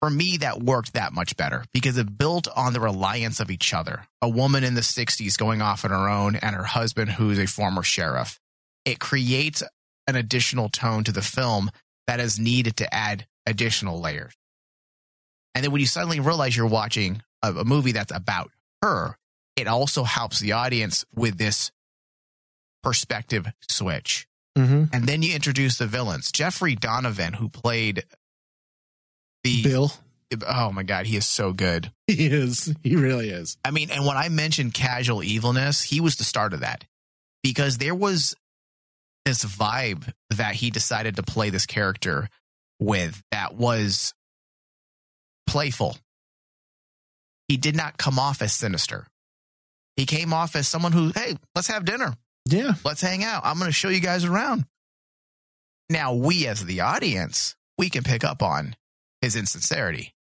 for 0.00 0.10
me, 0.10 0.36
that 0.36 0.62
worked 0.62 0.92
that 0.92 1.14
much 1.14 1.34
better 1.34 1.64
because 1.72 1.96
it 1.96 2.18
built 2.18 2.46
on 2.54 2.74
the 2.74 2.80
reliance 2.80 3.40
of 3.40 3.50
each 3.50 3.72
other. 3.72 4.06
A 4.20 4.28
woman 4.28 4.62
in 4.62 4.74
the 4.74 4.82
60s 4.82 5.38
going 5.38 5.62
off 5.62 5.82
on 5.82 5.90
her 5.92 6.10
own 6.10 6.36
and 6.36 6.54
her 6.54 6.64
husband, 6.64 7.12
who's 7.12 7.38
a 7.38 7.46
former 7.46 7.82
sheriff. 7.82 8.38
It 8.84 8.98
creates 8.98 9.62
an 10.06 10.16
additional 10.16 10.68
tone 10.68 11.04
to 11.04 11.12
the 11.12 11.22
film 11.22 11.70
that 12.06 12.20
is 12.20 12.38
needed 12.38 12.76
to 12.78 12.94
add 12.94 13.26
additional 13.46 14.00
layers. 14.00 14.34
And 15.54 15.64
then 15.64 15.72
when 15.72 15.80
you 15.80 15.86
suddenly 15.86 16.20
realize 16.20 16.56
you're 16.56 16.66
watching 16.66 17.22
a, 17.42 17.52
a 17.52 17.64
movie 17.64 17.92
that's 17.92 18.12
about 18.12 18.50
her, 18.82 19.16
it 19.56 19.68
also 19.68 20.04
helps 20.04 20.40
the 20.40 20.52
audience 20.52 21.04
with 21.14 21.38
this 21.38 21.70
perspective 22.82 23.46
switch. 23.68 24.26
Mm-hmm. 24.58 24.84
And 24.92 25.04
then 25.04 25.22
you 25.22 25.34
introduce 25.34 25.78
the 25.78 25.86
villains. 25.86 26.30
Jeffrey 26.30 26.74
Donovan, 26.74 27.34
who 27.34 27.48
played 27.48 28.04
the 29.42 29.62
Bill, 29.62 29.92
oh 30.46 30.72
my 30.72 30.82
god, 30.82 31.06
he 31.06 31.16
is 31.16 31.26
so 31.26 31.52
good. 31.52 31.90
he 32.06 32.26
is. 32.26 32.72
He 32.82 32.96
really 32.96 33.30
is. 33.30 33.56
I 33.64 33.70
mean, 33.70 33.90
and 33.90 34.06
when 34.06 34.16
I 34.16 34.28
mentioned 34.28 34.74
casual 34.74 35.22
evilness, 35.22 35.82
he 35.82 36.00
was 36.00 36.16
the 36.16 36.24
start 36.24 36.52
of 36.52 36.60
that 36.60 36.84
because 37.42 37.78
there 37.78 37.94
was 37.94 38.34
this 39.24 39.44
vibe 39.44 40.12
that 40.30 40.54
he 40.54 40.70
decided 40.70 41.16
to 41.16 41.22
play 41.22 41.50
this 41.50 41.66
character 41.66 42.28
with 42.78 43.22
that 43.30 43.54
was 43.54 44.12
playful. 45.46 45.96
He 47.48 47.56
did 47.56 47.76
not 47.76 47.96
come 47.96 48.18
off 48.18 48.42
as 48.42 48.52
sinister. 48.52 49.06
He 49.96 50.06
came 50.06 50.32
off 50.32 50.56
as 50.56 50.66
someone 50.66 50.92
who, 50.92 51.12
hey, 51.14 51.36
let's 51.54 51.68
have 51.68 51.84
dinner. 51.84 52.14
Yeah. 52.46 52.74
Let's 52.84 53.00
hang 53.00 53.22
out. 53.24 53.42
I'm 53.44 53.58
going 53.58 53.68
to 53.68 53.72
show 53.72 53.88
you 53.88 54.00
guys 54.00 54.24
around. 54.24 54.66
Now, 55.88 56.14
we 56.14 56.46
as 56.46 56.64
the 56.64 56.80
audience, 56.80 57.54
we 57.78 57.90
can 57.90 58.02
pick 58.02 58.24
up 58.24 58.42
on 58.42 58.74
his 59.20 59.36
insincerity. 59.36 60.14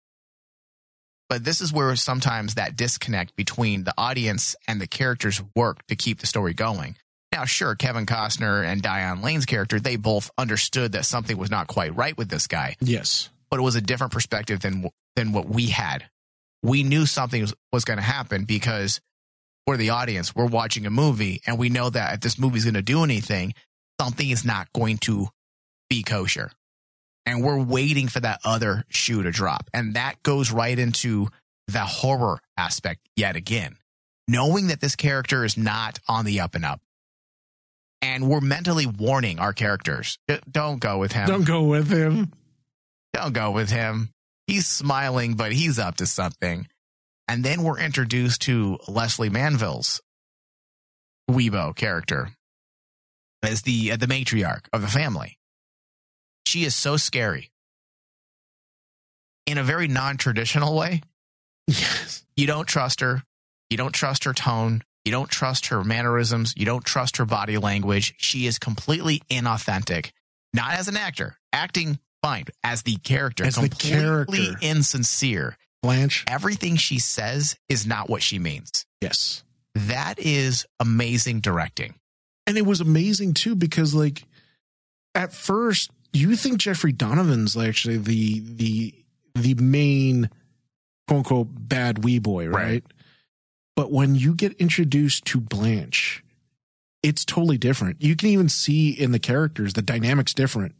But 1.29 1.45
this 1.45 1.61
is 1.61 1.73
where 1.73 1.97
sometimes 1.97 2.55
that 2.55 2.77
disconnect 2.77 3.35
between 3.37 3.85
the 3.85 3.95
audience 3.97 4.55
and 4.69 4.81
the 4.81 4.87
characters 4.87 5.43
work 5.57 5.87
to 5.87 5.97
keep 5.97 6.21
the 6.21 6.27
story 6.27 6.53
going. 6.53 6.97
Now, 7.33 7.45
sure, 7.47 7.75
Kevin 7.75 8.05
Costner 8.07 8.65
and 8.65 8.83
Diane 8.83 9.23
Lane's 9.23 9.47
character, 9.47 9.81
they 9.81 9.97
both 9.97 10.31
understood 10.37 10.93
that 10.93 11.07
something 11.07 11.37
was 11.39 11.51
not 11.51 11.67
quite 11.67 11.97
right 11.97 12.17
with 12.17 12.29
this 12.29 12.47
guy, 12.47 12.77
Yes. 12.81 13.31
but 13.51 13.59
it 13.59 13.63
was 13.63 13.75
a 13.75 13.81
different 13.81 14.13
perspective 14.13 14.61
than 14.61 14.89
than 15.17 15.33
what 15.33 15.49
we 15.49 15.67
had. 15.69 16.05
We 16.63 16.83
knew 16.83 17.07
something 17.07 17.41
was, 17.41 17.55
was 17.73 17.85
going 17.85 17.99
to 17.99 18.03
happen 18.03 18.45
because 18.45 19.01
we're 19.67 19.77
the 19.77 19.91
audience. 19.91 20.35
We're 20.35 20.47
watching 20.47 20.87
a 20.87 20.91
movie, 20.91 21.41
and 21.47 21.59
we 21.59 21.69
know 21.69 21.91
that 21.91 22.15
if 22.15 22.21
this 22.21 22.39
movie's 22.39 22.65
going 22.65 22.75
to 22.75 22.83
do 22.83 23.03
anything, 23.05 23.55
something 24.01 24.29
is 24.29 24.45
not 24.45 24.73
going 24.73 24.99
to 24.99 25.29
be 25.91 26.03
kosher. 26.03 26.51
And 27.27 27.43
we're 27.45 27.63
waiting 27.63 28.09
for 28.09 28.21
that 28.21 28.41
other 28.45 28.85
shoe 28.89 29.23
to 29.23 29.31
drop. 29.31 29.69
And 29.73 29.95
that 29.95 30.23
goes 30.23 30.51
right 30.51 30.79
into 30.79 31.29
the 31.69 31.81
horror 31.81 32.41
aspect 32.57 33.01
yet 33.17 33.37
again. 33.37 33.77
Knowing 34.27 34.69
that 34.69 34.81
this 34.81 34.97
character 34.97 35.45
is 35.45 35.57
not 35.57 35.99
on 36.09 36.25
the 36.25 36.41
up 36.41 36.55
and 36.55 36.65
up. 36.65 36.81
And 38.03 38.29
we're 38.29 38.41
mentally 38.41 38.85
warning 38.87 39.39
our 39.39 39.53
characters 39.53 40.19
don't 40.51 40.81
go 40.81 40.99
with 40.99 41.13
him. 41.13 41.29
Don't 41.29 41.47
go 41.47 41.63
with 41.63 41.89
him. 41.89 42.33
Don't 43.13 43.33
go 43.33 43.53
with 43.53 43.71
him. 43.71 44.11
He's 44.47 44.67
smiling, 44.67 45.35
but 45.35 45.53
he's 45.53 45.79
up 45.79 45.97
to 45.97 46.07
something. 46.07 46.67
And 47.29 47.45
then 47.45 47.63
we're 47.63 47.79
introduced 47.79 48.43
to 48.43 48.79
Lesley 48.89 49.31
Manville's 49.31 50.01
Weboy 51.31 51.77
character 51.77 52.31
as 53.43 53.63
the 53.63 53.93
uh, 53.93 53.97
the 53.97 54.07
matriarch 54.07 54.67
of 54.73 54.83
the 54.83 54.89
family. 54.89 55.39
She 56.47 56.65
is 56.65 56.75
so 56.75 56.97
scary 56.97 57.51
in 59.47 59.59
a 59.59 59.63
very 59.63 59.89
non-traditional 59.89 60.77
way. 60.77 61.03
Yes. 61.69 62.25
You 62.37 62.49
don't 62.49 62.67
trust 62.67 63.01
her. 63.01 63.23
You 63.71 63.77
don't 63.77 63.95
trust 63.95 64.25
her 64.25 64.33
tone. 64.33 64.83
You 65.05 65.13
don't 65.13 65.29
trust 65.31 65.67
her 65.67 65.83
mannerisms. 65.83 66.55
You 66.57 66.65
don't 66.65 66.85
trust 66.85 67.17
her 67.17 67.25
body 67.25 67.59
language. 67.59 68.15
She 68.19 68.47
is 68.47 68.59
completely 68.59 69.23
inauthentic. 69.31 70.13
Not 70.55 70.75
as 70.75 70.87
an 70.89 70.97
actor, 70.97 71.37
acting 71.53 71.99
fine. 72.23 72.45
As 72.63 72.83
the 72.83 72.97
character, 72.97 73.45
As 73.45 73.57
the 73.57 73.69
completely 73.69 74.47
character. 74.47 74.59
insincere. 74.67 75.57
Blanche. 75.83 76.25
Everything 76.29 76.77
she 76.77 77.01
says 77.01 77.57
is 77.69 77.85
not 77.87 78.09
what 78.09 78.23
she 78.23 78.39
means. 78.39 78.87
Yes. 79.01 79.43
That 79.75 80.19
is 80.21 80.65
amazing 80.79 81.41
directing. 81.41 81.95
And 82.47 82.57
it 82.57 82.65
was 82.67 82.81
amazing 82.81 83.35
too 83.35 83.57
because 83.57 83.93
like 83.95 84.23
at 85.17 85.33
first 85.33 85.91
you 86.13 86.37
think 86.37 86.59
Jeffrey 86.59 86.93
Donovan's 86.93 87.57
actually 87.57 87.97
the 87.97 88.41
the 88.45 88.95
the 89.35 89.55
main 89.55 90.31
quote 91.09 91.19
unquote 91.19 91.49
bad 91.51 92.05
wee 92.05 92.19
boy, 92.21 92.47
right? 92.47 92.65
Right. 92.65 92.85
But 93.77 93.91
when 93.91 94.15
you 94.15 94.35
get 94.35 94.53
introduced 94.55 95.25
to 95.27 95.41
Blanche, 95.41 96.23
it's 97.03 97.25
totally 97.25 97.59
different. 97.59 98.03
You 98.03 98.15
can 98.17 98.29
even 98.29 98.49
see 98.49 98.91
in 98.91 99.13
the 99.13 99.19
characters 99.19 99.73
the 99.73 99.83
dynamics 99.83 100.35
different. 100.35 100.75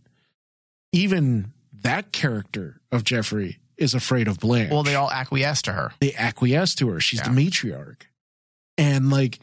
Even 0.93 1.53
that 1.83 2.13
character 2.13 2.81
of 2.93 3.03
Jeffrey 3.05 3.59
is 3.79 3.95
afraid 3.95 4.29
of 4.29 4.39
Blanche. 4.39 4.71
Well, 4.71 4.83
they 4.83 4.95
all 4.95 5.11
acquiesce 5.11 5.63
to 5.63 5.73
her. 5.73 5.93
they 6.01 6.15
acquiesce 6.15 6.75
to 6.77 6.89
her. 6.91 7.01
She's 7.01 7.21
Yeah. 7.21 7.31
the 7.33 7.41
matriarch. 7.41 8.03
And 8.79 9.11
like 9.11 9.39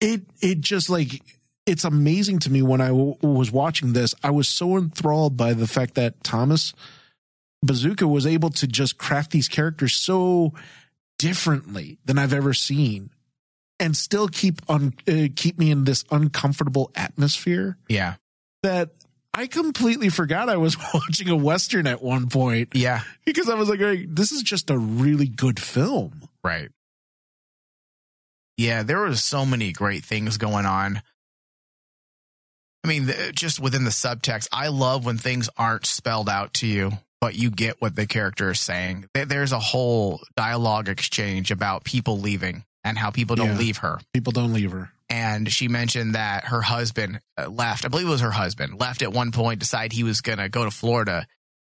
it 0.00 0.22
it 0.40 0.60
just 0.60 0.88
like 0.88 1.22
it's 1.66 1.84
amazing 1.84 2.38
to 2.40 2.50
me 2.50 2.62
when 2.62 2.80
I 2.80 2.88
w- 2.88 3.16
was 3.20 3.50
watching 3.50 3.92
this. 3.92 4.14
I 4.22 4.30
was 4.30 4.48
so 4.48 4.76
enthralled 4.76 5.36
by 5.36 5.52
the 5.54 5.66
fact 5.66 5.94
that 5.96 6.22
Thomas 6.22 6.72
Bezucha 7.66 8.08
was 8.08 8.26
able 8.26 8.50
to 8.50 8.66
just 8.66 8.96
craft 8.98 9.32
these 9.32 9.48
characters 9.48 9.94
so 9.94 10.54
differently 11.18 11.98
than 12.04 12.18
I've 12.18 12.32
ever 12.32 12.54
seen 12.54 13.10
and 13.80 13.96
still 13.96 14.28
keep 14.28 14.60
on 14.68 14.94
uh, 15.08 15.28
keep 15.36 15.58
me 15.58 15.70
in 15.70 15.84
this 15.84 16.04
uncomfortable 16.10 16.90
atmosphere 16.96 17.76
Yeah. 17.88 18.14
that 18.62 18.90
I 19.34 19.46
completely 19.46 20.08
forgot 20.08 20.48
I 20.48 20.56
was 20.56 20.76
watching 20.94 21.28
a 21.28 21.36
western 21.36 21.86
at 21.86 22.02
one 22.02 22.28
point 22.28 22.70
Yeah. 22.74 23.02
because 23.24 23.48
I 23.48 23.54
was 23.54 23.68
like, 23.68 23.78
"Hey, 23.80 24.04
this 24.06 24.32
is 24.32 24.42
just 24.42 24.70
a 24.70 24.78
really 24.78 25.28
good 25.28 25.60
film. 25.60 26.22
Right. 26.42 26.70
Yeah, 28.56 28.82
there 28.82 29.00
was 29.02 29.22
so 29.22 29.46
many 29.46 29.72
great 29.72 30.04
things 30.04 30.36
going 30.38 30.66
on. 30.66 31.02
I 32.84 32.88
mean, 32.88 33.08
just 33.32 33.60
within 33.60 33.84
the 33.84 33.90
subtext, 33.90 34.48
I 34.52 34.68
love 34.68 35.04
when 35.04 35.18
things 35.18 35.48
aren't 35.56 35.86
spelled 35.86 36.28
out 36.28 36.54
to 36.54 36.66
you, 36.66 36.92
but 37.20 37.34
you 37.34 37.50
get 37.50 37.80
what 37.80 37.96
the 37.96 38.06
character 38.06 38.50
is 38.50 38.60
saying. 38.60 39.06
There's 39.14 39.52
a 39.52 39.58
whole 39.58 40.20
dialogue 40.36 40.88
exchange 40.88 41.50
about 41.50 41.84
people 41.84 42.18
leaving 42.18 42.64
and 42.84 42.96
how 42.96 43.10
people 43.10 43.36
don't 43.36 43.48
Yeah. 43.48 43.58
leave 43.58 43.76
her. 43.78 43.98
People 44.14 44.32
don't 44.32 44.52
leave 44.52 44.72
her. 44.72 44.90
And 45.10 45.50
she 45.50 45.68
mentioned 45.68 46.14
that 46.14 46.44
her 46.46 46.60
husband 46.62 47.20
uh, 47.36 47.48
left. 47.48 47.84
I 47.84 47.88
believe 47.88 48.06
it 48.06 48.10
was 48.10 48.20
her 48.20 48.30
husband 48.30 48.78
left 48.78 49.02
at 49.02 49.12
one 49.12 49.32
point, 49.32 49.58
decided 49.60 49.92
he 49.92 50.02
was 50.04 50.20
going 50.20 50.38
to 50.38 50.48
go 50.48 50.64
to 50.64 50.70
Florida. 50.70 51.26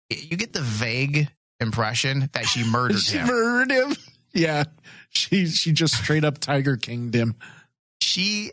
You 0.10 0.36
get 0.38 0.54
the 0.54 0.62
vague 0.62 1.30
impression 1.60 2.30
that 2.34 2.46
she 2.46 2.64
murdered 2.70 3.00
She 3.02 3.18
him. 3.18 3.28
murdered 3.28 3.72
him. 3.72 3.96
Yeah, 4.34 4.66
she 5.10 5.48
she 5.48 5.72
just 5.72 5.96
straight 5.96 6.24
up 6.26 6.38
Tiger 6.40 6.78
Kinged 6.78 7.16
him. 7.16 7.36
she, 8.02 8.52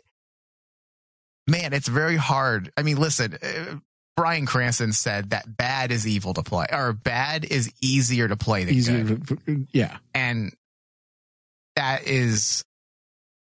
man, 1.47 1.73
it's 1.73 1.87
very 1.87 2.15
hard. 2.17 2.71
I 2.77 2.83
mean, 2.83 2.97
listen, 2.97 3.37
uh, 3.41 3.75
Bryan 4.17 4.47
Cranston 4.47 4.93
said 4.93 5.29
that 5.29 5.45
bad 5.55 5.91
is 5.91 6.07
evil 6.07 6.33
to 6.33 6.41
play, 6.41 6.65
or 6.71 6.91
bad 6.91 7.45
is 7.45 7.71
easier 7.81 8.27
to 8.27 8.35
play 8.35 8.63
than 8.63 8.73
Easier 8.73 9.03
good. 9.03 9.27
to, 9.27 9.33
uh, 9.35 9.55
yeah. 9.71 9.97
and 10.15 10.51
that 11.75 12.07
is 12.07 12.65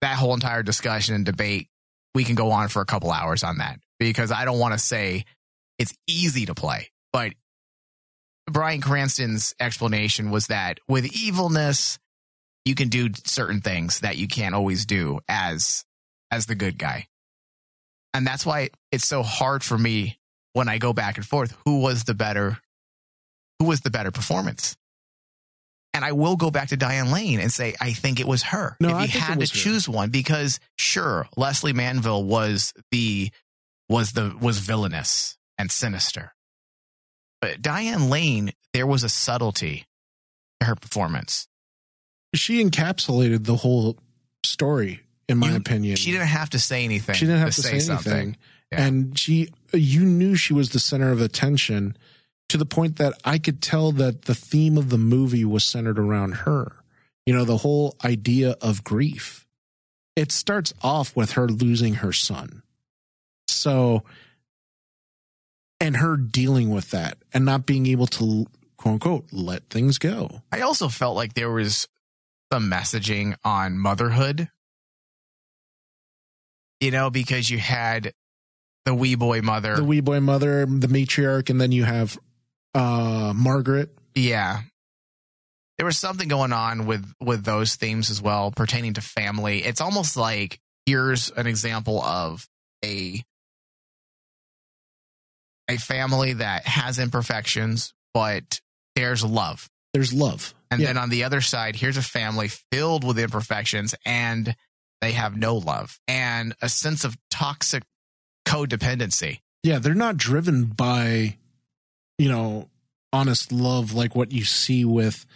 that 0.00 0.16
whole 0.16 0.33
entire 0.33 0.62
discussion 0.62 1.16
and 1.16 1.26
debate. 1.26 1.66
We 2.14 2.22
can 2.22 2.37
go 2.37 2.52
on 2.52 2.68
for 2.68 2.80
a 2.80 2.87
couple 2.87 3.11
hours 3.11 3.42
on 3.42 3.59
that 3.59 3.80
because 3.98 4.30
I 4.30 4.44
don't 4.44 4.61
want 4.61 4.72
to 4.72 4.78
say 4.78 5.24
it's 5.78 5.92
easy 6.06 6.46
to 6.46 6.54
play, 6.54 6.90
but 7.12 7.33
Bryan 8.48 8.80
Cranston's 8.80 9.54
explanation 9.59 10.30
was 10.30 10.46
that 10.46 10.78
with 10.88 11.04
evilness, 11.12 11.98
you 12.64 12.76
can 12.76 12.88
do 12.88 13.11
certain 13.24 13.61
things 13.61 14.00
that 14.00 14.18
you 14.18 14.28
can't 14.28 14.54
always 14.54 14.87
do 14.87 15.18
as 15.28 15.85
as 16.30 16.46
the 16.46 16.54
good 16.54 16.78
guy. 16.78 17.09
And 18.14 18.24
that's 18.24 18.46
why 18.46 18.70
it's 18.92 19.09
so 19.09 19.24
hard 19.24 19.64
for 19.64 19.76
me 19.76 20.19
when 20.52 20.68
I 20.68 20.78
go 20.78 20.92
back 20.92 21.16
and 21.16 21.26
forth 21.26 21.56
who 21.64 21.80
was 21.80 22.04
the 22.04 22.14
better 22.14 22.58
who 23.58 23.66
was 23.66 23.80
the 23.80 23.90
better 23.90 24.10
performance. 24.10 24.76
And 25.92 26.04
I 26.04 26.12
will 26.12 26.36
go 26.36 26.50
back 26.50 26.68
to 26.68 26.76
Diane 26.76 27.10
Lane 27.10 27.40
and 27.40 27.52
say 27.52 27.74
I 27.80 27.92
think 27.92 28.20
it 28.20 28.26
was 28.26 28.42
her. 28.44 28.76
No, 28.80 28.90
if 28.90 28.94
I 28.94 29.02
you 29.04 29.20
had 29.20 29.34
to 29.40 29.40
her. 29.40 29.46
choose 29.46 29.88
one 29.88 30.10
because 30.10 30.60
sure, 30.78 31.26
Lesley 31.36 31.72
Manville 31.72 32.24
was 32.24 32.72
the 32.92 33.30
was 33.88 34.12
the 34.12 34.34
was 34.40 34.58
villainous 34.58 35.36
and 35.58 35.70
sinister. 35.70 36.32
But 37.40 37.60
Diane 37.60 38.08
Lane, 38.08 38.52
there 38.72 38.86
was 38.86 39.02
a 39.02 39.08
subtlety 39.08 39.86
to 40.60 40.66
her 40.66 40.76
performance. 40.76 41.48
She 42.34 42.62
encapsulated 42.62 43.44
the 43.44 43.56
whole 43.56 43.98
story, 44.44 45.00
in 45.28 45.38
my 45.38 45.50
You- 45.50 45.56
opinion. 45.56 45.96
She 45.96 46.12
didn't 46.12 46.28
have 46.28 46.50
to 46.50 46.60
say 46.60 46.84
anything. 46.84 47.14
She 47.16 47.24
didn't 47.26 47.40
have 47.40 47.54
to, 47.54 47.62
say, 47.62 47.78
something. 47.80 48.12
anything. 48.12 48.36
Yeah. 48.70 48.86
And 48.86 49.18
she, 49.18 49.48
you 49.72 50.04
knew 50.04 50.35
she 50.35 50.52
was 50.52 50.70
the 50.70 50.78
center 50.78 51.12
of 51.12 51.20
attention 51.20 51.96
to 52.48 52.56
the 52.56 52.66
point 52.66 52.96
that 52.96 53.14
I 53.24 53.38
could 53.38 53.62
tell 53.62 53.92
that 53.92 54.22
the 54.22 54.35
theme 54.35 54.76
of 54.76 54.90
the 54.90 54.98
movie 54.98 55.44
was 55.44 55.64
centered 55.64 55.98
around 55.98 56.33
her. 56.33 56.72
You 57.24 57.35
know, 57.35 57.44
the 57.44 57.59
whole 57.59 57.96
idea 58.04 58.56
of 58.61 58.83
grief. 58.85 59.46
It 60.16 60.33
starts 60.33 60.74
off 60.83 61.14
with 61.14 61.33
her 61.33 61.46
losing 61.46 61.94
her 61.94 62.12
son. 62.12 62.62
So, 63.46 64.02
and 65.78 65.96
her 65.96 66.16
dealing 66.16 66.70
with 66.70 66.90
that 66.90 67.18
and 67.33 67.44
not 67.44 67.66
being 67.66 67.87
able 67.87 68.06
to, 68.09 68.46
quote 68.76 68.94
unquote, 68.94 69.26
let 69.33 69.70
things 69.70 69.98
go. 69.98 70.42
I 70.50 70.61
also 70.61 70.88
felt 70.88 71.16
like 71.16 71.35
there 71.35 71.50
was 71.50 71.87
some 72.52 72.70
messaging 72.70 73.37
on 73.44 73.78
motherhood. 73.78 74.50
You 76.80 76.90
know, 76.90 77.11
because 77.11 77.48
you 77.48 77.59
had 77.59 78.12
the 78.90 78.94
wee 78.96 79.14
boy 79.14 79.40
mother. 79.40 79.76
The 79.76 79.85
wee 79.85 80.00
boy 80.00 80.20
mother, 80.20 80.66
the 80.66 80.88
matriarch, 80.88 81.48
and 81.50 81.61
then 81.61 81.70
you 81.72 81.85
have 81.85 82.18
uh 82.74 83.33
Margaret. 83.35 83.90
yeah. 84.14 84.62
There 85.79 85.87
was 85.87 85.96
something 85.96 86.29
going 86.29 86.53
on 86.53 86.85
with 86.87 87.11
with 87.20 87.44
those 87.44 87.76
themes 87.76 88.11
as 88.11 88.20
well 88.20 88.50
pertaining 88.50 88.94
to 88.94 89.00
family. 89.00 89.64
It's 89.64 89.81
almost 89.81 90.16
like 90.16 90.61
here's 90.87 91.31
an 91.31 91.46
example 91.46 92.03
of 92.03 92.46
a 92.85 93.22
a 95.68 95.76
family 95.79 96.33
that 96.35 96.66
has 96.66 96.98
imperfections, 96.98 97.94
but 98.12 98.61
there's 98.96 99.24
love. 99.24 99.68
There's 99.94 100.12
love. 100.12 100.55
And 100.70 100.81
Yeah. 100.81 100.88
then 100.88 100.98
on 100.98 101.11
the 101.11 101.24
other 101.24 101.40
side, 101.40 101.76
here's 101.76 101.96
a 101.96 102.03
family 102.03 102.48
filled 102.48 103.05
with 103.05 103.18
imperfections 103.18 103.94
and 104.05 104.55
they 105.00 105.12
have 105.12 105.37
no 105.37 105.57
love 105.57 105.98
and 106.07 106.55
a 106.61 106.68
sense 106.68 107.05
of 107.05 107.16
toxic 107.31 107.85
codependency. 108.50 109.40
yeah, 109.62 109.78
they're 109.78 109.94
not 109.94 110.16
driven 110.16 110.64
by, 110.66 111.36
you 112.18 112.28
know, 112.28 112.68
honest 113.12 113.52
love 113.52 113.92
like 113.92 114.14
what 114.14 114.32
you 114.32 114.44
see 114.44 114.84
with 114.84 115.26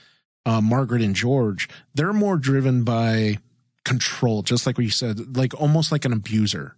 uh, 0.46 0.60
Margaret 0.60 1.02
and 1.02 1.14
George. 1.14 1.68
They're 1.94 2.12
more 2.12 2.36
driven 2.36 2.84
by 2.84 3.38
control, 3.84 4.42
just 4.42 4.66
like 4.66 4.78
what 4.78 4.84
you 4.84 4.90
said, 4.90 5.36
like 5.36 5.58
almost 5.60 5.92
like 5.92 6.04
an 6.04 6.12
abuser. 6.12 6.76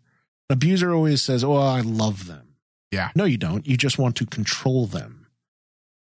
An 0.49 0.55
abuser 0.55 0.93
always 0.95 1.23
says, 1.23 1.43
"Oh, 1.43 1.57
I 1.57 1.81
love 1.81 2.27
them." 2.27 2.55
Yeah. 2.93 3.11
No, 3.15 3.25
you 3.25 3.37
don't. 3.37 3.67
You 3.67 3.77
just 3.77 3.99
want 3.99 4.17
to 4.17 4.27
control 4.27 4.87
them. 4.87 5.27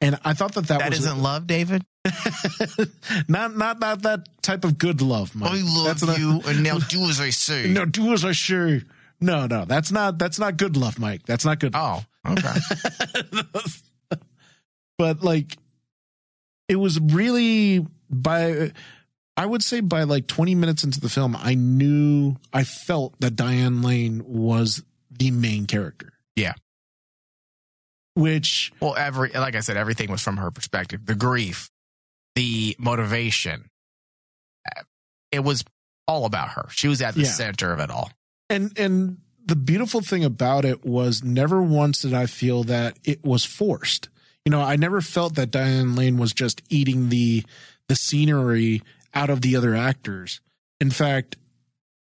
And 0.01 0.18
I 0.23 0.35
thought 0.35 0.55
that 0.55 0.66
that, 0.66 0.81
That 0.81 0.90
was 0.90 0.99
isn't 0.99 1.23
love, 1.23 1.47
David. 1.47 1.85
not 3.29 3.57
not 3.57 3.81
not 3.81 4.03
that 4.03 4.29
type 4.42 4.64
of 4.64 4.77
good 4.77 5.01
love. 5.01 5.35
Mike. 5.35 5.53
I 5.53 5.62
love 5.62 6.01
That's 6.01 6.18
you 6.18 6.42
and 6.47 6.62
now 6.62 6.79
do 6.79 7.05
as 7.05 7.20
I 7.20 7.31
say. 7.31 7.68
No, 7.73 7.87
do 7.87 8.12
as 8.12 8.25
I 8.25 8.33
say. 8.33 8.83
No, 9.25 9.47
no, 9.47 9.65
that's 9.65 9.91
not 9.91 10.19
that's 10.19 10.39
not 10.39 10.57
good 10.59 10.77
love, 10.77 10.99
Mike. 10.99 11.23
That's 11.25 11.45
not 11.45 11.59
good. 11.61 11.73
Oh, 11.75 12.05
okay. 12.29 12.53
but 14.99 15.23
like 15.23 15.57
it 16.69 16.77
was 16.77 17.01
really 17.01 17.87
by 18.11 18.73
I 19.37 19.47
would 19.47 19.63
say 19.63 19.81
by 19.81 20.03
like 20.05 20.27
20 20.27 20.55
minutes 20.55 20.85
into 20.85 21.01
the 21.01 21.09
film, 21.09 21.35
I 21.37 21.55
knew 21.55 22.37
I 22.53 22.65
felt 22.65 23.19
that 23.21 23.35
Diane 23.35 23.83
Lane 23.83 24.23
was 24.27 24.83
the 25.11 25.31
main 25.31 25.67
character. 25.67 26.13
Yeah. 26.37 26.53
Which 28.15 28.73
well, 28.81 28.95
every 28.95 29.31
like 29.31 29.57
I 29.57 29.61
said, 29.61 29.77
everything 29.77 30.11
was 30.11 30.23
from 30.23 30.37
her 30.37 30.51
perspective. 30.51 31.05
The 31.07 31.15
grief, 31.17 31.71
the 32.35 32.77
motivation. 32.79 33.71
uh, 34.77 34.83
It 35.33 35.41
was 35.41 35.65
all 36.07 36.27
about 36.27 36.51
her. 36.51 36.67
She 36.71 36.87
was 36.89 37.01
at 37.03 37.15
the 37.15 37.23
Yeah. 37.23 37.29
center 37.31 37.73
of 37.73 37.81
it 37.81 37.91
all. 37.91 38.11
And 38.49 38.77
and 38.79 39.19
the 39.47 39.57
beautiful 39.57 40.01
thing 40.01 40.25
about 40.25 40.65
it 40.65 40.85
was 40.85 41.23
never 41.23 41.63
once 41.63 42.01
did 42.01 42.15
I 42.15 42.27
feel 42.27 42.65
that 42.65 42.99
it 43.05 43.25
was 43.25 43.45
forced. 43.45 44.09
You 44.45 44.51
know, 44.51 44.61
I 44.61 44.77
never 44.77 45.01
felt 45.01 45.35
that 45.35 45.51
Diane 45.51 45.95
Lane 45.95 46.19
was 46.19 46.33
just 46.33 46.63
eating 46.69 47.09
the 47.09 47.45
the 47.89 47.97
scenery 47.97 48.83
out 49.13 49.31
of 49.31 49.43
the 49.43 49.57
other 49.57 49.75
actors. 49.75 50.41
In 50.81 50.91
fact, 50.91 51.37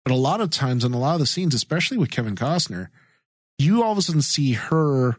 but 0.04 0.14
a 0.14 0.18
lot 0.18 0.42
of 0.42 0.50
times 0.50 0.84
in 0.84 0.94
a 0.94 1.00
lot 1.00 1.14
of 1.14 1.20
the 1.20 1.26
scenes, 1.26 1.56
especially 1.56 1.98
with 1.98 2.12
Kevin 2.12 2.36
Costner, 2.36 2.88
you 3.58 3.84
all 3.84 3.94
of 3.94 3.98
a 3.98 4.02
sudden 4.02 4.22
see 4.22 4.54
her 4.54 5.18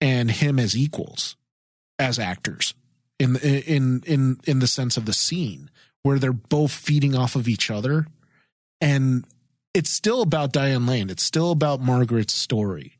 and 0.00 0.30
him 0.30 0.58
as 0.58 0.76
equals 0.76 1.36
as 1.98 2.18
actors 2.18 2.74
in 3.18 3.36
in 3.36 4.02
in 4.06 4.40
in 4.46 4.58
the 4.58 4.66
sense 4.66 4.96
of 4.96 5.06
the 5.06 5.12
scene 5.12 5.70
where 6.02 6.18
they're 6.18 6.32
both 6.32 6.72
feeding 6.72 7.14
off 7.14 7.36
of 7.36 7.48
each 7.48 7.70
other 7.70 8.06
and 8.80 9.24
it's 9.74 9.90
still 9.90 10.22
about 10.22 10.52
Diane 10.52 10.86
Lane. 10.86 11.10
It's 11.10 11.22
still 11.22 11.50
about 11.50 11.80
Margaret's 11.80 12.34
story. 12.34 12.98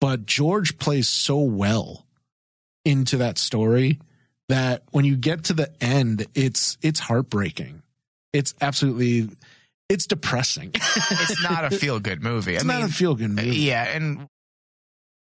But 0.00 0.26
George 0.26 0.78
plays 0.78 1.08
so 1.08 1.38
well 1.38 2.06
into 2.84 3.16
that 3.18 3.38
story 3.38 3.98
that 4.48 4.82
when 4.90 5.04
you 5.04 5.16
get 5.16 5.44
to 5.44 5.52
the 5.52 5.70
end, 5.82 6.26
it's 6.34 6.76
it's 6.82 7.00
heartbreaking. 7.00 7.82
It's 8.32 8.54
absolutely 8.60 9.30
it's 9.88 10.06
depressing. 10.06 10.72
It's 11.10 11.42
not 11.42 11.64
a 11.64 11.70
feel 11.70 12.00
good 12.00 12.22
movie. 12.22 12.54
it's 12.54 12.64
I 12.64 12.66
not 12.66 12.76
mean, 12.76 12.84
a 12.86 12.88
feel 12.88 13.14
good 13.14 13.30
uh, 13.30 13.42
movie. 13.42 13.56
Yeah, 13.56 13.84
and 13.84 14.28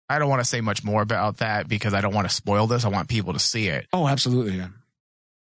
I 0.09 0.18
don't 0.18 0.29
want 0.29 0.40
to 0.40 0.48
say 0.48 0.61
much 0.61 0.83
more 0.85 1.03
about 1.03 1.38
that 1.38 1.68
because 1.68 1.94
I 1.94 2.00
don't 2.00 2.14
want 2.14 2.29
to 2.29 2.35
spoil 2.35 2.66
this. 2.66 2.85
I 2.85 2.88
want 2.88 3.09
people 3.09 3.33
to 3.33 3.38
see 3.38 3.68
it. 3.68 3.87
Oh, 3.92 4.09
absolutely. 4.09 4.57
Yeah. 4.57 4.68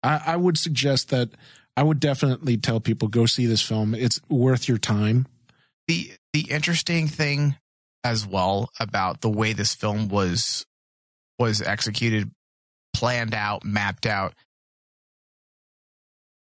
I, 0.03 0.21
I 0.27 0.35
would 0.35 0.57
suggest 0.57 1.09
that 1.09 1.29
I 1.75 1.83
would 1.83 1.99
definitely 1.99 2.57
tell 2.57 2.79
people 2.79 3.07
go 3.07 3.25
see 3.25 3.45
this 3.45 3.61
film. 3.61 3.95
It's 3.95 4.19
worth 4.29 4.67
your 4.67 4.77
time. 4.77 5.27
The 5.91 6.13
the 6.31 6.49
interesting 6.49 7.09
thing 7.09 7.57
as 8.05 8.25
well 8.25 8.69
about 8.79 9.19
the 9.19 9.29
way 9.29 9.51
this 9.51 9.75
film 9.75 10.07
was 10.07 10.65
was 11.37 11.61
executed, 11.61 12.31
planned 12.93 13.33
out, 13.33 13.65
mapped 13.65 14.05
out. 14.05 14.33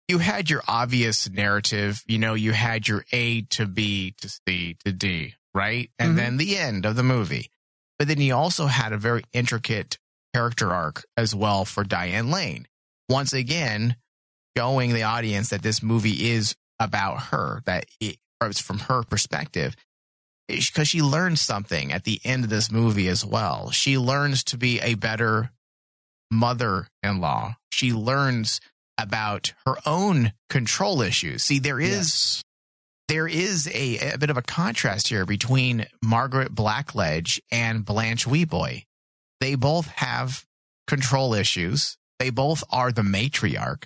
You 0.06 0.18
had 0.18 0.48
your 0.50 0.62
obvious 0.68 1.28
narrative, 1.28 2.04
you 2.06 2.16
know, 2.16 2.34
you 2.34 2.52
had 2.52 2.86
your 2.86 3.04
A 3.10 3.42
to 3.42 3.66
B 3.66 4.14
to 4.18 4.28
C 4.28 4.76
to 4.84 4.92
D, 4.92 5.34
right? 5.52 5.90
And 5.98 6.12
Mhm. 6.12 6.16
then 6.16 6.36
the 6.36 6.56
end 6.56 6.86
of 6.86 6.94
the 6.94 7.02
movie. 7.02 7.50
But 7.98 8.06
then 8.06 8.20
you 8.20 8.36
also 8.36 8.66
had 8.66 8.92
a 8.92 8.98
very 8.98 9.24
intricate 9.32 9.98
character 10.32 10.72
arc 10.72 11.06
as 11.16 11.34
well 11.34 11.64
for 11.64 11.82
Diane 11.82 12.30
Lane. 12.30 12.68
Once 13.08 13.32
again, 13.32 13.96
showing 14.56 14.92
the 14.92 15.02
audience 15.02 15.48
that 15.48 15.62
this 15.62 15.82
movie 15.82 16.30
is 16.30 16.54
about 16.78 17.24
her, 17.32 17.62
that 17.66 17.86
it, 17.98 18.18
from 18.40 18.80
her 18.80 19.02
perspective. 19.02 19.76
Because 20.46 20.88
she 20.88 21.00
learns 21.00 21.40
something 21.40 21.92
at 21.92 22.04
the 22.04 22.20
end 22.24 22.44
of 22.44 22.50
this 22.50 22.70
movie 22.70 23.08
as 23.08 23.24
well. 23.24 23.70
She 23.70 23.96
learns 23.96 24.44
to 24.44 24.58
be 24.58 24.78
a 24.80 24.94
better 24.94 25.50
mother 26.30 26.88
in 27.02 27.20
law. 27.20 27.56
She 27.72 27.92
learns 27.92 28.60
about 28.98 29.52
her 29.66 29.76
own 29.86 30.32
control 30.50 31.00
issues. 31.00 31.42
See, 31.42 31.58
there 31.58 31.80
is 31.80 32.42
there 33.08 33.26
is 33.26 33.68
a, 33.68 34.12
a 34.14 34.18
bit 34.18 34.30
of 34.30 34.36
a 34.36 34.42
contrast 34.42 35.08
here 35.08 35.26
between 35.26 35.86
Margaret 36.02 36.54
Blackledge 36.54 37.40
and 37.50 37.84
Blanche 37.84 38.26
Weboy. 38.26 38.84
They 39.40 39.56
both 39.56 39.88
have 39.88 40.44
control 40.86 41.34
issues. 41.34 41.98
They 42.18 42.30
both 42.30 42.64
are 42.70 42.92
the 42.92 43.02
matriarch, 43.02 43.84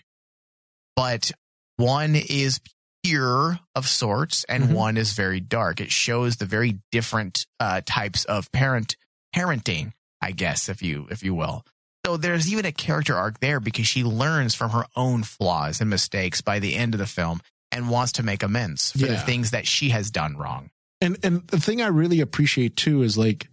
but 0.94 1.32
one 1.76 2.14
is 2.14 2.60
pure 3.08 3.58
of 3.74 3.88
sorts, 3.88 4.44
and 4.44 4.64
Mhm. 4.64 4.72
one 4.72 4.96
is 4.96 5.12
very 5.12 5.40
dark. 5.40 5.80
It 5.80 5.90
shows 5.90 6.36
the 6.36 6.46
very 6.46 6.78
different 6.92 7.46
uh, 7.60 7.80
types 7.86 8.24
of 8.24 8.50
parent 8.52 8.96
parenting, 9.34 9.92
I 10.20 10.32
guess, 10.32 10.68
if 10.68 10.82
you 10.82 11.06
if 11.10 11.22
you 11.22 11.34
will. 11.34 11.64
So 12.06 12.16
there's 12.16 12.50
even 12.50 12.64
a 12.64 12.72
character 12.72 13.16
arc 13.16 13.40
there 13.40 13.60
because 13.60 13.86
she 13.86 14.02
learns 14.04 14.54
from 14.54 14.70
her 14.70 14.86
own 14.96 15.22
flaws 15.24 15.80
and 15.80 15.90
mistakes 15.90 16.40
by 16.40 16.58
the 16.58 16.74
end 16.74 16.94
of 16.94 16.98
the 17.00 17.06
film 17.06 17.40
and 17.70 17.90
wants 17.90 18.12
to 18.12 18.22
make 18.22 18.42
amends 18.42 18.92
for 18.92 19.06
the 19.06 19.18
things 19.18 19.50
that 19.50 19.66
she 19.66 19.90
has 19.90 20.10
done 20.10 20.36
wrong. 20.36 20.70
And 21.00 21.18
and 21.22 21.46
the 21.48 21.60
thing 21.60 21.82
I 21.82 21.88
really 21.88 22.20
appreciate 22.20 22.76
too 22.76 23.02
is 23.02 23.18
like 23.18 23.48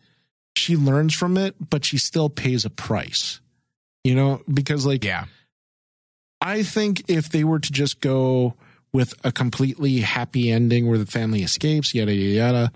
she 0.56 0.76
learns 0.78 1.14
from 1.14 1.38
it, 1.38 1.56
but 1.70 1.84
she 1.84 1.98
still 1.98 2.30
pays 2.30 2.64
a 2.66 2.70
price. 2.70 3.42
You 4.04 4.16
know, 4.16 4.42
because 4.52 4.86
like 4.86 5.04
Yeah. 5.04 5.26
I 6.42 6.64
think 6.64 7.04
if 7.10 7.30
they 7.30 7.44
were 7.44 7.60
to 7.60 7.72
just 7.72 8.00
go 8.02 8.56
with 8.96 9.14
a 9.24 9.32
completely 9.32 10.00
happy 10.00 10.50
ending 10.50 10.88
where 10.88 10.98
the 10.98 11.06
family 11.06 11.44
escapes, 11.44 11.94
yada 11.94 12.14
yada 12.14 12.34
yada, 12.34 12.72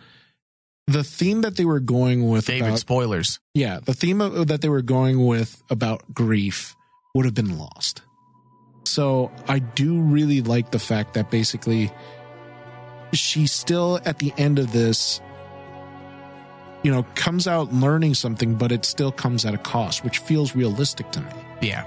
the 0.87 1.03
theme 1.03 1.41
that 1.41 1.55
they 1.55 1.65
were 1.65 1.79
going 1.79 2.27
with 2.29 2.45
David, 2.45 2.67
about, 2.67 2.79
spoilers. 2.79 3.39
yeah, 3.53 3.79
the 3.79 3.93
theme 3.93 4.19
of, 4.21 4.47
that 4.47 4.61
they 4.61 4.69
were 4.69 4.81
going 4.81 5.25
with 5.25 5.63
about 5.69 6.13
grief 6.13 6.75
would 7.15 7.25
have 7.25 7.33
been 7.33 7.57
lost. 7.57 8.01
So 8.85 9.31
I 9.47 9.59
do 9.59 10.01
really 10.01 10.41
like 10.41 10.71
the 10.71 10.79
fact 10.79 11.13
that 11.13 11.31
basically 11.31 11.91
she 13.13 13.47
still 13.47 13.99
at 14.05 14.19
the 14.19 14.33
end 14.37 14.59
of 14.59 14.71
this 14.71 15.21
you 16.83 16.91
know 16.91 17.03
comes 17.15 17.47
out 17.47 17.73
learning 17.73 18.13
something 18.13 18.55
but 18.55 18.71
it 18.71 18.85
still 18.85 19.11
comes 19.11 19.45
at 19.45 19.53
a 19.53 19.57
cost 19.57 20.03
which 20.03 20.19
feels 20.19 20.55
realistic 20.55 21.09
to 21.11 21.19
me 21.21 21.31
Yeah. 21.61 21.83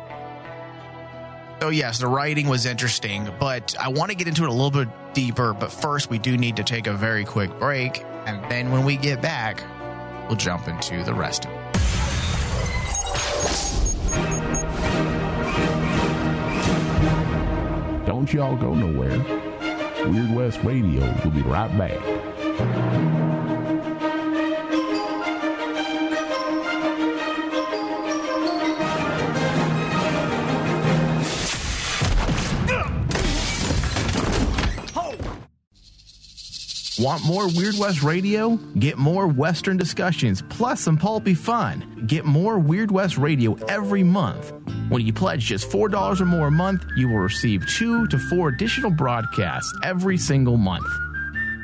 So 1.62 1.68
yes, 1.68 2.00
the 2.00 2.08
writing 2.08 2.48
was 2.48 2.66
interesting, 2.66 3.30
but 3.38 3.76
I 3.78 3.88
want 3.88 4.10
to 4.10 4.16
get 4.16 4.26
into 4.26 4.42
it 4.42 4.48
a 4.48 4.52
little 4.52 4.72
bit 4.72 4.88
deeper. 5.14 5.54
But 5.54 5.70
first, 5.70 6.10
we 6.10 6.18
do 6.18 6.36
need 6.36 6.56
to 6.56 6.64
take 6.64 6.88
a 6.88 6.92
very 6.92 7.24
quick 7.24 7.56
break, 7.60 8.02
and 8.26 8.42
then 8.50 8.72
when 8.72 8.84
we 8.84 8.96
get 8.96 9.22
back, 9.22 9.62
we'll 10.26 10.34
jump 10.34 10.66
into 10.66 11.04
the 11.04 11.14
rest 11.14 11.44
of 11.44 11.52
it. 11.52 11.58
Don't 18.06 18.32
y'all 18.32 18.56
go 18.56 18.74
nowhere. 18.74 19.20
Weird 20.10 20.34
West 20.34 20.58
Radio 20.64 21.02
will 21.22 21.30
be 21.30 21.42
right 21.42 21.78
back. 21.78 23.11
Want 37.02 37.24
more 37.24 37.48
Weird 37.48 37.76
West 37.80 38.04
Radio? 38.04 38.50
Get 38.78 38.96
more 38.96 39.26
Western 39.26 39.76
discussions, 39.76 40.40
plus 40.48 40.82
some 40.82 40.96
pulpy 40.96 41.34
fun. 41.34 42.04
Get 42.06 42.24
more 42.24 42.60
Weird 42.60 42.92
West 42.92 43.18
Radio 43.18 43.54
every 43.66 44.04
month. 44.04 44.52
When 44.88 45.04
you 45.04 45.12
pledge 45.12 45.42
just 45.42 45.68
$4 45.68 46.20
or 46.20 46.24
more 46.24 46.46
a 46.46 46.50
month, 46.52 46.84
you 46.96 47.08
will 47.08 47.18
receive 47.18 47.66
two 47.66 48.06
to 48.06 48.18
four 48.20 48.50
additional 48.50 48.92
broadcasts 48.92 49.76
every 49.82 50.16
single 50.16 50.56
month. 50.56 50.86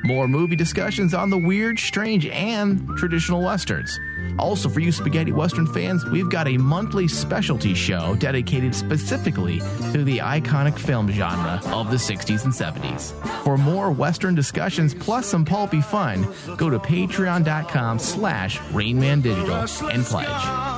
More 0.03 0.27
movie 0.27 0.57
discussions 0.57 1.15
on 1.15 1.31
the 1.31 1.39
weird, 1.39 1.79
strange, 1.79 2.27
and 2.27 2.89
traditional 2.97 3.41
westerns. 3.41 3.97
Also, 4.39 4.69
for 4.69 4.81
you 4.81 4.93
spaghetti 4.93 5.33
western 5.33 5.67
fans, 5.67 6.05
we've 6.07 6.31
got 6.31 6.47
a 6.47 6.57
monthly 6.57 7.09
specialty 7.09 7.75
show 7.75 8.15
dedicated 8.17 8.75
specifically 8.75 9.59
to 9.93 10.05
the 10.05 10.19
iconic 10.19 10.79
film 10.79 11.11
genre 11.11 11.61
of 11.67 11.91
the 11.91 11.97
60s 11.97 12.45
and 12.45 12.53
70s. 12.53 13.13
For 13.45 13.57
more 13.57 13.91
western 13.91 14.35
discussions 14.35 14.95
plus 14.95 15.27
some 15.27 15.45
pulpy 15.45 15.81
fun, 15.81 16.27
go 16.57 16.71
to 16.71 16.79
patreon.com 16.79 17.99
slash 17.99 18.59
rainmandigital 18.59 19.93
and 19.93 20.05
pledge. 20.05 20.78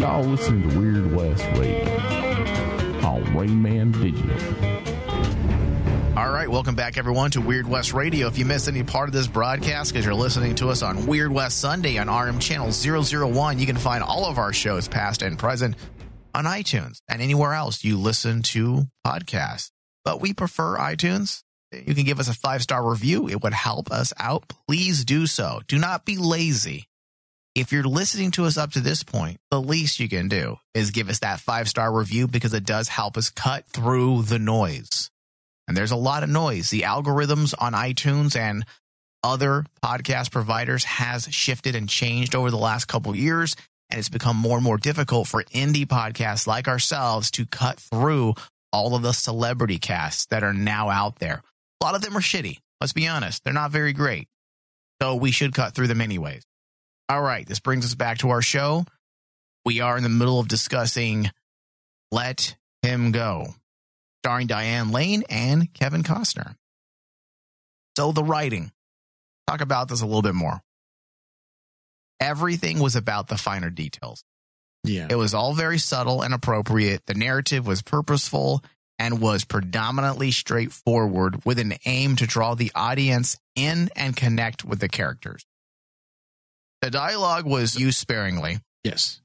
Y'all 0.00 0.22
listen 0.22 0.62
to 0.62 0.78
Weird 0.78 1.12
West 1.12 1.44
Radio 1.58 1.90
on 3.04 3.24
Rainman 3.34 3.90
Digital. 4.00 4.30
All 6.16 6.30
right, 6.30 6.48
welcome 6.48 6.76
back, 6.76 6.96
everyone, 6.98 7.32
to 7.32 7.40
Weird 7.40 7.66
West 7.66 7.92
Radio. 7.92 8.28
If 8.28 8.38
you 8.38 8.44
missed 8.44 8.68
any 8.68 8.84
part 8.84 9.08
of 9.08 9.12
this 9.12 9.26
broadcast 9.26 9.92
because 9.92 10.04
you're 10.04 10.14
listening 10.14 10.54
to 10.56 10.68
us 10.68 10.82
on 10.82 11.04
Weird 11.06 11.32
West 11.32 11.58
Sunday 11.58 11.98
on 11.98 12.08
RM 12.08 12.38
Channel 12.38 12.70
001, 12.70 13.58
you 13.58 13.66
can 13.66 13.76
find 13.76 14.04
all 14.04 14.26
of 14.26 14.38
our 14.38 14.52
shows, 14.52 14.86
past 14.86 15.22
and 15.22 15.36
present, 15.36 15.74
on 16.32 16.44
iTunes 16.44 17.02
and 17.08 17.20
anywhere 17.20 17.54
else 17.54 17.82
you 17.82 17.98
listen 17.98 18.42
to 18.42 18.84
podcasts. 19.04 19.72
But 20.04 20.20
we 20.20 20.32
prefer 20.32 20.78
iTunes. 20.78 21.42
You 21.72 21.96
can 21.96 22.04
give 22.04 22.20
us 22.20 22.28
a 22.28 22.34
five 22.34 22.62
star 22.62 22.88
review, 22.88 23.28
it 23.28 23.42
would 23.42 23.52
help 23.52 23.90
us 23.90 24.12
out. 24.16 24.44
Please 24.68 25.04
do 25.04 25.26
so. 25.26 25.60
Do 25.66 25.76
not 25.76 26.04
be 26.04 26.18
lazy. 26.18 26.86
If 27.60 27.72
you're 27.72 27.84
listening 27.84 28.30
to 28.32 28.46
us 28.46 28.56
up 28.56 28.72
to 28.72 28.80
this 28.80 29.02
point, 29.02 29.38
the 29.50 29.60
least 29.60 30.00
you 30.00 30.08
can 30.08 30.28
do 30.28 30.56
is 30.72 30.90
give 30.90 31.08
us 31.10 31.18
that 31.18 31.40
five 31.40 31.68
star 31.68 31.92
review 31.92 32.26
because 32.26 32.54
it 32.54 32.64
does 32.64 32.88
help 32.88 33.16
us 33.16 33.30
cut 33.30 33.66
through 33.66 34.22
the 34.22 34.38
noise 34.38 35.10
and 35.70 35.76
there's 35.76 35.92
a 35.92 35.96
lot 35.96 36.24
of 36.24 36.28
noise. 36.28 36.68
The 36.70 36.80
algorithms 36.80 37.54
on 37.56 37.74
iTunes 37.74 38.34
and 38.34 38.66
other 39.22 39.64
podcast 39.84 40.32
providers 40.32 40.82
has 40.82 41.32
shifted 41.32 41.76
and 41.76 41.88
changed 41.88 42.34
over 42.34 42.50
the 42.50 42.58
last 42.58 42.86
couple 42.86 43.14
years, 43.14 43.54
and 43.88 44.00
it's 44.00 44.08
become 44.08 44.36
more 44.36 44.56
and 44.56 44.64
more 44.64 44.78
difficult 44.78 45.28
for 45.28 45.44
indie 45.44 45.86
podcasts 45.86 46.44
like 46.44 46.66
ourselves 46.66 47.30
to 47.30 47.46
cut 47.46 47.78
through 47.78 48.34
all 48.72 48.96
of 48.96 49.02
the 49.02 49.12
celebrity 49.12 49.78
casts 49.78 50.26
that 50.26 50.42
are 50.42 50.52
now 50.52 50.90
out 50.90 51.20
there. 51.20 51.40
A 51.80 51.84
lot 51.84 51.94
of 51.94 52.02
them 52.02 52.16
are 52.16 52.20
shitty. 52.20 52.58
Let's 52.80 52.92
be 52.92 53.06
honest; 53.06 53.44
they're 53.44 53.52
not 53.52 53.70
very 53.70 53.92
great. 53.92 54.26
So 55.00 55.14
we 55.14 55.30
should 55.30 55.54
cut 55.54 55.76
through 55.76 55.86
them 55.86 56.00
anyways. 56.00 56.42
All 57.10 57.20
right, 57.20 57.44
this 57.44 57.58
brings 57.58 57.84
us 57.84 57.96
back 57.96 58.18
to 58.18 58.30
our 58.30 58.40
show. 58.40 58.84
We 59.64 59.80
are 59.80 59.96
in 59.96 60.04
the 60.04 60.08
middle 60.08 60.38
of 60.38 60.46
discussing 60.46 61.28
"Let 62.12 62.56
Him 62.82 63.10
Go." 63.10 63.56
starring 64.22 64.46
Diane 64.46 64.92
Lane 64.92 65.24
and 65.28 65.74
Kevin 65.74 66.04
Costner. 66.04 66.54
So 67.96 68.12
the 68.12 68.22
writing, 68.22 68.70
talk 69.48 69.60
about 69.60 69.88
this 69.88 70.02
a 70.02 70.06
little 70.06 70.22
bit 70.22 70.36
more. 70.36 70.60
Everything 72.20 72.78
was 72.78 72.94
about 72.94 73.26
the 73.26 73.38
finer 73.38 73.70
details. 73.70 74.22
yeah 74.84 75.08
It 75.10 75.16
was 75.16 75.34
all 75.34 75.54
very 75.54 75.78
subtle 75.78 76.22
and 76.22 76.32
appropriate. 76.32 77.06
The 77.06 77.14
narrative 77.14 77.66
was 77.66 77.82
purposeful 77.82 78.62
and 79.00 79.20
was 79.20 79.44
predominantly 79.44 80.30
straightforward 80.30 81.44
with 81.44 81.58
an 81.58 81.74
aim 81.86 82.14
to 82.16 82.26
draw 82.26 82.54
the 82.54 82.70
audience 82.76 83.36
in 83.56 83.88
and 83.96 84.14
connect 84.14 84.64
with 84.64 84.78
the 84.78 84.88
characters. 84.88 85.44
The 86.82 86.90
dialogue 86.90 87.44
was 87.44 87.78
used 87.78 87.98
sparingly 87.98 88.60
yes 88.84 89.20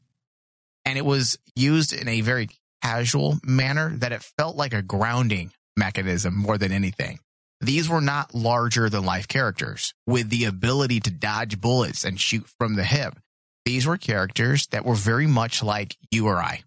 and 0.85 0.97
it 0.97 1.05
was 1.05 1.37
used 1.55 1.93
in 1.93 2.07
a 2.07 2.21
very 2.21 2.49
casual 2.81 3.37
manner 3.43 3.95
that 3.97 4.11
it 4.11 4.21
felt 4.37 4.55
like 4.55 4.73
a 4.73 4.81
grounding 4.81 5.51
mechanism 5.75 6.35
more 6.37 6.57
than 6.57 6.71
anything. 6.71 7.19
These 7.61 7.89
were 7.89 8.01
not 8.01 8.35
larger 8.35 8.89
than 8.89 9.05
life 9.05 9.27
characters 9.27 9.93
with 10.05 10.29
the 10.29 10.45
ability 10.45 10.99
to 11.01 11.11
dodge 11.11 11.59
bullets 11.59 12.03
and 12.03 12.19
shoot 12.19 12.45
from 12.59 12.75
the 12.75 12.83
hip. 12.83 13.17
These 13.65 13.87
were 13.87 13.97
characters 13.97 14.67
that 14.67 14.85
were 14.85 14.93
very 14.93 15.25
much 15.25 15.63
like 15.63 15.97
you 16.11 16.27
or 16.27 16.37
I. 16.37 16.63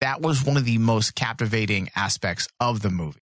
that 0.00 0.20
was 0.20 0.44
one 0.44 0.56
of 0.56 0.64
the 0.64 0.78
most 0.78 1.14
captivating 1.14 1.88
aspects 1.94 2.48
of 2.58 2.82
the 2.82 2.90
movie. 2.90 3.20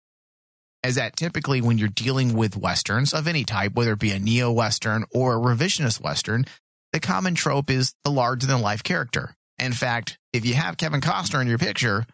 Is 0.84 0.94
that 0.94 1.16
typically 1.16 1.60
when 1.60 1.76
you're 1.76 1.88
dealing 1.88 2.34
with 2.34 2.56
westerns 2.56 3.12
of 3.12 3.26
any 3.26 3.44
type, 3.44 3.74
whether 3.74 3.92
it 3.92 3.98
be 3.98 4.12
a 4.12 4.18
neo 4.18 4.52
western 4.52 5.04
or 5.12 5.34
a 5.34 5.54
revisionist 5.54 6.00
western, 6.00 6.44
the 6.92 7.00
common 7.00 7.34
trope 7.34 7.70
is 7.70 7.94
the 8.04 8.10
larger 8.10 8.46
than 8.46 8.60
life 8.60 8.82
character. 8.82 9.34
In 9.58 9.72
fact, 9.72 10.18
if 10.32 10.46
you 10.46 10.54
have 10.54 10.76
Kevin 10.76 11.00
Costner 11.00 11.42
in 11.42 11.48
your 11.48 11.58
picture, 11.58 12.06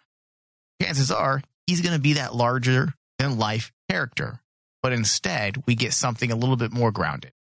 chances 0.81 1.11
are 1.11 1.43
he's 1.67 1.83
going 1.83 1.95
to 1.95 2.01
be 2.01 2.15
that 2.15 2.35
larger 2.35 2.95
than 3.19 3.39
life 3.39 3.71
character. 3.91 4.41
But 4.83 4.93
instead, 4.93 5.63
we 5.67 5.75
get 5.75 5.93
something 5.93 6.31
a 6.31 6.37
little 6.37 6.57
bit 6.57 6.73
more 6.73 6.91
grounded. 6.91 7.33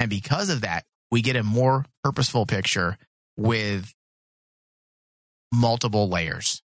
And 0.00 0.10
because 0.10 0.50
of 0.50 0.62
that, 0.62 0.84
we 1.10 1.22
get 1.22 1.36
a 1.36 1.42
more 1.42 1.84
purposeful 2.02 2.46
picture 2.46 2.96
with 3.36 3.92
multiple 5.52 6.08
layers. 6.08 6.62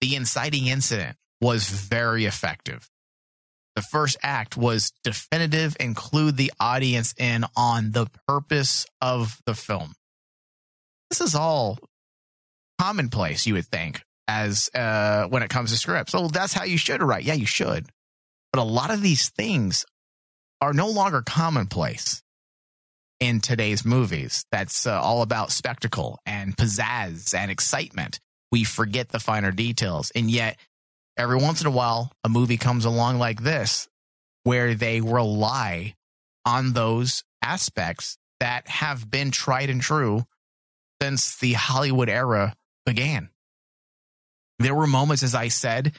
The 0.00 0.16
inciting 0.16 0.66
incident 0.66 1.16
was 1.40 1.68
very 1.68 2.24
effective. 2.24 2.90
The 3.76 3.82
first 3.82 4.16
act 4.22 4.56
was 4.56 4.90
definitive, 5.04 5.76
include 5.78 6.38
the 6.38 6.50
audience 6.58 7.14
in 7.18 7.44
on 7.54 7.92
the 7.92 8.06
purpose 8.26 8.86
of 9.02 9.38
the 9.44 9.54
film. 9.54 9.92
This 11.10 11.20
is 11.20 11.34
all 11.34 11.78
commonplace, 12.80 13.46
you 13.46 13.52
would 13.54 13.66
think, 13.66 14.02
as 14.26 14.70
uh, 14.74 15.26
when 15.26 15.42
it 15.42 15.50
comes 15.50 15.70
to 15.70 15.76
scripts. 15.76 16.14
Oh, 16.14 16.28
that's 16.28 16.54
how 16.54 16.64
you 16.64 16.78
should 16.78 17.02
write. 17.02 17.24
Yeah, 17.24 17.34
you 17.34 17.46
should. 17.46 17.86
But 18.50 18.60
a 18.60 18.64
lot 18.64 18.90
of 18.90 19.02
these 19.02 19.28
things 19.28 19.84
are 20.62 20.72
no 20.72 20.88
longer 20.88 21.22
commonplace 21.22 22.22
in 23.20 23.40
today's 23.40 23.84
movies. 23.84 24.46
That's 24.50 24.86
uh, 24.86 24.98
all 24.98 25.20
about 25.20 25.52
spectacle 25.52 26.18
and 26.24 26.56
pizzazz 26.56 27.34
and 27.34 27.50
excitement. 27.50 28.20
We 28.50 28.64
forget 28.64 29.10
the 29.10 29.20
finer 29.20 29.52
details. 29.52 30.10
And 30.14 30.30
yet, 30.30 30.56
every 31.16 31.36
once 31.36 31.60
in 31.60 31.66
a 31.66 31.70
while, 31.70 32.12
a 32.24 32.28
movie 32.28 32.56
comes 32.56 32.84
along 32.84 33.18
like 33.18 33.42
this 33.42 33.88
where 34.44 34.74
they 34.74 35.00
rely 35.00 35.94
on 36.44 36.72
those 36.72 37.24
aspects 37.42 38.16
that 38.38 38.68
have 38.68 39.10
been 39.10 39.30
tried 39.30 39.70
and 39.70 39.82
true 39.82 40.24
since 41.02 41.36
the 41.38 41.54
Hollywood 41.54 42.08
era 42.08 42.54
began. 42.84 43.30
There 44.58 44.74
were 44.74 44.86
moments, 44.86 45.22
as 45.22 45.34
I 45.34 45.48
said, 45.48 45.92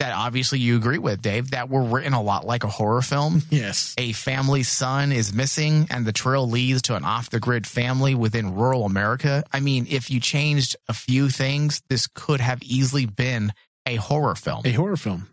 that 0.00 0.14
obviously 0.14 0.58
you 0.58 0.76
agree 0.76 0.98
with, 0.98 1.20
Dave, 1.20 1.50
that 1.50 1.68
were 1.68 1.82
written 1.82 2.12
a 2.12 2.22
lot 2.22 2.46
like 2.46 2.64
a 2.64 2.68
horror 2.68 3.02
film. 3.02 3.42
Yes. 3.50 3.94
A 3.98 4.12
family's 4.12 4.68
son 4.68 5.12
is 5.12 5.32
missing, 5.32 5.86
and 5.90 6.06
the 6.06 6.12
trail 6.12 6.48
leads 6.48 6.82
to 6.82 6.94
an 6.94 7.04
off 7.04 7.30
the 7.30 7.40
grid 7.40 7.66
family 7.66 8.14
within 8.14 8.54
rural 8.54 8.84
America. 8.84 9.44
I 9.52 9.60
mean, 9.60 9.86
if 9.90 10.10
you 10.10 10.20
changed 10.20 10.76
a 10.88 10.94
few 10.94 11.28
things, 11.28 11.82
this 11.88 12.06
could 12.06 12.40
have 12.40 12.62
easily 12.62 13.06
been 13.06 13.52
a 13.88 13.96
horror 13.96 14.34
film. 14.34 14.62
A 14.64 14.72
horror 14.72 14.96
film. 14.96 15.28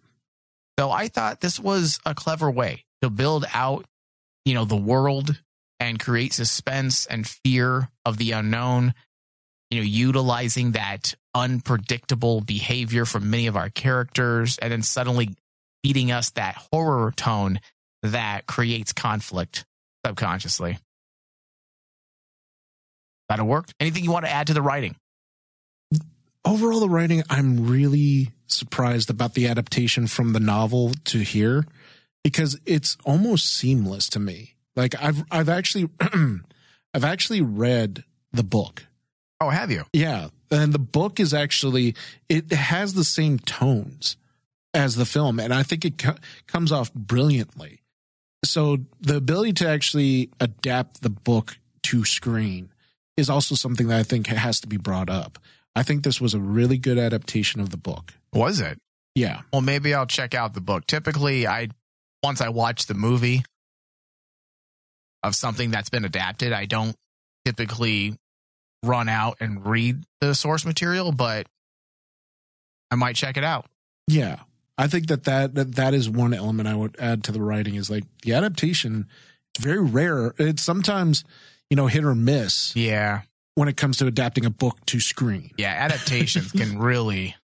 So 0.80 0.92
I 0.92 1.08
thought 1.08 1.42
this 1.42 1.60
was 1.60 2.00
a 2.06 2.16
clever 2.16 2.50
way 2.50 2.86
to 3.02 3.10
build 3.10 3.46
out, 3.54 3.86
you 4.46 4.54
know, 4.54 4.66
the 4.66 4.76
world 4.76 5.42
and 5.80 6.00
create 6.00 6.34
suspense 6.34 7.06
and 7.06 7.28
fear 7.28 7.90
of 8.06 8.18
the 8.18 8.32
unknown, 8.32 8.94
you 9.70 9.80
know, 9.80 9.86
utilizing 9.86 10.72
that 10.72 11.14
unpredictable 11.34 12.42
behavior 12.42 13.06
from 13.06 13.30
many 13.30 13.48
of 13.48 13.58
our 13.58 13.70
characters 13.70 14.58
and 14.58 14.72
then 14.72 14.82
suddenly 14.82 15.36
feeding 15.84 16.12
us 16.12 16.32
that 16.32 16.56
horror 16.72 17.12
tone 17.16 17.60
that 18.04 18.48
creates 18.48 18.94
conflict 18.94 19.66
subconsciously. 20.06 20.78
That'll 23.28 23.48
work. 23.48 23.70
Anything 23.80 24.04
you 24.04 24.12
want 24.12 24.26
to 24.26 24.32
add 24.32 24.48
to 24.48 24.54
the 24.54 24.62
writing? 24.62 24.96
Overall, 26.46 26.80
the 26.80 26.90
writing, 26.90 27.24
I'm 27.30 27.68
really 27.68 28.32
surprised 28.48 29.10
about 29.10 29.34
the 29.34 29.48
adaptation 29.48 30.06
from 30.06 30.34
the 30.34 30.40
novel 30.40 30.92
to 31.06 31.20
here 31.20 31.66
because 32.24 32.60
it's 32.66 32.98
almost 33.04 33.52
seamless 33.52 34.08
to 34.10 34.20
me. 34.20 34.56
Like 34.76 34.94
I've 35.02 35.24
I've 35.32 35.50
actually 35.50 35.90
I've 36.94 37.04
actually 37.04 37.42
read 37.42 38.04
the 38.32 38.44
book. 38.44 38.86
Oh, 39.42 39.50
have 39.50 39.72
you? 39.72 39.86
Yeah, 39.92 40.28
and 40.52 40.74
the 40.74 40.80
book 40.80 41.20
is 41.20 41.34
actually 41.34 41.96
it 42.30 42.52
has 42.52 42.94
the 42.94 43.04
same 43.04 43.40
tones 43.40 44.18
as 44.74 44.96
the 44.96 45.06
film, 45.06 45.40
and 45.40 45.54
I 45.54 45.64
think 45.64 45.86
it 45.86 45.98
co- 45.98 46.18
comes 46.48 46.72
off 46.72 46.94
brilliantly. 46.94 47.82
So 48.44 48.78
the 49.02 49.16
ability 49.16 49.54
to 49.54 49.70
actually 49.70 50.30
adapt 50.40 51.02
the 51.02 51.10
book 51.10 51.58
to 51.84 52.06
screen 52.06 52.70
is 53.18 53.30
also 53.30 53.56
something 53.56 53.88
that 53.88 54.00
I 54.00 54.04
think 54.04 54.28
has 54.28 54.60
to 54.62 54.68
be 54.68 54.78
brought 54.78 55.10
up. 55.10 55.40
I 55.76 55.84
think 55.84 56.04
this 56.04 56.22
was 56.22 56.34
a 56.34 56.40
really 56.40 56.78
good 56.78 56.98
adaptation 56.98 57.60
of 57.60 57.70
the 57.70 57.78
book. 57.78 58.14
Was 58.34 58.60
it? 58.60 58.80
Yeah. 59.14 59.42
Well, 59.52 59.62
maybe 59.62 59.94
I'll 59.94 60.06
check 60.06 60.34
out 60.34 60.54
the 60.54 60.62
book. 60.62 60.88
Typically, 60.88 61.48
I 61.48 61.70
once 62.24 62.42
I 62.42 62.50
watch 62.50 62.86
the 62.88 62.94
movie 62.94 63.44
of 65.24 65.36
something 65.36 65.72
that's 65.72 65.90
been 65.90 66.06
adapted, 66.06 66.54
I 66.54 66.66
don't 66.66 66.96
typically 67.46 68.18
run 68.84 69.10
out 69.10 69.38
and 69.40 69.66
read 69.66 70.04
the 70.22 70.36
source 70.36 70.66
material, 70.66 71.12
but 71.12 71.48
I 72.92 72.96
might 72.96 73.16
check 73.16 73.38
it 73.38 73.44
out. 73.44 73.66
Yeah. 74.08 74.40
I 74.78 74.88
think 74.88 75.08
that 75.08 75.24
that, 75.24 75.56
that 75.56 75.76
that 75.76 75.94
is 75.94 76.10
one 76.10 76.34
element 76.34 76.68
I 76.68 76.76
would 76.76 76.96
add 77.00 77.24
to 77.26 77.32
the 77.32 77.42
writing 77.42 77.76
is 77.76 77.90
like 77.90 78.04
the 78.24 78.34
adaptation. 78.34 79.08
It's 79.54 79.64
very 79.64 79.82
rare. 79.82 80.34
It's 80.38 80.62
sometimes, 80.62 81.24
you 81.70 81.78
know, 81.78 81.88
hit 81.88 82.04
or 82.04 82.14
miss. 82.14 82.76
Yeah. 82.76 83.22
When 83.56 83.70
it 83.70 83.78
comes 83.78 83.98
to 83.98 84.08
adapting 84.08 84.46
a 84.46 84.50
book 84.50 84.78
to 84.88 85.00
screen. 85.00 85.52
Yeah, 85.58 85.72
adaptations 85.72 86.52
can 86.52 86.78
really 86.80 87.36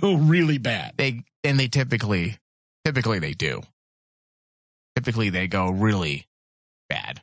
go 0.00 0.14
really 0.14 0.58
bad. 0.58 0.94
They 0.96 1.22
and 1.44 1.60
they 1.60 1.68
typically 1.68 2.38
typically 2.84 3.18
they 3.18 3.34
do. 3.34 3.62
Typically 4.94 5.30
they 5.30 5.48
go 5.48 5.68
really 5.68 6.26
bad. 6.88 7.20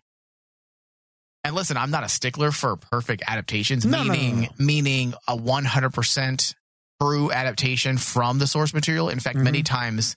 And 1.43 1.55
listen, 1.55 1.75
I'm 1.75 1.91
not 1.91 2.03
a 2.03 2.09
stickler 2.09 2.51
for 2.51 2.75
perfect 2.77 3.23
adaptations, 3.27 3.85
No, 3.85 4.03
no, 4.03 4.03
no, 4.03 4.13
meaning 4.13 4.41
no. 4.41 4.49
meaning 4.65 5.13
a 5.27 5.35
100% 5.35 6.55
true 7.01 7.31
adaptation 7.31 7.97
from 7.97 8.39
the 8.39 8.47
source 8.47 8.73
material. 8.73 9.09
In 9.09 9.19
fact, 9.19 9.37
many 9.37 9.59
mm-hmm. 9.59 9.75
times 9.75 10.15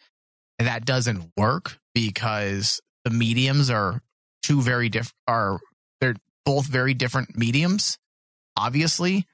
that 0.59 0.85
doesn't 0.85 1.33
work 1.37 1.79
because 1.95 2.81
the 3.05 3.11
mediums 3.11 3.71
are 3.71 4.03
two 4.43 4.63
very 4.63 4.89
different 4.89 5.15
they're 5.27 5.59
both 6.47 6.67
very 6.67 6.95
different 6.95 7.37
mediums. 7.37 7.99
Obviously, 8.57 9.27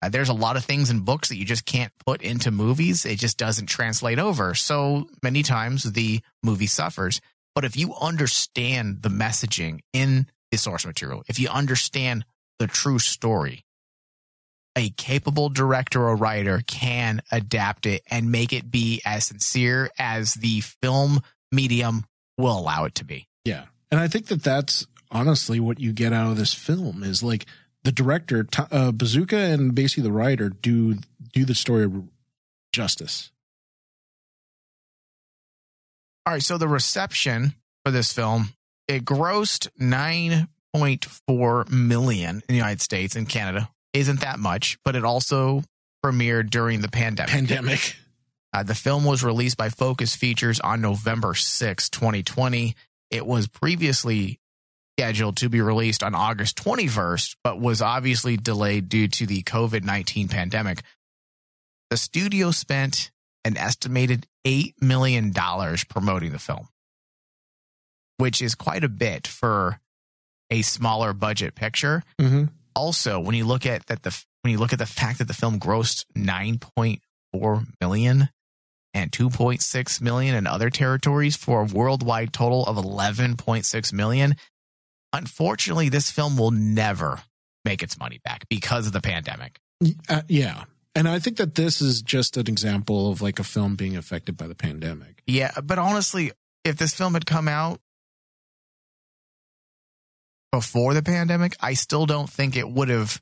uh, 0.00 0.08
there's 0.08 0.30
a 0.30 0.34
lot 0.34 0.56
of 0.56 0.64
things 0.64 0.88
in 0.88 1.00
books 1.00 1.28
that 1.28 1.36
you 1.36 1.44
just 1.44 1.66
can't 1.66 1.92
put 2.06 2.22
into 2.22 2.50
movies. 2.50 3.04
It 3.04 3.18
just 3.18 3.36
doesn't 3.36 3.66
translate 3.66 4.18
over. 4.18 4.54
So 4.54 5.08
many 5.22 5.42
times 5.42 5.82
the 5.82 6.20
movie 6.42 6.66
suffers. 6.66 7.20
But 7.54 7.64
if 7.64 7.76
you 7.76 7.94
understand 8.00 9.02
the 9.02 9.08
messaging 9.08 9.80
in 9.92 10.28
the 10.50 10.58
source 10.58 10.86
material, 10.86 11.22
if 11.28 11.38
you 11.38 11.48
understand 11.48 12.24
the 12.58 12.66
true 12.66 12.98
story, 12.98 13.64
a 14.76 14.90
capable 14.90 15.48
director 15.48 16.02
or 16.02 16.16
writer 16.16 16.62
can 16.66 17.22
adapt 17.30 17.86
it 17.86 18.02
and 18.10 18.32
make 18.32 18.52
it 18.52 18.70
be 18.70 19.00
as 19.04 19.26
sincere 19.26 19.90
as 19.98 20.34
the 20.34 20.60
film 20.60 21.20
medium 21.52 22.04
will 22.38 22.58
allow 22.58 22.84
it 22.84 22.96
to 22.96 23.04
be. 23.04 23.28
Yeah. 23.44 23.64
And 23.90 24.00
I 24.00 24.08
think 24.08 24.26
that 24.26 24.42
that's 24.42 24.86
honestly 25.14 25.60
what 25.60 25.80
you 25.80 25.92
get 25.92 26.12
out 26.12 26.30
of 26.30 26.36
this 26.36 26.52
film 26.52 27.02
is 27.02 27.22
like 27.22 27.46
the 27.84 27.92
director, 27.92 28.46
uh, 28.58 28.92
Bezucha 28.92 29.52
and 29.54 29.74
basically 29.74 30.02
the 30.02 30.12
writer 30.12 30.48
do, 30.48 30.98
do 31.32 31.44
the 31.44 31.54
story 31.54 31.88
justice. 32.72 33.30
All 36.26 36.32
right, 36.32 36.42
so 36.42 36.58
the 36.58 36.68
reception 36.68 37.54
for 37.84 37.90
this 37.90 38.12
film 38.12 38.54
it 38.88 39.04
grossed 39.04 39.68
9.4 39.80 41.70
million 41.70 42.36
in 42.36 42.42
the 42.48 42.54
United 42.54 42.80
States 42.82 43.16
and 43.16 43.28
Canada. 43.28 43.70
Isn't 43.92 44.20
that 44.20 44.38
much, 44.38 44.78
but 44.84 44.96
it 44.96 45.04
also 45.04 45.62
premiered 46.04 46.50
during 46.50 46.80
the 46.80 46.88
pandemic. 46.88 47.32
Pandemic. 47.32 47.96
Uh, 48.52 48.62
the 48.62 48.74
film 48.74 49.04
was 49.04 49.24
released 49.24 49.56
by 49.56 49.68
Focus 49.68 50.14
Features 50.14 50.60
on 50.60 50.80
November 50.80 51.34
6, 51.34 51.88
2020. 51.90 52.76
It 53.10 53.26
was 53.26 53.48
previously 53.48 54.38
scheduled 54.98 55.36
to 55.38 55.48
be 55.48 55.60
released 55.60 56.02
on 56.02 56.14
August 56.14 56.56
21st, 56.62 57.36
but 57.42 57.60
was 57.60 57.82
obviously 57.82 58.36
delayed 58.36 58.88
due 58.88 59.08
to 59.08 59.26
the 59.26 59.42
COVID 59.42 59.82
19 59.82 60.28
pandemic. 60.28 60.82
The 61.90 61.96
studio 61.96 62.50
spent 62.50 63.10
an 63.44 63.56
estimated 63.56 64.26
$8 64.46 64.74
million 64.80 65.32
promoting 65.32 66.32
the 66.32 66.38
film, 66.38 66.68
which 68.18 68.40
is 68.40 68.54
quite 68.54 68.84
a 68.84 68.88
bit 68.88 69.26
for 69.26 69.80
a 70.50 70.62
smaller 70.62 71.12
budget 71.12 71.54
picture. 71.54 72.02
Mm-hmm. 72.20 72.44
Also, 72.76 73.20
when 73.20 73.34
you 73.34 73.44
look 73.44 73.66
at 73.66 73.86
that 73.86 74.02
the 74.02 74.24
when 74.42 74.52
you 74.52 74.58
look 74.58 74.72
at 74.72 74.78
the 74.78 74.86
fact 74.86 75.18
that 75.18 75.28
the 75.28 75.34
film 75.34 75.58
grossed 75.58 76.04
9.4 76.16 77.66
million 77.80 78.28
and 78.92 79.10
2.6 79.10 80.00
million 80.00 80.34
in 80.34 80.46
other 80.46 80.70
territories 80.70 81.36
for 81.36 81.62
a 81.62 81.64
worldwide 81.64 82.32
total 82.32 82.64
of 82.66 82.76
11.6 82.76 83.92
million, 83.92 84.36
unfortunately 85.14 85.88
this 85.88 86.10
film 86.10 86.36
will 86.36 86.50
never 86.50 87.22
make 87.64 87.82
its 87.82 87.98
money 87.98 88.20
back 88.24 88.48
because 88.48 88.86
of 88.86 88.92
the 88.92 89.00
pandemic. 89.00 89.58
Uh, 90.08 90.22
yeah. 90.28 90.64
And 90.94 91.08
I 91.08 91.18
think 91.18 91.38
that 91.38 91.54
this 91.54 91.80
is 91.80 92.02
just 92.02 92.36
an 92.36 92.46
example 92.46 93.10
of 93.10 93.22
like 93.22 93.38
a 93.38 93.44
film 93.44 93.74
being 93.74 93.96
affected 93.96 94.36
by 94.36 94.46
the 94.46 94.54
pandemic. 94.54 95.22
Yeah, 95.26 95.52
but 95.62 95.78
honestly, 95.78 96.32
if 96.64 96.76
this 96.76 96.94
film 96.94 97.14
had 97.14 97.26
come 97.26 97.48
out 97.48 97.80
before 100.52 100.94
the 100.94 101.02
pandemic, 101.02 101.56
I 101.60 101.74
still 101.74 102.06
don't 102.06 102.30
think 102.30 102.56
it 102.56 102.68
would 102.68 102.88
have 102.88 103.20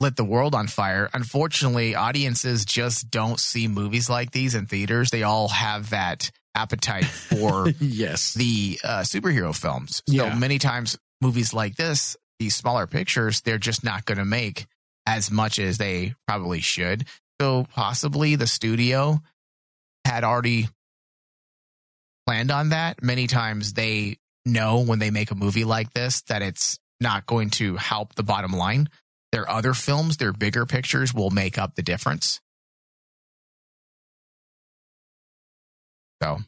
lit 0.00 0.16
the 0.16 0.24
world 0.24 0.54
on 0.54 0.66
fire. 0.66 1.08
Unfortunately, 1.14 1.94
audiences 1.94 2.64
just 2.64 3.10
don't 3.10 3.38
see 3.38 3.68
movies 3.68 4.10
like 4.10 4.32
these 4.32 4.54
in 4.54 4.66
theaters. 4.66 5.10
They 5.10 5.22
all 5.22 5.48
have 5.48 5.90
that 5.90 6.30
appetite 6.56 7.04
for 7.04 7.68
yes. 7.80 8.34
the 8.34 8.78
uh, 8.82 9.00
superhero 9.00 9.54
films. 9.54 10.02
So 10.08 10.14
Yeah. 10.14 10.34
many 10.34 10.58
times 10.58 10.98
movies 11.20 11.52
like 11.54 11.76
this, 11.76 12.16
these 12.38 12.56
smaller 12.56 12.86
pictures, 12.86 13.40
they're 13.42 13.58
just 13.58 13.84
not 13.84 14.04
going 14.04 14.18
to 14.18 14.24
make 14.24 14.66
as 15.06 15.30
much 15.30 15.58
as 15.58 15.78
they 15.78 16.14
probably 16.26 16.60
should. 16.60 17.04
So 17.40 17.66
possibly 17.74 18.34
the 18.36 18.46
studio 18.46 19.20
had 20.04 20.24
already 20.24 20.68
planned 22.26 22.50
on 22.50 22.70
that. 22.70 23.02
Many 23.02 23.26
times 23.26 23.74
they 23.74 24.18
know 24.44 24.80
when 24.80 24.98
they 24.98 25.10
make 25.10 25.30
a 25.30 25.34
movie 25.34 25.64
like 25.64 25.92
this 25.92 26.22
that 26.22 26.42
it's 26.42 26.78
not 27.00 27.26
going 27.26 27.50
to 27.50 27.76
help 27.76 28.14
the 28.14 28.22
bottom 28.22 28.52
line. 28.52 28.88
Their 29.32 29.48
other 29.50 29.74
films, 29.74 30.16
their 30.16 30.32
bigger 30.32 30.64
pictures 30.66 31.12
will 31.12 31.30
make 31.30 31.58
up 31.58 31.74
the 31.74 31.82
difference. 31.82 32.40
So, 36.22 36.38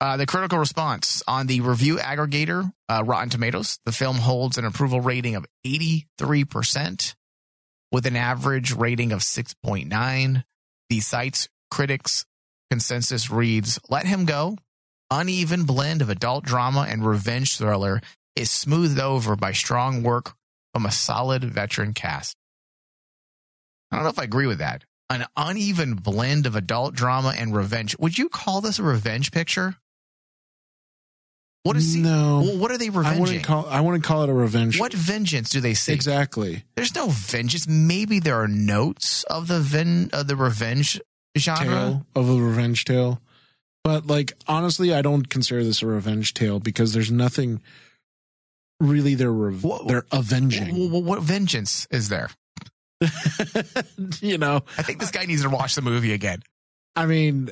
uh, 0.00 0.16
the 0.16 0.26
critical 0.26 0.58
response 0.58 1.22
on 1.26 1.46
the 1.46 1.60
review 1.60 1.96
aggregator, 1.96 2.72
uh, 2.88 3.02
Rotten 3.04 3.30
Tomatoes, 3.30 3.78
the 3.84 3.92
film 3.92 4.16
holds 4.16 4.58
an 4.58 4.64
approval 4.64 5.00
rating 5.00 5.36
of 5.36 5.46
83% 5.66 7.14
with 7.92 8.06
an 8.06 8.16
average 8.16 8.72
rating 8.72 9.12
of 9.12 9.20
6.9. 9.20 10.44
The 10.90 11.00
site's 11.00 11.48
critics 11.70 12.26
consensus 12.70 13.30
reads 13.30 13.78
Let 13.88 14.06
Him 14.06 14.24
Go, 14.24 14.58
uneven 15.10 15.64
blend 15.64 16.02
of 16.02 16.10
adult 16.10 16.44
drama 16.44 16.86
and 16.88 17.06
revenge 17.06 17.56
thriller, 17.56 18.00
is 18.36 18.50
smoothed 18.50 18.98
over 18.98 19.36
by 19.36 19.52
strong 19.52 20.02
work 20.02 20.34
from 20.72 20.86
a 20.86 20.92
solid 20.92 21.44
veteran 21.44 21.94
cast. 21.94 22.36
I 23.90 23.96
don't 23.96 24.04
know 24.04 24.10
if 24.10 24.18
I 24.18 24.24
agree 24.24 24.48
with 24.48 24.58
that. 24.58 24.84
An 25.10 25.26
uneven 25.36 25.94
blend 25.94 26.46
of 26.46 26.56
adult 26.56 26.94
drama 26.94 27.34
and 27.38 27.54
revenge. 27.54 27.96
Would 27.98 28.16
you 28.18 28.28
call 28.28 28.60
this 28.60 28.78
a 28.78 28.82
revenge 28.82 29.32
picture? 29.32 29.76
What 31.62 31.76
is 31.76 31.94
he? 31.94 32.02
No. 32.02 32.40
Well, 32.44 32.58
what 32.58 32.70
are 32.70 32.78
they 32.78 32.86
I 32.86 32.90
revenging? 32.90 33.20
wouldn't 33.22 33.44
call 33.44 33.66
I 33.66 33.80
wouldn't 33.80 34.04
call 34.04 34.22
it 34.24 34.28
a 34.28 34.34
revenge. 34.34 34.78
what 34.78 34.92
vengeance 34.92 35.48
do 35.50 35.60
they 35.60 35.74
seek? 35.74 35.94
exactly? 35.94 36.64
There's 36.76 36.94
no 36.94 37.08
vengeance. 37.08 37.66
Maybe 37.66 38.18
there 38.20 38.36
are 38.42 38.48
notes 38.48 39.24
of 39.24 39.48
the 39.48 39.60
ven 39.60 40.10
of 40.12 40.26
the 40.26 40.36
revenge 40.36 41.00
genre. 41.38 41.64
Tale 41.64 42.06
of 42.14 42.28
a 42.28 42.34
revenge 42.34 42.84
tale. 42.84 43.20
But 43.82 44.06
like 44.06 44.32
honestly, 44.46 44.92
I 44.94 45.00
don't 45.02 45.28
consider 45.30 45.64
this 45.64 45.80
a 45.82 45.86
revenge 45.86 46.34
tale 46.34 46.60
because 46.60 46.92
there's 46.92 47.10
nothing 47.10 47.62
really 48.80 49.14
they're 49.14 49.32
rev- 49.32 49.64
What- 49.64 49.86
they're 49.88 50.06
avenging. 50.12 50.90
What, 50.90 51.02
what 51.04 51.22
vengeance 51.22 51.86
is 51.90 52.08
there? 52.10 52.28
you 54.20 54.38
know, 54.38 54.62
I 54.78 54.82
think 54.82 55.00
this 55.00 55.10
guy 55.10 55.24
needs 55.24 55.42
to 55.42 55.50
watch 55.50 55.74
the 55.74 55.82
movie 55.82 56.12
again. 56.12 56.42
I 56.96 57.06
mean, 57.06 57.50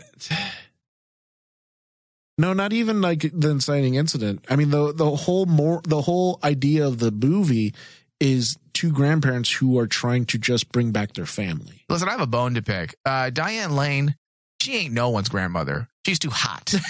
no, 2.39 2.53
not 2.53 2.73
even 2.73 3.01
like 3.01 3.31
the 3.33 3.51
inciting 3.51 3.95
incident. 3.95 4.45
I 4.49 4.57
mean, 4.57 4.71
the 4.71 4.93
the 4.93 5.11
whole 5.11 5.47
more 5.47 5.81
the 5.85 6.03
whole 6.03 6.39
idea 6.43 6.87
of 6.87 6.99
the 6.99 7.11
movie 7.11 7.75
is 8.21 8.57
two 8.73 8.93
grandparents 8.93 9.51
who 9.53 9.79
are 9.79 9.87
trying 9.87 10.25
to 10.27 10.39
just 10.39 10.71
bring 10.71 10.93
back 10.93 11.15
their 11.15 11.27
family. 11.27 11.85
Listen, 11.89 12.09
I 12.09 12.13
have 12.13 12.21
a 12.21 12.27
bone 12.27 12.55
to 12.55 12.63
pick. 12.63 12.95
Uh, 13.05 13.31
Diane 13.31 13.75
Lane, 13.75 14.15
she 14.61 14.77
ain't 14.77 14.95
no 14.95 15.11
one's 15.11 15.29
grandmother. 15.29 15.89
She's 16.07 16.19
too 16.19 16.31
hot. 16.31 16.73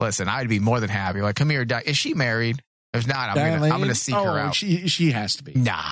Listen, 0.00 0.28
I'd 0.28 0.48
be 0.48 0.58
more 0.58 0.80
than 0.80 0.90
happy. 0.90 1.22
Like, 1.22 1.36
come 1.36 1.48
here, 1.48 1.64
Di- 1.64 1.82
is 1.86 1.96
she 1.96 2.12
married? 2.14 2.60
If 2.94 3.08
not, 3.08 3.30
I'm 3.30 3.60
gonna, 3.60 3.74
I'm 3.74 3.80
gonna 3.80 3.94
seek 3.94 4.14
oh, 4.14 4.24
her 4.24 4.38
out. 4.38 4.54
She 4.54 4.86
she 4.88 5.10
has 5.10 5.36
to 5.36 5.44
be. 5.44 5.52
nah, 5.54 5.82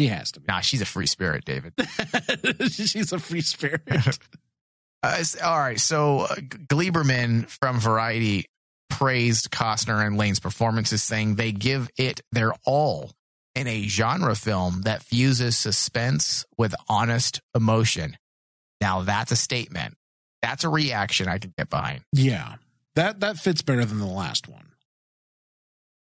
She 0.00 0.06
has 0.06 0.32
to 0.32 0.40
be. 0.40 0.46
nah, 0.48 0.60
she's 0.60 0.80
a 0.80 0.86
free 0.86 1.06
spirit, 1.06 1.44
David. 1.44 1.74
She's 2.72 3.12
a 3.12 3.18
free 3.18 3.42
spirit. 3.42 3.82
Uh, 5.00 5.22
all 5.44 5.56
right. 5.56 5.78
So 5.78 6.22
uh, 6.22 6.34
Gleiberman 6.34 7.48
from 7.48 7.78
Variety 7.78 8.46
praised 8.90 9.52
Costner 9.52 10.04
and 10.04 10.16
Lane's 10.16 10.40
performances, 10.40 11.04
saying 11.04 11.36
they 11.36 11.52
give 11.52 11.88
it 11.96 12.20
their 12.32 12.52
all 12.66 13.12
in 13.54 13.68
a 13.68 13.86
genre 13.86 14.34
film 14.34 14.82
that 14.82 15.04
fuses 15.04 15.56
suspense 15.56 16.44
with 16.56 16.74
honest 16.88 17.40
emotion. 17.54 18.16
Now 18.80 19.02
that's 19.02 19.30
a 19.30 19.36
statement. 19.36 19.94
That's 20.42 20.64
a 20.64 20.68
reaction 20.68 21.28
I 21.28 21.38
can 21.38 21.52
get 21.56 21.70
behind. 21.70 22.00
yeah, 22.12 22.54
that 22.96 23.20
that 23.20 23.36
fits 23.36 23.62
better 23.62 23.84
than 23.84 24.00
the 24.00 24.06
last 24.06 24.48
one. 24.48 24.68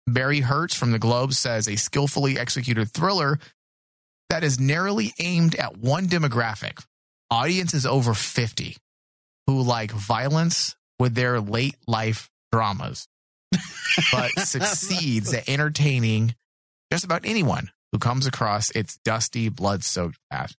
Barry 0.07 0.41
Hertz 0.41 0.75
from 0.75 0.93
the 0.93 0.99
Globe 0.99 1.33
says 1.33 1.69
a 1.69 1.77
skillfully 1.77 2.39
executed 2.39 2.91
thriller 2.91 3.39
that 4.31 4.45
is 4.45 4.61
narrowly 4.61 5.13
aimed 5.19 5.55
at 5.55 5.77
one 5.77 6.07
demographic. 6.07 6.85
Audiences 7.31 7.85
over 7.85 8.15
50 8.15 8.77
who 9.47 9.63
like 9.63 9.91
violence 9.91 10.77
with 10.99 11.15
their 11.15 11.41
late 11.41 11.77
life 11.87 12.31
dramas, 12.53 13.09
but 14.13 14.31
succeeds 14.39 15.33
at 15.35 15.49
entertaining 15.49 16.35
just 16.93 17.05
about 17.05 17.25
anyone 17.25 17.71
who 17.93 17.99
comes 17.99 18.27
across 18.27 18.71
its 18.71 18.99
dusty, 19.05 19.49
blood 19.49 19.83
soaked 19.85 20.19
path. 20.31 20.55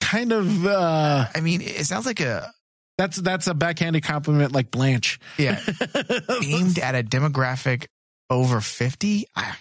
Kind 0.00 0.32
of. 0.32 0.66
uh 0.66 1.26
I 1.34 1.40
mean, 1.40 1.60
it 1.60 1.84
sounds 1.86 2.06
like 2.06 2.20
a, 2.20 2.52
That's 2.98 3.16
that's 3.16 3.46
a 3.46 3.54
backhanded 3.54 4.02
compliment, 4.04 4.52
like 4.52 4.70
Blanche. 4.70 5.18
yeah, 5.38 5.60
aimed 6.44 6.78
at 6.78 6.94
a 6.94 7.02
demographic 7.02 7.86
over 8.30 8.60
50 8.60 9.26
I, 9.36 9.56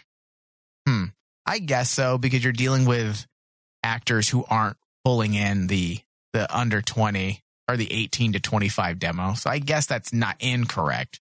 hmm. 0.88 1.04
I 1.46 1.60
guess 1.60 1.92
so 1.92 2.18
because 2.18 2.44
you're 2.44 2.54
dealing 2.54 2.86
with 2.86 3.26
actors 3.84 4.30
who 4.30 4.46
aren't 4.50 4.78
pulling 5.04 5.34
in 5.34 5.68
the 5.68 6.00
the 6.34 6.56
under 6.56 6.82
20 6.82 7.42
or 7.68 7.76
the 7.76 7.92
18 7.92 8.34
to 8.34 8.40
25 8.40 9.00
demo. 9.00 9.34
So 9.34 9.50
i 9.50 9.60
guess 9.60 9.86
that's 9.86 10.14
not 10.14 10.36
incorrect. 10.40 11.20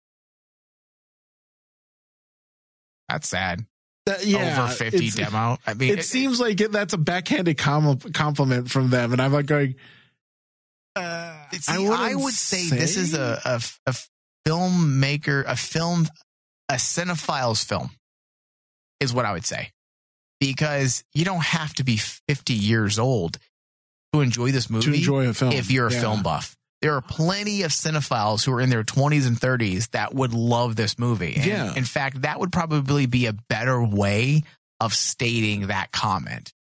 That's 3.08 3.28
sad. 3.28 3.64
That- 4.06 4.26
yeah, 4.26 4.62
over 4.64 4.72
50 4.72 5.10
demo? 5.10 5.58
I 5.66 5.74
mean 5.74 5.98
It, 5.98 6.04
seems 6.04 6.40
like 6.40 6.60
it, 6.60 6.72
that's 6.72 6.92
a 6.92 6.98
backhanded 6.98 7.56
com- 7.56 7.98
compliment 7.98 8.70
from 8.70 8.90
them, 8.90 9.12
and 9.12 9.22
I'm 9.22 9.32
like 9.32 9.46
going. 9.46 9.76
See, 11.52 11.72
I, 11.72 11.78
wouldn't 11.78 12.20
would 12.20 12.34
say, 12.34 12.68
this 12.68 12.96
is 12.96 13.14
a, 13.14 13.40
a, 13.44 13.60
a 13.90 13.94
filmmaker, 14.46 15.44
a 15.46 15.56
film, 15.56 16.06
a 16.68 16.74
cinephile's 16.74 17.64
film, 17.64 17.90
is 19.00 19.12
what 19.12 19.24
I 19.24 19.32
would 19.32 19.46
say. 19.46 19.70
Because 20.40 21.02
you 21.14 21.24
don't 21.24 21.42
have 21.44 21.74
to 21.74 21.84
be 21.84 21.96
50 21.96 22.52
years 22.54 22.98
old 22.98 23.38
to 24.12 24.20
enjoy 24.20 24.52
this 24.52 24.70
movie 24.70 24.86
to 24.86 24.94
enjoy 24.94 25.28
a 25.28 25.34
film 25.34 25.52
if 25.52 25.70
you're 25.70 25.88
a 25.88 25.92
Yeah. 25.92 26.00
film 26.00 26.22
buff. 26.22 26.54
There 26.80 26.94
are 26.94 27.00
plenty 27.02 27.62
of 27.62 27.72
cinephiles 27.72 28.44
who 28.44 28.52
are 28.52 28.60
in 28.60 28.70
their 28.70 28.84
20s 28.84 29.26
and 29.26 29.36
30s 29.38 29.90
that 29.90 30.14
would 30.14 30.32
love 30.32 30.76
this 30.76 30.96
movie. 30.98 31.34
And 31.34 31.44
Yeah. 31.44 31.74
In 31.74 31.84
fact, 31.84 32.22
that 32.22 32.38
would 32.38 32.52
probably 32.52 33.06
be 33.06 33.26
a 33.26 33.32
better 33.32 33.82
way 33.82 34.44
of 34.80 34.94
stating 34.94 35.66
that 35.66 35.90
comment. 35.92 36.52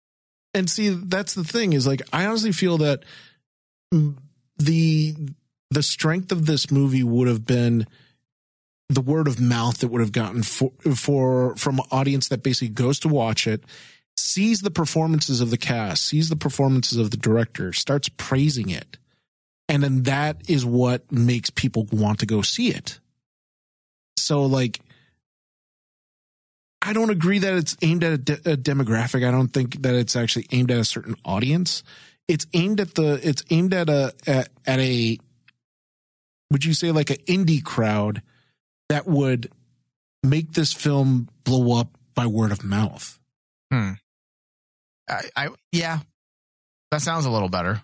and 0.55 0.67
see 0.67 0.89
that's 0.89 1.35
the 1.35 1.43
thing 1.43 1.73
is 1.73 1.85
like 1.85 2.01
i 2.11 2.25
honestly 2.25 2.51
feel 2.51 2.79
that 2.79 3.03
the 4.57 5.15
the 5.69 5.83
strength 5.83 6.31
of 6.31 6.45
this 6.45 6.71
movie 6.71 7.03
would 7.03 7.27
have 7.27 7.45
been 7.45 7.85
the 8.89 9.01
word 9.01 9.27
of 9.27 9.39
mouth 9.39 9.79
that 9.79 9.89
would 9.89 9.99
have 9.99 10.13
gotten 10.13 10.43
for, 10.43 10.71
for 10.95 11.55
from 11.57 11.79
an 11.79 11.85
audience 11.91 12.29
that 12.29 12.41
basically 12.41 12.69
goes 12.69 12.99
to 12.99 13.07
watch 13.07 13.45
it 13.47 13.63
sees 14.15 14.61
the 14.61 14.71
performances 14.71 15.41
of 15.41 15.51
the 15.51 15.57
cast 15.57 16.05
sees 16.05 16.29
the 16.29 16.35
performances 16.35 16.97
of 16.97 17.11
the 17.11 17.17
director 17.17 17.73
starts 17.73 18.09
praising 18.17 18.69
it 18.69 18.97
and 19.69 19.83
then 19.83 20.03
that 20.03 20.37
is 20.49 20.65
what 20.65 21.11
makes 21.11 21.49
people 21.49 21.85
want 21.91 22.19
to 22.19 22.25
go 22.25 22.41
see 22.41 22.69
it 22.69 22.99
so 24.15 24.45
like 24.45 24.79
I 26.81 26.93
don't 26.93 27.09
agree 27.09 27.39
that 27.39 27.53
it's 27.53 27.75
aimed 27.81 28.03
at 28.03 28.13
a, 28.13 28.17
de- 28.17 28.51
a 28.53 28.55
demographic. 28.55 29.27
I 29.27 29.31
don't 29.31 29.49
think 29.49 29.81
that 29.81 29.95
it's 29.95 30.15
actually 30.15 30.45
aimed 30.51 30.71
at 30.71 30.79
a 30.79 30.85
certain 30.85 31.15
audience. 31.25 31.83
It's 32.27 32.45
aimed 32.53 32.79
at 32.79 32.95
the. 32.95 33.19
It's 33.23 33.43
aimed 33.49 33.73
at 33.73 33.89
a 33.89 34.13
at, 34.25 34.49
at 34.65 34.79
a. 34.79 35.17
Would 36.51 36.65
you 36.65 36.73
say 36.73 36.91
like 36.91 37.09
an 37.09 37.17
indie 37.27 37.63
crowd 37.63 38.21
that 38.89 39.07
would 39.07 39.51
make 40.23 40.53
this 40.53 40.73
film 40.73 41.29
blow 41.43 41.79
up 41.79 41.97
by 42.15 42.27
word 42.27 42.51
of 42.51 42.63
mouth? 42.63 43.19
Hmm. 43.71 43.91
I, 45.09 45.21
I 45.35 45.49
yeah, 45.71 45.99
that 46.91 47.01
sounds 47.01 47.25
a 47.25 47.31
little 47.31 47.49
better. 47.49 47.81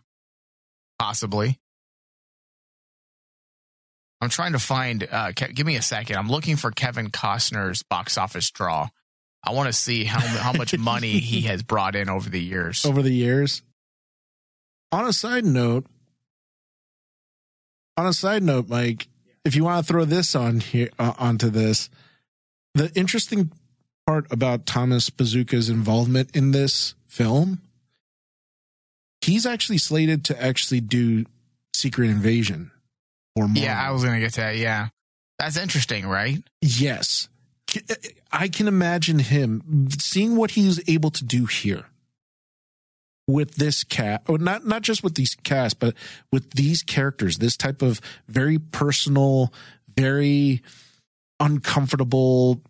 Possibly. 0.99 1.59
I'm 4.21 4.29
trying 4.29 4.53
to 4.53 4.59
find. 4.59 5.07
Uh, 5.09 5.31
Ke- 5.31 5.53
give 5.53 5.65
me 5.65 5.75
a 5.75 5.81
second. 5.81 6.15
I'm 6.15 6.29
looking 6.29 6.55
for 6.55 6.71
Kevin 6.71 7.09
Costner's 7.11 7.83
box 7.83 8.17
office 8.17 8.49
draw 8.51 8.89
I 9.43 9.51
want 9.51 9.67
to 9.67 9.73
see 9.73 10.05
how 10.05 10.19
how 10.19 10.53
much 10.53 10.77
money 10.77 11.19
he 11.19 11.41
has 11.47 11.63
brought 11.63 11.95
in 11.95 12.09
over 12.09 12.29
the 12.29 12.41
years. 12.41 12.85
over 12.85 13.01
the 13.01 13.13
years. 13.13 13.61
On 14.93 15.05
a 15.05 15.11
side 15.11 15.43
note, 15.43 15.87
on 17.97 18.05
a 18.05 18.13
side 18.13 18.43
note, 18.43 18.69
Mike, 18.69 19.07
if 19.43 19.55
you 19.55 19.63
want 19.63 19.83
to 19.83 19.91
throw 19.91 20.05
this 20.05 20.35
on 20.35 20.59
here 20.59 20.91
uh, 20.99 21.13
onto 21.17 21.49
this, 21.49 21.89
the 22.75 22.91
interesting 22.93 23.51
part 24.05 24.31
about 24.31 24.67
Thomas 24.67 25.09
Bezucha's 25.09 25.67
involvement 25.67 26.35
in 26.35 26.51
this 26.51 26.93
film, 27.07 27.63
he's 29.21 29.47
actually 29.47 29.79
slated 29.79 30.23
to 30.25 30.39
actually 30.39 30.79
do 30.79 31.25
Secret 31.73 32.11
Invasion 32.11 32.69
or 33.35 33.47
more. 33.47 33.63
Yeah, 33.63 33.81
I 33.81 33.89
was 33.89 34.03
gonna 34.03 34.19
get 34.19 34.33
to 34.33 34.41
that. 34.41 34.57
Yeah, 34.57 34.89
that's 35.39 35.57
interesting, 35.57 36.05
right? 36.05 36.43
Yes. 36.61 37.29
I 38.31 38.47
can 38.47 38.67
imagine 38.67 39.17
him 39.17 39.89
seeing 39.97 40.35
what 40.35 40.51
he's 40.51 40.87
able 40.87 41.09
to 41.09 41.23
do 41.23 41.47
here 41.47 41.85
with 43.27 43.55
this 43.55 43.83
cat, 43.83 44.23
or 44.27 44.37
not 44.37 44.65
not 44.65 44.81
just 44.81 45.03
with 45.03 45.15
these 45.15 45.35
cast, 45.43 45.79
but 45.79 45.95
with 46.31 46.51
these 46.51 46.83
characters, 46.83 47.37
this 47.37 47.57
type 47.57 47.81
of 47.81 48.01
very 48.27 48.59
personal, 48.59 49.53
very 49.95 50.61
uncomfortable, 51.39 52.61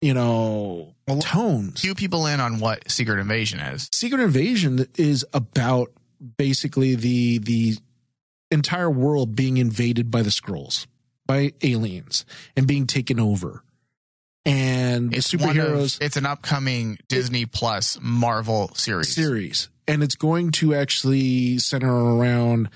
you 0.00 0.14
know, 0.14 0.94
tones. 1.20 1.80
Few 1.80 1.94
people 1.94 2.26
in 2.26 2.40
on 2.40 2.60
what 2.60 2.90
Secret 2.90 3.18
Invasion 3.18 3.60
is. 3.60 3.88
Secret 3.92 4.22
Invasion 4.22 4.86
is 4.96 5.24
about 5.32 5.92
basically 6.36 6.94
the 6.94 7.38
the 7.38 7.76
entire 8.50 8.90
world 8.90 9.36
being 9.36 9.56
invaded 9.58 10.10
by 10.10 10.22
the 10.22 10.30
Skrulls, 10.30 10.86
by 11.26 11.52
aliens, 11.62 12.24
and 12.56 12.66
being 12.66 12.86
taken 12.86 13.20
over. 13.20 13.62
And 14.46 15.14
It's 15.14 15.34
one 15.34 15.50
of- 15.50 15.56
superheroes 15.66 15.98
it's 16.00 16.16
an 16.16 16.24
upcoming 16.26 16.98
Disney 17.08 17.44
Plus 17.46 17.98
Marvel 18.00 18.70
series. 18.74 19.14
series, 19.14 19.68
and 19.86 20.02
it's 20.02 20.14
going 20.14 20.50
to 20.52 20.74
actually 20.74 21.58
center 21.58 21.92
around 21.92 22.70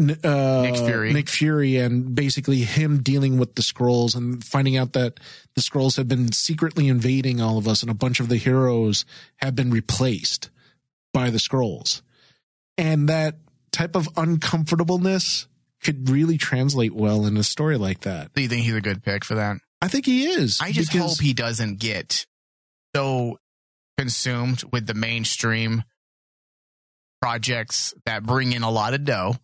uh, 0.00 0.62
Nick 0.62 0.76
Fury. 0.76 1.12
Nick 1.12 1.28
Fury, 1.28 1.76
and 1.76 2.14
basically 2.14 2.60
him 2.62 3.02
dealing 3.02 3.38
with 3.38 3.54
the 3.56 3.62
Skrulls 3.62 4.14
and 4.16 4.42
finding 4.44 4.76
out 4.76 4.92
that 4.94 5.18
the 5.54 5.60
Skrulls 5.60 5.96
have 5.96 6.08
been 6.08 6.32
secretly 6.32 6.88
invading 6.88 7.40
all 7.40 7.58
of 7.58 7.68
us, 7.68 7.82
and 7.82 7.90
a 7.90 7.94
bunch 7.94 8.18
of 8.20 8.28
the 8.28 8.36
heroes 8.36 9.04
have 9.36 9.54
been 9.54 9.70
replaced 9.70 10.48
by 11.12 11.28
the 11.30 11.38
Skrulls, 11.38 12.02
and 12.78 13.08
that 13.08 13.36
type 13.72 13.94
of 13.96 14.08
uncomfortableness 14.16 15.46
could 15.82 16.08
really 16.08 16.38
translate 16.38 16.94
well 16.94 17.26
in 17.26 17.36
a 17.36 17.42
story 17.42 17.76
like 17.76 18.00
that. 18.00 18.32
Do 18.34 18.42
you 18.42 18.48
think 18.48 18.64
he's 18.64 18.74
a 18.74 18.80
good 18.80 19.02
pick 19.02 19.24
for 19.24 19.34
that? 19.34 19.56
I 19.82 19.88
think 19.88 20.06
he 20.06 20.26
is. 20.26 20.58
I 20.60 20.72
just 20.72 20.92
because- 20.92 21.18
hope 21.18 21.20
he 21.20 21.34
doesn't 21.34 21.78
get 21.80 22.24
so 22.96 23.38
consumed 23.98 24.62
with 24.72 24.86
the 24.86 24.94
mainstream 24.94 25.84
projects 27.20 27.94
that 28.06 28.22
bring 28.24 28.52
in 28.52 28.62
a 28.62 28.70
lot 28.70 28.94
of 28.94 29.04
dough 29.04 29.36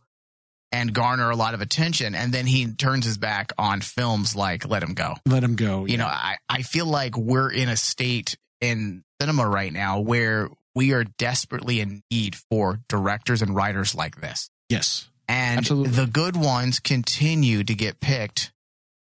and 0.73 0.93
garner 0.93 1.31
a 1.31 1.37
lot 1.37 1.55
of 1.55 1.61
attention, 1.61 2.15
and 2.15 2.33
then 2.33 2.47
he 2.47 2.67
turns 2.67 3.05
his 3.07 3.17
back 3.17 3.53
on 3.57 3.81
films 3.81 4.37
like 4.37 4.69
Let 4.69 4.83
Him 4.83 4.95
Go. 4.95 5.15
let 5.25 5.43
him 5.43 5.57
go. 5.57 5.87
You 5.87 5.97
know, 5.97 6.07
I, 6.07 6.37
I 6.49 6.63
feel 6.63 6.87
like 6.87 7.17
we're 7.17 7.51
in 7.51 7.69
a 7.71 7.77
state 7.77 8.37
in 8.61 9.03
cinema 9.21 9.49
right 9.49 9.73
now 9.73 10.01
where 10.01 10.51
we 10.75 10.93
are 10.93 11.05
desperately 11.05 11.81
in 11.81 12.03
need 12.11 12.37
for 12.51 12.81
directors 12.89 13.41
and 13.43 13.55
writers 13.55 13.95
like 13.95 14.21
this. 14.21 14.51
yes, 14.69 15.09
And 15.27 15.59
Absolutely. 15.61 15.93
the 15.93 16.07
good 16.07 16.37
ones 16.37 16.81
continue 16.81 17.65
to 17.65 17.75
get 17.75 17.99
picked 18.01 18.53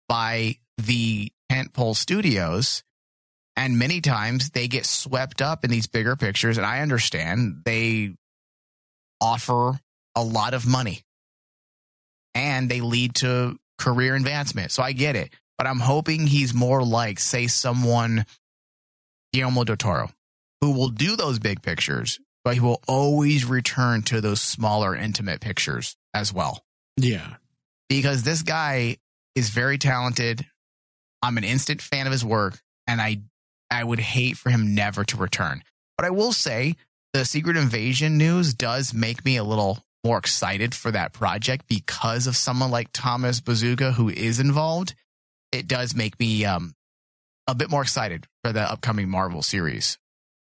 by 0.07 0.57
the 0.85 1.31
tentpole 1.51 1.95
studios. 1.95 2.83
And 3.55 3.77
many 3.77 3.99
times 3.99 4.51
they 4.51 4.67
get 4.67 4.85
swept 4.85 5.41
up 5.41 5.65
in 5.65 5.71
these 5.71 5.87
bigger 5.87 6.15
pictures. 6.15 6.57
And 6.57 6.65
I 6.65 6.79
understand 6.79 7.63
they 7.65 8.15
offer 9.19 9.79
a 10.15 10.23
lot 10.23 10.53
of 10.53 10.65
money 10.65 11.01
and 12.33 12.69
they 12.69 12.81
lead 12.81 13.15
to 13.15 13.57
career 13.77 14.15
advancement. 14.15 14.71
So 14.71 14.81
I 14.83 14.93
get 14.93 15.15
it. 15.15 15.31
But 15.57 15.67
I'm 15.67 15.79
hoping 15.79 16.25
he's 16.25 16.53
more 16.53 16.83
like, 16.83 17.19
say, 17.19 17.47
someone, 17.47 18.25
Guillermo 19.33 19.65
del 19.65 19.75
Toro, 19.75 20.09
who 20.61 20.71
will 20.71 20.87
do 20.87 21.17
those 21.17 21.37
big 21.37 21.61
pictures, 21.61 22.17
but 22.45 22.53
he 22.53 22.61
will 22.61 22.81
always 22.87 23.43
return 23.43 24.03
to 24.03 24.21
those 24.21 24.39
smaller, 24.39 24.95
intimate 24.95 25.41
pictures 25.41 25.97
as 26.13 26.33
well. 26.33 26.63
yeah. 26.95 27.35
Because 27.89 28.23
this 28.23 28.43
guy 28.43 28.97
is 29.35 29.49
very 29.49 29.77
talented. 29.77 30.45
I'm 31.21 31.37
an 31.37 31.43
instant 31.43 31.81
fan 31.81 32.05
of 32.05 32.11
his 32.11 32.25
work, 32.25 32.59
and 32.87 33.01
I 33.01 33.21
I 33.71 33.83
would 33.83 33.99
hate 33.99 34.37
for 34.37 34.49
him 34.49 34.73
never 34.73 35.03
to 35.05 35.17
return. 35.17 35.63
But 35.97 36.05
I 36.05 36.09
will 36.09 36.31
say 36.31 36.75
the 37.13 37.25
Secret 37.25 37.57
Invasion 37.57 38.17
news 38.17 38.53
does 38.53 38.93
make 38.93 39.25
me 39.25 39.37
a 39.37 39.43
little 39.43 39.83
more 40.03 40.17
excited 40.17 40.73
for 40.73 40.91
that 40.91 41.13
project 41.13 41.67
because 41.67 42.25
of 42.25 42.37
someone 42.37 42.71
like 42.71 42.89
Thomas 42.93 43.41
Bezucha 43.41 43.93
who 43.93 44.09
is 44.09 44.39
involved. 44.39 44.95
It 45.51 45.67
does 45.67 45.95
make 45.95 46.19
me 46.19 46.45
um 46.45 46.73
a 47.47 47.55
bit 47.55 47.69
more 47.69 47.81
excited 47.81 48.27
for 48.43 48.53
the 48.53 48.61
upcoming 48.61 49.09
Marvel 49.09 49.41
series. 49.41 49.97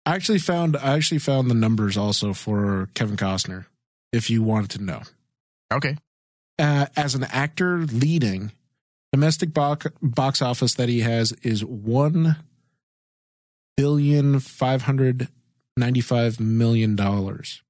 I 0.07 0.15
actually 0.15 0.39
found 0.39 0.77
I 0.77 0.95
actually 0.97 1.19
found 1.19 1.51
the 1.51 1.55
numbers 1.55 1.97
also 1.97 2.33
for 2.33 2.89
Kevin 2.95 3.17
Costner, 3.17 3.67
if 4.13 4.31
you 4.31 4.43
wanted 4.43 4.71
to 4.71 4.83
know. 4.83 5.03
Okay. 5.73 5.97
Uh, 6.59 6.87
as 6.97 7.15
an 7.15 7.25
actor 7.25 7.79
leading, 7.79 8.53
domestic 9.13 9.53
box, 9.53 9.87
box 10.01 10.43
office 10.43 10.75
that 10.75 10.89
he 10.89 11.01
has 11.01 11.33
is 11.43 11.65
one 11.65 12.37
billion 13.77 14.41
five 14.41 14.83
hundred 14.83 15.29
ninety 15.77 16.01
five 16.01 16.41
million 16.41 16.97
dollars. 16.97 17.63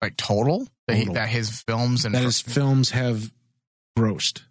Like 0.00 0.16
total, 0.16 0.66
That, 0.88 0.96
Total. 0.98 1.14
that 1.14 1.28
his 1.28 1.62
films 1.62 2.04
and 2.04 2.14
That 2.14 2.24
his 2.24 2.40
films 2.40 2.90
have 2.90 3.32
grossed. 3.96 4.42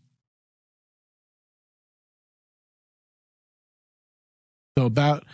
So 4.78 4.86
about 4.86 5.26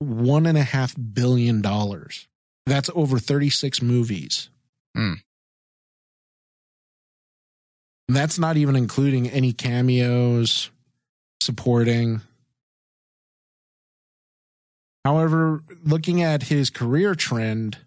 one 0.00 0.46
and 0.46 0.58
a 0.58 0.62
half 0.62 0.94
billion 1.14 1.62
dollars. 1.62 2.26
That's 2.66 2.90
over 2.94 3.18
36 3.18 3.82
movies. 3.82 4.48
Hmm. 4.96 5.14
And 8.08 8.16
that's 8.16 8.38
not 8.38 8.56
even 8.56 8.76
including 8.76 9.28
any 9.30 9.52
cameos, 9.52 10.70
supporting. 11.40 12.20
However, 15.04 15.62
looking 15.84 16.22
at 16.22 16.44
his 16.44 16.70
career 16.70 17.14
trend, 17.14 17.78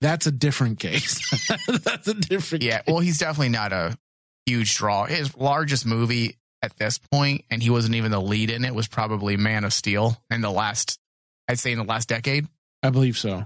that's 0.00 0.26
a 0.26 0.32
different 0.32 0.78
case. 0.78 1.18
that's 1.84 2.08
a 2.08 2.14
different 2.14 2.64
Yeah, 2.64 2.82
well, 2.86 3.00
he's 3.00 3.18
definitely 3.18 3.50
not 3.50 3.72
a 3.72 3.98
huge 4.46 4.74
draw. 4.74 5.06
His 5.06 5.36
largest 5.36 5.84
movie 5.84 6.36
at 6.62 6.76
this 6.76 6.98
point, 6.98 7.44
and 7.50 7.62
he 7.62 7.70
wasn't 7.70 7.94
even 7.94 8.10
the 8.10 8.20
lead 8.20 8.50
in 8.50 8.64
it, 8.64 8.74
was 8.74 8.88
probably 8.88 9.36
Man 9.36 9.64
of 9.64 9.72
Steel 9.72 10.16
in 10.30 10.40
the 10.40 10.50
last, 10.50 10.98
I'd 11.48 11.58
say, 11.58 11.72
in 11.72 11.78
the 11.78 11.84
last 11.84 12.08
decade. 12.08 12.46
I 12.82 12.90
believe 12.90 13.18
so. 13.18 13.44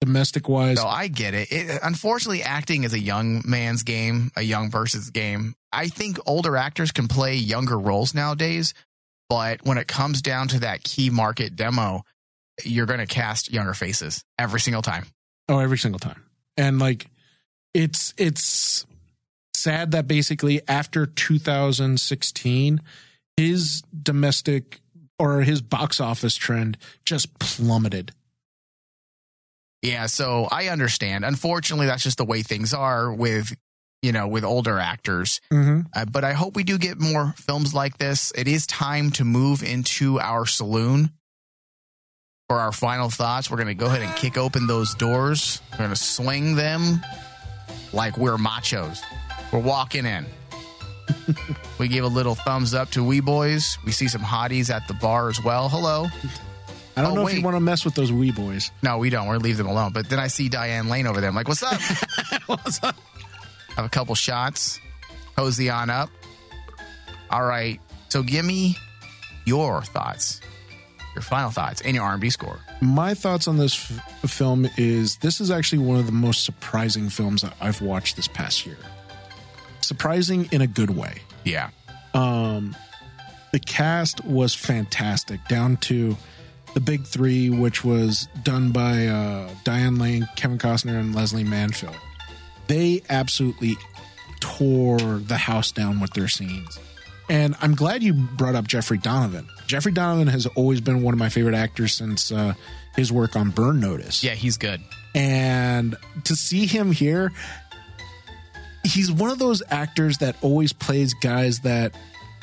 Domestic 0.00 0.48
wise, 0.48 0.78
So 0.78 0.86
I 0.86 1.08
get 1.08 1.32
it. 1.34 1.50
it. 1.50 1.80
Unfortunately, 1.82 2.42
acting 2.42 2.84
is 2.84 2.92
a 2.92 2.98
young 2.98 3.42
man's 3.46 3.82
game, 3.82 4.30
a 4.36 4.42
young 4.42 4.70
person's 4.70 5.10
game. 5.10 5.54
I 5.72 5.88
think 5.88 6.18
older 6.26 6.56
actors 6.56 6.92
can 6.92 7.08
play 7.08 7.34
younger 7.36 7.78
roles 7.78 8.14
nowadays, 8.14 8.74
but 9.28 9.64
when 9.64 9.78
it 9.78 9.88
comes 9.88 10.20
down 10.22 10.48
to 10.48 10.60
that 10.60 10.84
key 10.84 11.08
market 11.10 11.56
demo, 11.56 12.02
you're 12.64 12.86
going 12.86 13.00
to 13.00 13.06
cast 13.06 13.50
younger 13.52 13.74
faces 13.74 14.22
every 14.38 14.60
single 14.60 14.82
time. 14.82 15.06
oh, 15.48 15.58
every 15.58 15.78
single 15.78 15.98
time. 15.98 16.22
And 16.56 16.78
like, 16.78 17.06
it's 17.74 18.14
it's 18.16 18.86
sad 19.54 19.90
that 19.92 20.06
basically 20.06 20.60
after 20.68 21.06
2016, 21.06 22.80
his 23.36 23.82
domestic 24.02 24.80
or 25.18 25.40
his 25.42 25.60
box 25.62 26.00
office 26.00 26.36
trend 26.36 26.76
just 27.04 27.38
plummeted. 27.38 28.12
Yeah, 29.82 30.06
so 30.06 30.48
I 30.50 30.68
understand. 30.68 31.24
Unfortunately, 31.24 31.86
that's 31.86 32.02
just 32.02 32.18
the 32.18 32.24
way 32.24 32.42
things 32.42 32.74
are 32.74 33.12
with, 33.12 33.54
you 34.02 34.12
know, 34.12 34.26
with 34.26 34.44
older 34.44 34.78
actors. 34.78 35.40
Mm-hmm. 35.52 35.82
Uh, 35.94 36.04
but 36.06 36.24
I 36.24 36.32
hope 36.32 36.56
we 36.56 36.64
do 36.64 36.78
get 36.78 36.98
more 36.98 37.34
films 37.36 37.74
like 37.74 37.98
this. 37.98 38.32
It 38.36 38.48
is 38.48 38.66
time 38.66 39.10
to 39.12 39.24
move 39.24 39.62
into 39.62 40.18
our 40.18 40.46
saloon 40.46 41.10
for 42.48 42.56
our 42.56 42.72
final 42.72 43.10
thoughts. 43.10 43.50
We're 43.50 43.58
going 43.58 43.68
to 43.68 43.74
go 43.74 43.86
ahead 43.86 44.02
and 44.02 44.14
kick 44.16 44.36
open 44.38 44.66
those 44.66 44.94
doors. 44.94 45.60
We're 45.72 45.78
going 45.78 45.90
to 45.90 45.96
swing 45.96 46.56
them 46.56 47.00
like 47.92 48.16
we're 48.16 48.36
machos. 48.36 49.02
We're 49.52 49.60
walking 49.60 50.06
in. 50.06 50.26
we 51.78 51.88
give 51.88 52.04
a 52.04 52.08
little 52.08 52.34
thumbs 52.34 52.74
up 52.74 52.90
to 52.90 53.00
Weboys. 53.00 53.76
We 53.84 53.92
see 53.92 54.08
some 54.08 54.22
hotties 54.22 54.74
at 54.74 54.86
the 54.88 54.94
bar 54.94 55.28
as 55.28 55.42
well. 55.42 55.68
Hello. 55.68 56.06
I 56.96 57.02
don't 57.02 57.12
Oh, 57.12 57.14
know 57.22 57.26
if 57.28 57.34
you 57.36 57.42
want 57.42 57.56
to 57.56 57.60
mess 57.60 57.84
with 57.84 57.94
those 57.94 58.10
Weboys. 58.10 58.70
No, 58.82 58.96
we 58.98 59.10
don't. 59.10 59.26
We're 59.28 59.36
leave 59.38 59.58
them 59.58 59.66
alone. 59.66 59.92
But 59.92 60.08
then 60.08 60.18
I 60.18 60.28
see 60.28 60.48
Diane 60.48 60.88
Lane 60.88 61.06
over 61.06 61.20
there. 61.20 61.28
I'm 61.28 61.36
like, 61.36 61.46
what's 61.48 61.62
up? 61.62 61.78
What's 62.46 62.82
up? 62.82 62.96
Have 63.76 63.84
a 63.84 63.88
couple 63.90 64.14
shots. 64.14 64.80
Cozy 65.36 65.68
on 65.68 65.90
up. 65.90 66.08
All 67.30 67.44
right. 67.44 67.80
So 68.08 68.22
give 68.22 68.44
me 68.46 68.76
your 69.44 69.82
thoughts, 69.82 70.40
your 71.14 71.22
final 71.22 71.50
thoughts, 71.50 71.82
and 71.82 71.94
your 71.94 72.04
R&B 72.04 72.30
score. 72.30 72.58
My 72.80 73.12
thoughts 73.14 73.46
on 73.46 73.58
this 73.58 73.74
f- 73.90 74.30
film 74.30 74.66
is 74.78 75.16
this 75.18 75.40
is 75.40 75.50
actually 75.50 75.78
one 75.84 75.98
of 75.98 76.06
the 76.06 76.12
most 76.12 76.44
surprising 76.44 77.10
films 77.10 77.42
that 77.42 77.54
I've 77.60 77.82
watched 77.82 78.16
this 78.16 78.28
past 78.28 78.64
year. 78.64 78.78
Surprising 79.82 80.48
in 80.52 80.62
a 80.62 80.66
good 80.66 80.90
way. 80.90 81.18
Yeah. 81.44 81.70
Um, 82.14 82.74
the 83.52 83.58
cast 83.60 84.24
was 84.24 84.54
fantastic, 84.54 85.46
down 85.48 85.76
to 85.78 86.16
the 86.76 86.80
big 86.82 87.04
three, 87.04 87.48
which 87.48 87.86
was 87.86 88.28
done 88.42 88.70
by 88.70 89.06
uh, 89.06 89.48
Diane 89.64 89.96
Lane, 89.96 90.28
Kevin 90.36 90.58
Costner, 90.58 91.00
and 91.00 91.14
Lesley 91.14 91.42
Manville. 91.42 91.96
They 92.66 93.02
absolutely 93.08 93.76
tore 94.40 94.98
the 94.98 95.38
house 95.38 95.72
down 95.72 96.00
with 96.00 96.12
their 96.12 96.28
scenes. 96.28 96.78
And 97.30 97.56
I'm 97.62 97.74
glad 97.74 98.02
you 98.02 98.12
brought 98.12 98.56
up 98.56 98.66
Jeffrey 98.68 98.98
Donovan. 98.98 99.48
Jeffrey 99.66 99.90
Donovan 99.90 100.28
has 100.28 100.44
always 100.48 100.82
been 100.82 101.02
one 101.02 101.14
of 101.14 101.18
my 101.18 101.30
favorite 101.30 101.54
actors 101.54 101.94
since 101.94 102.30
uh, 102.30 102.52
his 102.94 103.10
work 103.10 103.36
on 103.36 103.48
Burn 103.48 103.80
Notice. 103.80 104.22
Yeah, 104.22 104.34
he's 104.34 104.58
good. 104.58 104.82
And 105.14 105.96
to 106.24 106.36
see 106.36 106.66
him 106.66 106.92
here, 106.92 107.32
he's 108.84 109.10
one 109.10 109.30
of 109.30 109.38
those 109.38 109.62
actors 109.70 110.18
that 110.18 110.36
always 110.42 110.74
plays 110.74 111.14
guys 111.14 111.60
that 111.60 111.94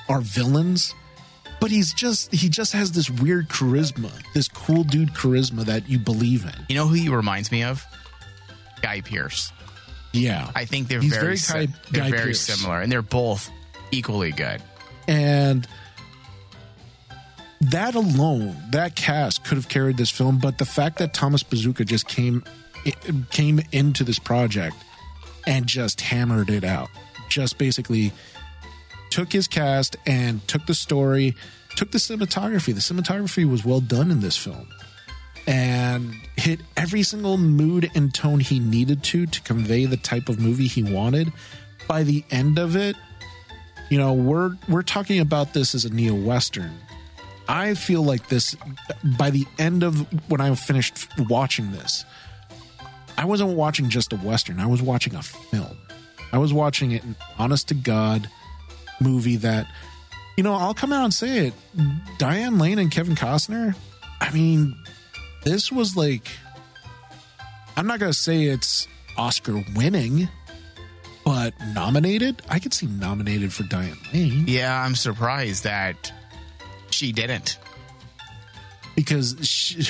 are 0.09 0.21
villains, 0.21 0.95
but 1.64 1.72
he's 1.72 1.93
just 1.93 2.32
he 2.34 2.49
just 2.49 2.74
has 2.74 2.91
this 2.91 3.09
weird 3.09 3.47
charisma, 3.49 4.11
this 4.34 4.47
cool 4.47 4.84
dude 4.84 5.14
charisma 5.14 5.64
that 5.66 5.89
you 5.89 5.97
believe 5.97 6.43
in. 6.45 6.51
You 6.70 6.76
know 6.76 6.88
who 6.88 6.93
he 6.93 7.09
reminds 7.09 7.51
me 7.51 7.64
of? 7.64 7.84
Guy 8.82 9.01
Pearce. 9.01 9.51
Yeah, 10.11 10.51
I 10.55 10.66
think 10.66 10.89
they're 10.89 10.99
He's 11.01 11.11
very, 11.14 11.24
very 11.24 11.38
si- 11.38 11.53
Guy- 11.68 11.74
they're 11.91 12.03
Guy 12.03 12.11
very 12.11 12.34
similar, 12.36 12.82
and 12.82 12.91
they're 12.91 13.01
both 13.01 13.49
equally 13.91 14.32
good. 14.32 14.61
and 15.07 15.68
that 17.61 17.95
alone, 17.95 18.55
that 18.72 18.95
cast 18.95 19.45
could 19.45 19.55
have 19.55 19.70
carried 19.70 19.97
this 19.97 20.09
film. 20.09 20.38
But 20.38 20.57
the 20.57 20.66
fact 20.66 20.97
that 20.99 21.14
Thomas 21.14 21.43
Bezucha 21.43 21.86
just 21.86 22.07
came 22.07 22.43
came 23.32 23.61
into 23.72 24.03
this 24.03 24.20
project 24.20 24.76
and 25.47 25.66
just 25.66 26.01
hammered 26.01 26.49
it 26.49 26.64
out, 26.66 26.89
just 27.30 27.57
basically 27.57 28.11
took 29.14 29.32
his 29.32 29.47
cast 29.47 29.95
and 30.05 30.45
took 30.47 30.66
the 30.66 30.74
story, 30.74 31.36
took 31.76 31.91
the 31.91 31.97
cinematography. 31.97 32.74
The 32.74 32.82
cinematography 32.82 33.49
was 33.49 33.64
well 33.64 33.80
done 33.80 34.11
in 34.11 34.22
this 34.22 34.36
film. 34.36 34.68
And 35.45 36.16
hit 36.36 36.61
every 36.76 37.03
single 37.03 37.38
mood 37.38 37.91
and 37.95 38.14
tone 38.14 38.39
he 38.39 38.59
needed 38.59 39.03
to 39.03 39.26
to 39.26 39.41
convey 39.41 39.86
the 39.86 39.97
type 39.97 40.30
of 40.30 40.39
movie 40.39 40.68
he 40.68 40.84
wanted. 40.84 41.32
By 41.88 42.03
the 42.03 42.24
end 42.32 42.57
of 42.57 42.76
it, 42.76 42.95
you 43.89 43.99
know 43.99 44.11
we're 44.11 44.57
we're 44.68 44.82
talking 44.82 45.20
about 45.20 45.53
this 45.53 45.76
as 45.76 45.86
a 45.86 45.89
neo 45.93 46.16
western 46.16 46.72
i 47.47 47.76
feel 47.76 48.01
like 48.01 48.28
this 48.28 48.55
by 49.20 49.30
the 49.30 49.45
end 49.59 49.84
of 49.84 49.99
when 50.32 50.41
i 50.41 50.55
finished 50.55 51.07
watching 51.30 51.72
this 51.72 52.03
i 53.20 53.26
wasn't 53.26 53.49
watching 53.55 53.89
just 53.89 54.11
a 54.11 54.16
western 54.18 54.59
i 54.59 54.66
was 54.66 54.82
watching 54.82 55.14
a 55.14 55.22
film 55.22 55.78
i 56.32 56.39
was 56.39 56.51
watching 56.51 56.91
it 56.91 57.03
honest 57.38 57.68
to 57.68 57.76
god 57.76 58.28
movie 59.01 59.35
that 59.37 59.67
you 60.37 60.43
know 60.43 60.53
i'll 60.53 60.73
come 60.73 60.91
out 60.93 61.03
and 61.03 61.13
say 61.13 61.47
it 61.47 61.53
diane 62.17 62.57
lane 62.57 62.79
and 62.79 62.91
kevin 62.91 63.15
costner 63.15 63.75
i 64.21 64.31
mean 64.31 64.75
this 65.43 65.71
was 65.71 65.95
like 65.97 66.27
i'm 67.75 67.87
not 67.87 67.99
gonna 67.99 68.13
say 68.13 68.43
it's 68.45 68.87
oscar 69.17 69.63
winning 69.75 70.27
but 71.25 71.53
nominated 71.73 72.41
i 72.49 72.59
could 72.59 72.73
see 72.73 72.85
nominated 72.87 73.51
for 73.53 73.63
diane 73.63 73.97
lane 74.13 74.45
Yeah, 74.47 74.81
I'm 74.83 74.95
surprised 74.95 75.63
that 75.63 76.11
she 76.89 77.11
didn't. 77.11 77.57
because 78.95 79.35
she, 79.41 79.83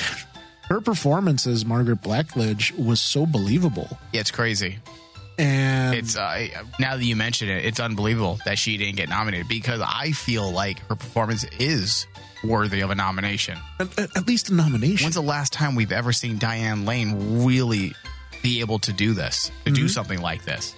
her 0.70 0.80
performance 0.80 1.46
as 1.46 1.64
Margaret 1.66 2.00
Blackledge 2.00 2.72
was 2.78 2.98
so 3.00 3.26
believable. 3.26 3.98
Yeah, 4.12 4.20
it's 4.20 4.30
crazy. 4.30 4.78
And 5.38 5.94
It's 5.94 6.16
uh, 6.16 6.46
now 6.78 6.96
that 6.96 7.04
you 7.04 7.16
mention 7.16 7.48
it, 7.48 7.64
it's 7.64 7.80
unbelievable 7.80 8.38
that 8.44 8.58
she 8.58 8.76
didn't 8.76 8.96
get 8.96 9.08
nominated 9.08 9.48
because 9.48 9.80
I 9.80 10.12
feel 10.12 10.50
like 10.50 10.78
her 10.88 10.96
performance 10.96 11.44
is 11.58 12.06
worthy 12.44 12.80
of 12.80 12.90
a 12.90 12.94
nomination. 12.94 13.58
at, 13.80 13.98
at 13.98 14.26
least 14.28 14.50
a 14.50 14.54
nomination. 14.54 15.06
When's 15.06 15.14
the 15.14 15.22
last 15.22 15.52
time 15.52 15.74
we've 15.74 15.92
ever 15.92 16.12
seen 16.12 16.38
Diane 16.38 16.84
Lane 16.84 17.44
really 17.44 17.94
be 18.42 18.60
able 18.60 18.78
to 18.80 18.92
do 18.92 19.14
this, 19.14 19.50
to 19.64 19.72
do 19.72 19.88
something 19.88 20.20
like 20.20 20.44
this? 20.44 20.74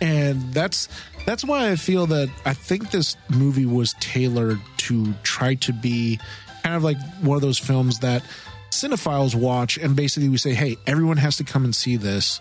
and 0.00 0.52
that's 0.54 0.88
that's 1.26 1.44
why 1.44 1.70
I 1.70 1.76
feel 1.76 2.06
that 2.06 2.30
I 2.44 2.54
think 2.54 2.90
this 2.90 3.16
movie 3.28 3.66
was 3.66 3.94
tailored 4.00 4.60
to 4.78 5.12
try 5.24 5.56
to 5.56 5.72
be 5.72 6.20
kind 6.62 6.76
of 6.76 6.84
like 6.84 6.98
one 7.20 7.34
of 7.36 7.42
those 7.42 7.58
films 7.58 7.98
that 8.00 8.22
cinephiles 8.70 9.34
watch 9.34 9.76
and 9.76 9.96
basically 9.96 10.28
we 10.28 10.36
say, 10.38 10.54
"Hey, 10.54 10.76
everyone 10.86 11.16
has 11.16 11.36
to 11.38 11.44
come 11.44 11.64
and 11.64 11.74
see 11.74 11.96
this." 11.96 12.40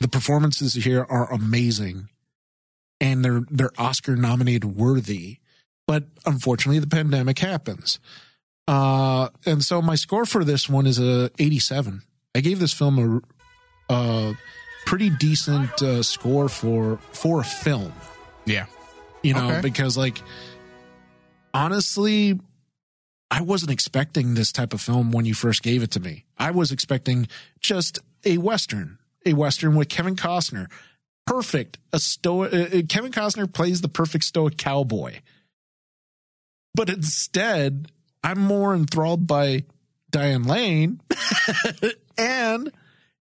The 0.00 0.08
performances 0.08 0.74
here 0.74 1.04
are 1.08 1.32
amazing 1.32 2.08
and 3.00 3.24
they're 3.24 3.42
they're 3.50 3.72
Oscar 3.78 4.16
nominated 4.16 4.76
worthy. 4.76 5.38
But 5.86 6.04
unfortunately 6.26 6.78
the 6.80 6.86
pandemic 6.86 7.38
happens. 7.38 7.98
Uh 8.66 9.28
and 9.46 9.64
so 9.64 9.80
my 9.82 9.94
score 9.96 10.24
for 10.26 10.44
this 10.44 10.68
one 10.68 10.86
is 10.86 10.98
a 10.98 11.30
87. 11.38 12.02
I 12.34 12.40
gave 12.40 12.60
this 12.60 12.72
film 12.72 13.22
a 13.88 13.92
uh 13.92 14.34
pretty 14.86 15.10
decent 15.10 15.82
uh, 15.82 16.02
score 16.02 16.48
for 16.48 16.98
for 17.12 17.40
a 17.40 17.44
film 17.44 17.92
Yeah. 18.46 18.66
you 19.22 19.34
know 19.34 19.48
Okay. 19.50 19.60
because 19.62 19.96
like 19.98 20.22
honestly 21.54 22.38
i 23.30 23.40
wasn't 23.40 23.70
expecting 23.70 24.34
this 24.34 24.52
type 24.52 24.72
of 24.72 24.80
film 24.80 25.10
when 25.12 25.24
you 25.24 25.34
first 25.34 25.62
gave 25.62 25.82
it 25.82 25.90
to 25.92 26.00
me 26.00 26.24
i 26.38 26.50
was 26.50 26.72
expecting 26.72 27.26
just 27.60 27.98
a 28.24 28.38
western 28.38 28.97
a 29.28 29.34
western 29.34 29.74
with 29.74 29.88
kevin 29.88 30.16
costner 30.16 30.70
perfect 31.26 31.78
a 31.92 31.98
stoic 31.98 32.52
uh, 32.52 32.78
uh, 32.78 32.82
kevin 32.88 33.12
costner 33.12 33.52
plays 33.52 33.80
the 33.80 33.88
perfect 33.88 34.24
stoic 34.24 34.56
cowboy 34.56 35.18
but 36.74 36.88
instead 36.88 37.90
i'm 38.24 38.40
more 38.40 38.74
enthralled 38.74 39.26
by 39.26 39.64
diane 40.10 40.44
lane 40.44 41.00
and 42.18 42.72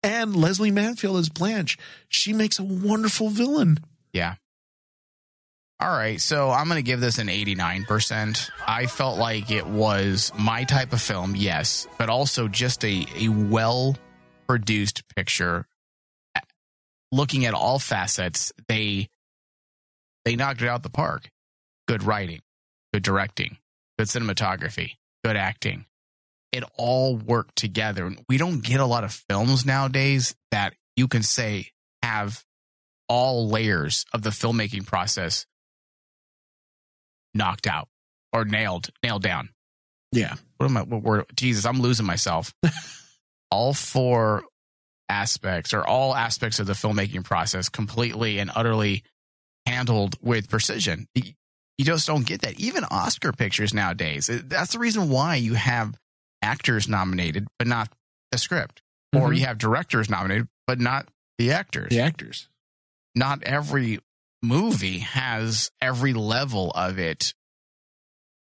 and 0.04 0.36
lesley 0.36 0.72
manville 0.72 1.18
as 1.18 1.30
blanche 1.30 1.78
she 2.10 2.34
makes 2.34 2.58
a 2.60 2.64
wonderful 2.64 3.30
villain 3.30 3.78
Yeah. 4.14 4.36
All 5.80 5.90
right, 5.90 6.22
so 6.22 6.52
I'm 6.52 6.68
going 6.68 6.78
to 6.78 6.84
give 6.84 7.00
this 7.00 7.18
an 7.18 7.26
89%. 7.28 8.52
I 8.68 8.86
felt 8.86 9.18
like 9.18 9.50
it 9.50 9.66
was 9.66 10.32
my 10.38 10.64
type 10.64 10.94
of 10.94 11.02
film, 11.02 11.36
yes, 11.36 11.88
but 11.98 12.08
also 12.08 12.48
just 12.48 12.86
a, 12.86 13.08
a 13.16 13.30
well 13.30 13.98
produced 14.48 15.02
picture. 15.16 15.66
Looking 17.12 17.46
at 17.46 17.54
all 17.54 17.80
facets, 17.80 18.54
they 18.68 19.10
they 20.26 20.36
knocked 20.36 20.62
it 20.62 20.68
out 20.68 20.84
the 20.84 20.90
park. 20.90 21.30
Good 21.88 22.04
writing, 22.04 22.42
good 22.94 23.04
directing, 23.04 23.58
good 23.98 24.08
cinematography, 24.08 24.96
good 25.24 25.36
acting. 25.36 25.86
It 26.52 26.64
all 26.78 27.16
worked 27.16 27.56
together. 27.56 28.14
We 28.28 28.38
don't 28.38 28.64
get 28.64 28.80
a 28.80 28.86
lot 28.86 29.04
of 29.04 29.14
films 29.30 29.66
nowadays 29.66 30.36
that 30.52 30.74
you 30.96 31.08
can 31.08 31.24
say 31.24 31.72
have 32.02 32.44
all 33.08 33.50
layers 33.50 34.06
of 34.14 34.22
the 34.22 34.30
filmmaking 34.30 34.86
process 34.86 35.46
knocked 37.34 37.68
out 37.68 37.88
or 38.34 38.46
nailed 38.46 38.90
nailed 39.04 39.24
down. 39.24 39.50
yeah 40.12 40.36
What 40.58 40.68
am 40.68 40.78
I? 40.78 40.84
What 40.84 41.04
word? 41.04 41.26
Jesus, 41.36 41.66
I'm 41.66 41.82
losing 41.82 42.06
myself. 42.06 42.54
all 43.52 43.74
four 43.74 44.44
aspects 45.12 45.74
or 45.74 45.86
all 45.86 46.16
aspects 46.16 46.60
of 46.60 46.66
the 46.68 46.74
filmmaking 46.74 47.24
process 47.24 47.70
completely 47.70 48.40
and 48.40 48.50
utterly 48.56 49.04
handled 49.66 50.16
with 50.22 50.50
precision. 50.50 51.08
You 51.14 51.86
just 51.86 52.08
don't 52.08 52.26
get 52.26 52.42
that. 52.42 52.60
Even 52.60 52.84
Oscar 52.86 53.32
pictures 53.32 53.74
nowadays. 53.74 54.30
That's 54.46 54.74
the 54.74 54.80
reason 54.80 55.10
why 55.10 55.36
you 55.36 55.54
have 55.56 55.98
actors 56.42 56.88
nominated, 56.88 57.48
but 57.60 57.68
not 57.68 57.90
the 58.32 58.38
script, 58.38 58.82
or 59.14 59.30
Mhm. 59.30 59.40
you 59.40 59.46
have 59.46 59.58
directors 59.58 60.10
nominated, 60.10 60.48
but 60.66 60.80
not 60.80 61.08
the 61.38 61.52
actors 61.52 61.90
the 61.90 62.00
actors 62.00 62.48
not 63.16 63.42
every 63.44 64.00
movie 64.44 65.00
has 65.00 65.72
every 65.82 66.14
level 66.14 66.72
of 66.72 66.98
it 67.00 67.34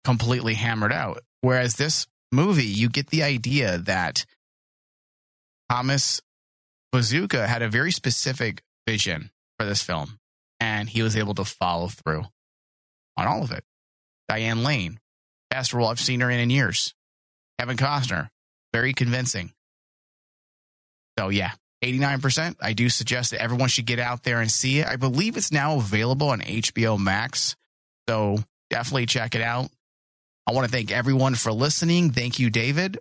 completely 0.03 0.55
hammered 0.55 0.91
out. 0.91 1.23
Whereas 1.41 1.75
this 1.75 2.07
movie, 2.31 2.65
you 2.65 2.89
get 2.89 3.07
the 3.07 3.23
idea 3.23 3.77
that 3.77 4.25
Thomas 5.69 6.21
Bezucha 6.93 7.45
had 7.47 7.61
a 7.61 7.69
very 7.69 7.91
specific 7.91 8.61
vision 8.87 9.31
for 9.57 9.65
this 9.65 9.81
film, 9.81 10.19
and 10.59 10.89
he 10.89 11.01
was 11.01 11.15
able 11.15 11.35
to 11.35 11.45
follow 11.45 11.87
through 11.87 12.25
on 13.17 13.27
all 13.27 13.43
of 13.43 13.51
it. 13.51 13.63
Diane 14.27 14.63
Lane, 14.63 14.99
best 15.49 15.73
role 15.73 15.87
I've 15.87 15.99
seen 15.99 16.21
her 16.21 16.29
in 16.29 16.39
in 16.39 16.49
years. 16.49 16.93
Kevin 17.59 17.77
Costner, 17.77 18.29
very 18.73 18.93
convincing. 18.93 19.51
So 21.17 21.29
yeah, 21.29 21.51
89%. 21.83 22.55
I 22.61 22.73
do 22.73 22.89
suggest 22.89 23.31
that 23.31 23.41
everyone 23.41 23.69
should 23.69 23.85
get 23.85 23.99
out 23.99 24.23
there 24.23 24.41
and 24.41 24.51
see 24.51 24.79
it. 24.79 24.87
I 24.87 24.95
believe 24.95 25.37
it's 25.37 25.51
now 25.51 25.75
available 25.77 26.29
on 26.29 26.41
HBO 26.41 26.97
Max. 26.97 27.55
So 28.07 28.37
definitely 28.69 29.05
check 29.05 29.35
it 29.35 29.41
out. 29.41 29.69
I 30.47 30.53
want 30.53 30.65
to 30.65 30.71
thank 30.71 30.91
everyone 30.91 31.35
for 31.35 31.51
listening. 31.51 32.11
Thank 32.11 32.39
you, 32.39 32.49
David. 32.49 32.99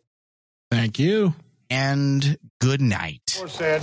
Thank 0.71 0.99
you. 0.99 1.35
And 1.71 2.39
good 2.61 2.81
night. 2.81 3.21
said 3.47 3.83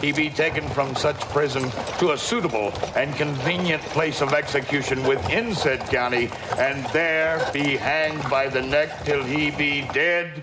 he 0.00 0.10
be 0.10 0.30
taken 0.30 0.68
from 0.70 0.96
such 0.96 1.20
prison 1.28 1.70
to 1.98 2.10
a 2.10 2.18
suitable 2.18 2.72
and 2.96 3.14
convenient 3.14 3.82
place 3.82 4.20
of 4.20 4.32
execution 4.32 5.04
within 5.04 5.54
said 5.54 5.80
county, 5.90 6.28
and 6.58 6.84
there 6.86 7.48
be 7.52 7.76
hanged 7.76 8.28
by 8.28 8.48
the 8.48 8.60
neck 8.60 9.04
till 9.04 9.22
he 9.22 9.52
be 9.52 9.82
dead, 9.92 10.42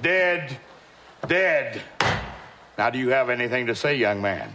dead, 0.00 0.56
dead. 1.26 1.82
Now, 2.76 2.90
do 2.90 2.98
you 2.98 3.08
have 3.10 3.30
anything 3.30 3.66
to 3.66 3.74
say, 3.74 3.96
young 3.96 4.22
man? 4.22 4.52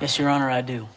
Yes, 0.00 0.18
Your 0.18 0.28
Honor, 0.30 0.50
I 0.50 0.62
do. 0.62 0.88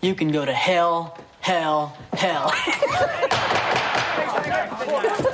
you 0.00 0.16
can 0.16 0.32
go 0.32 0.44
to 0.44 0.52
hell, 0.52 1.16
hell, 1.40 1.96
hell. 2.12 2.52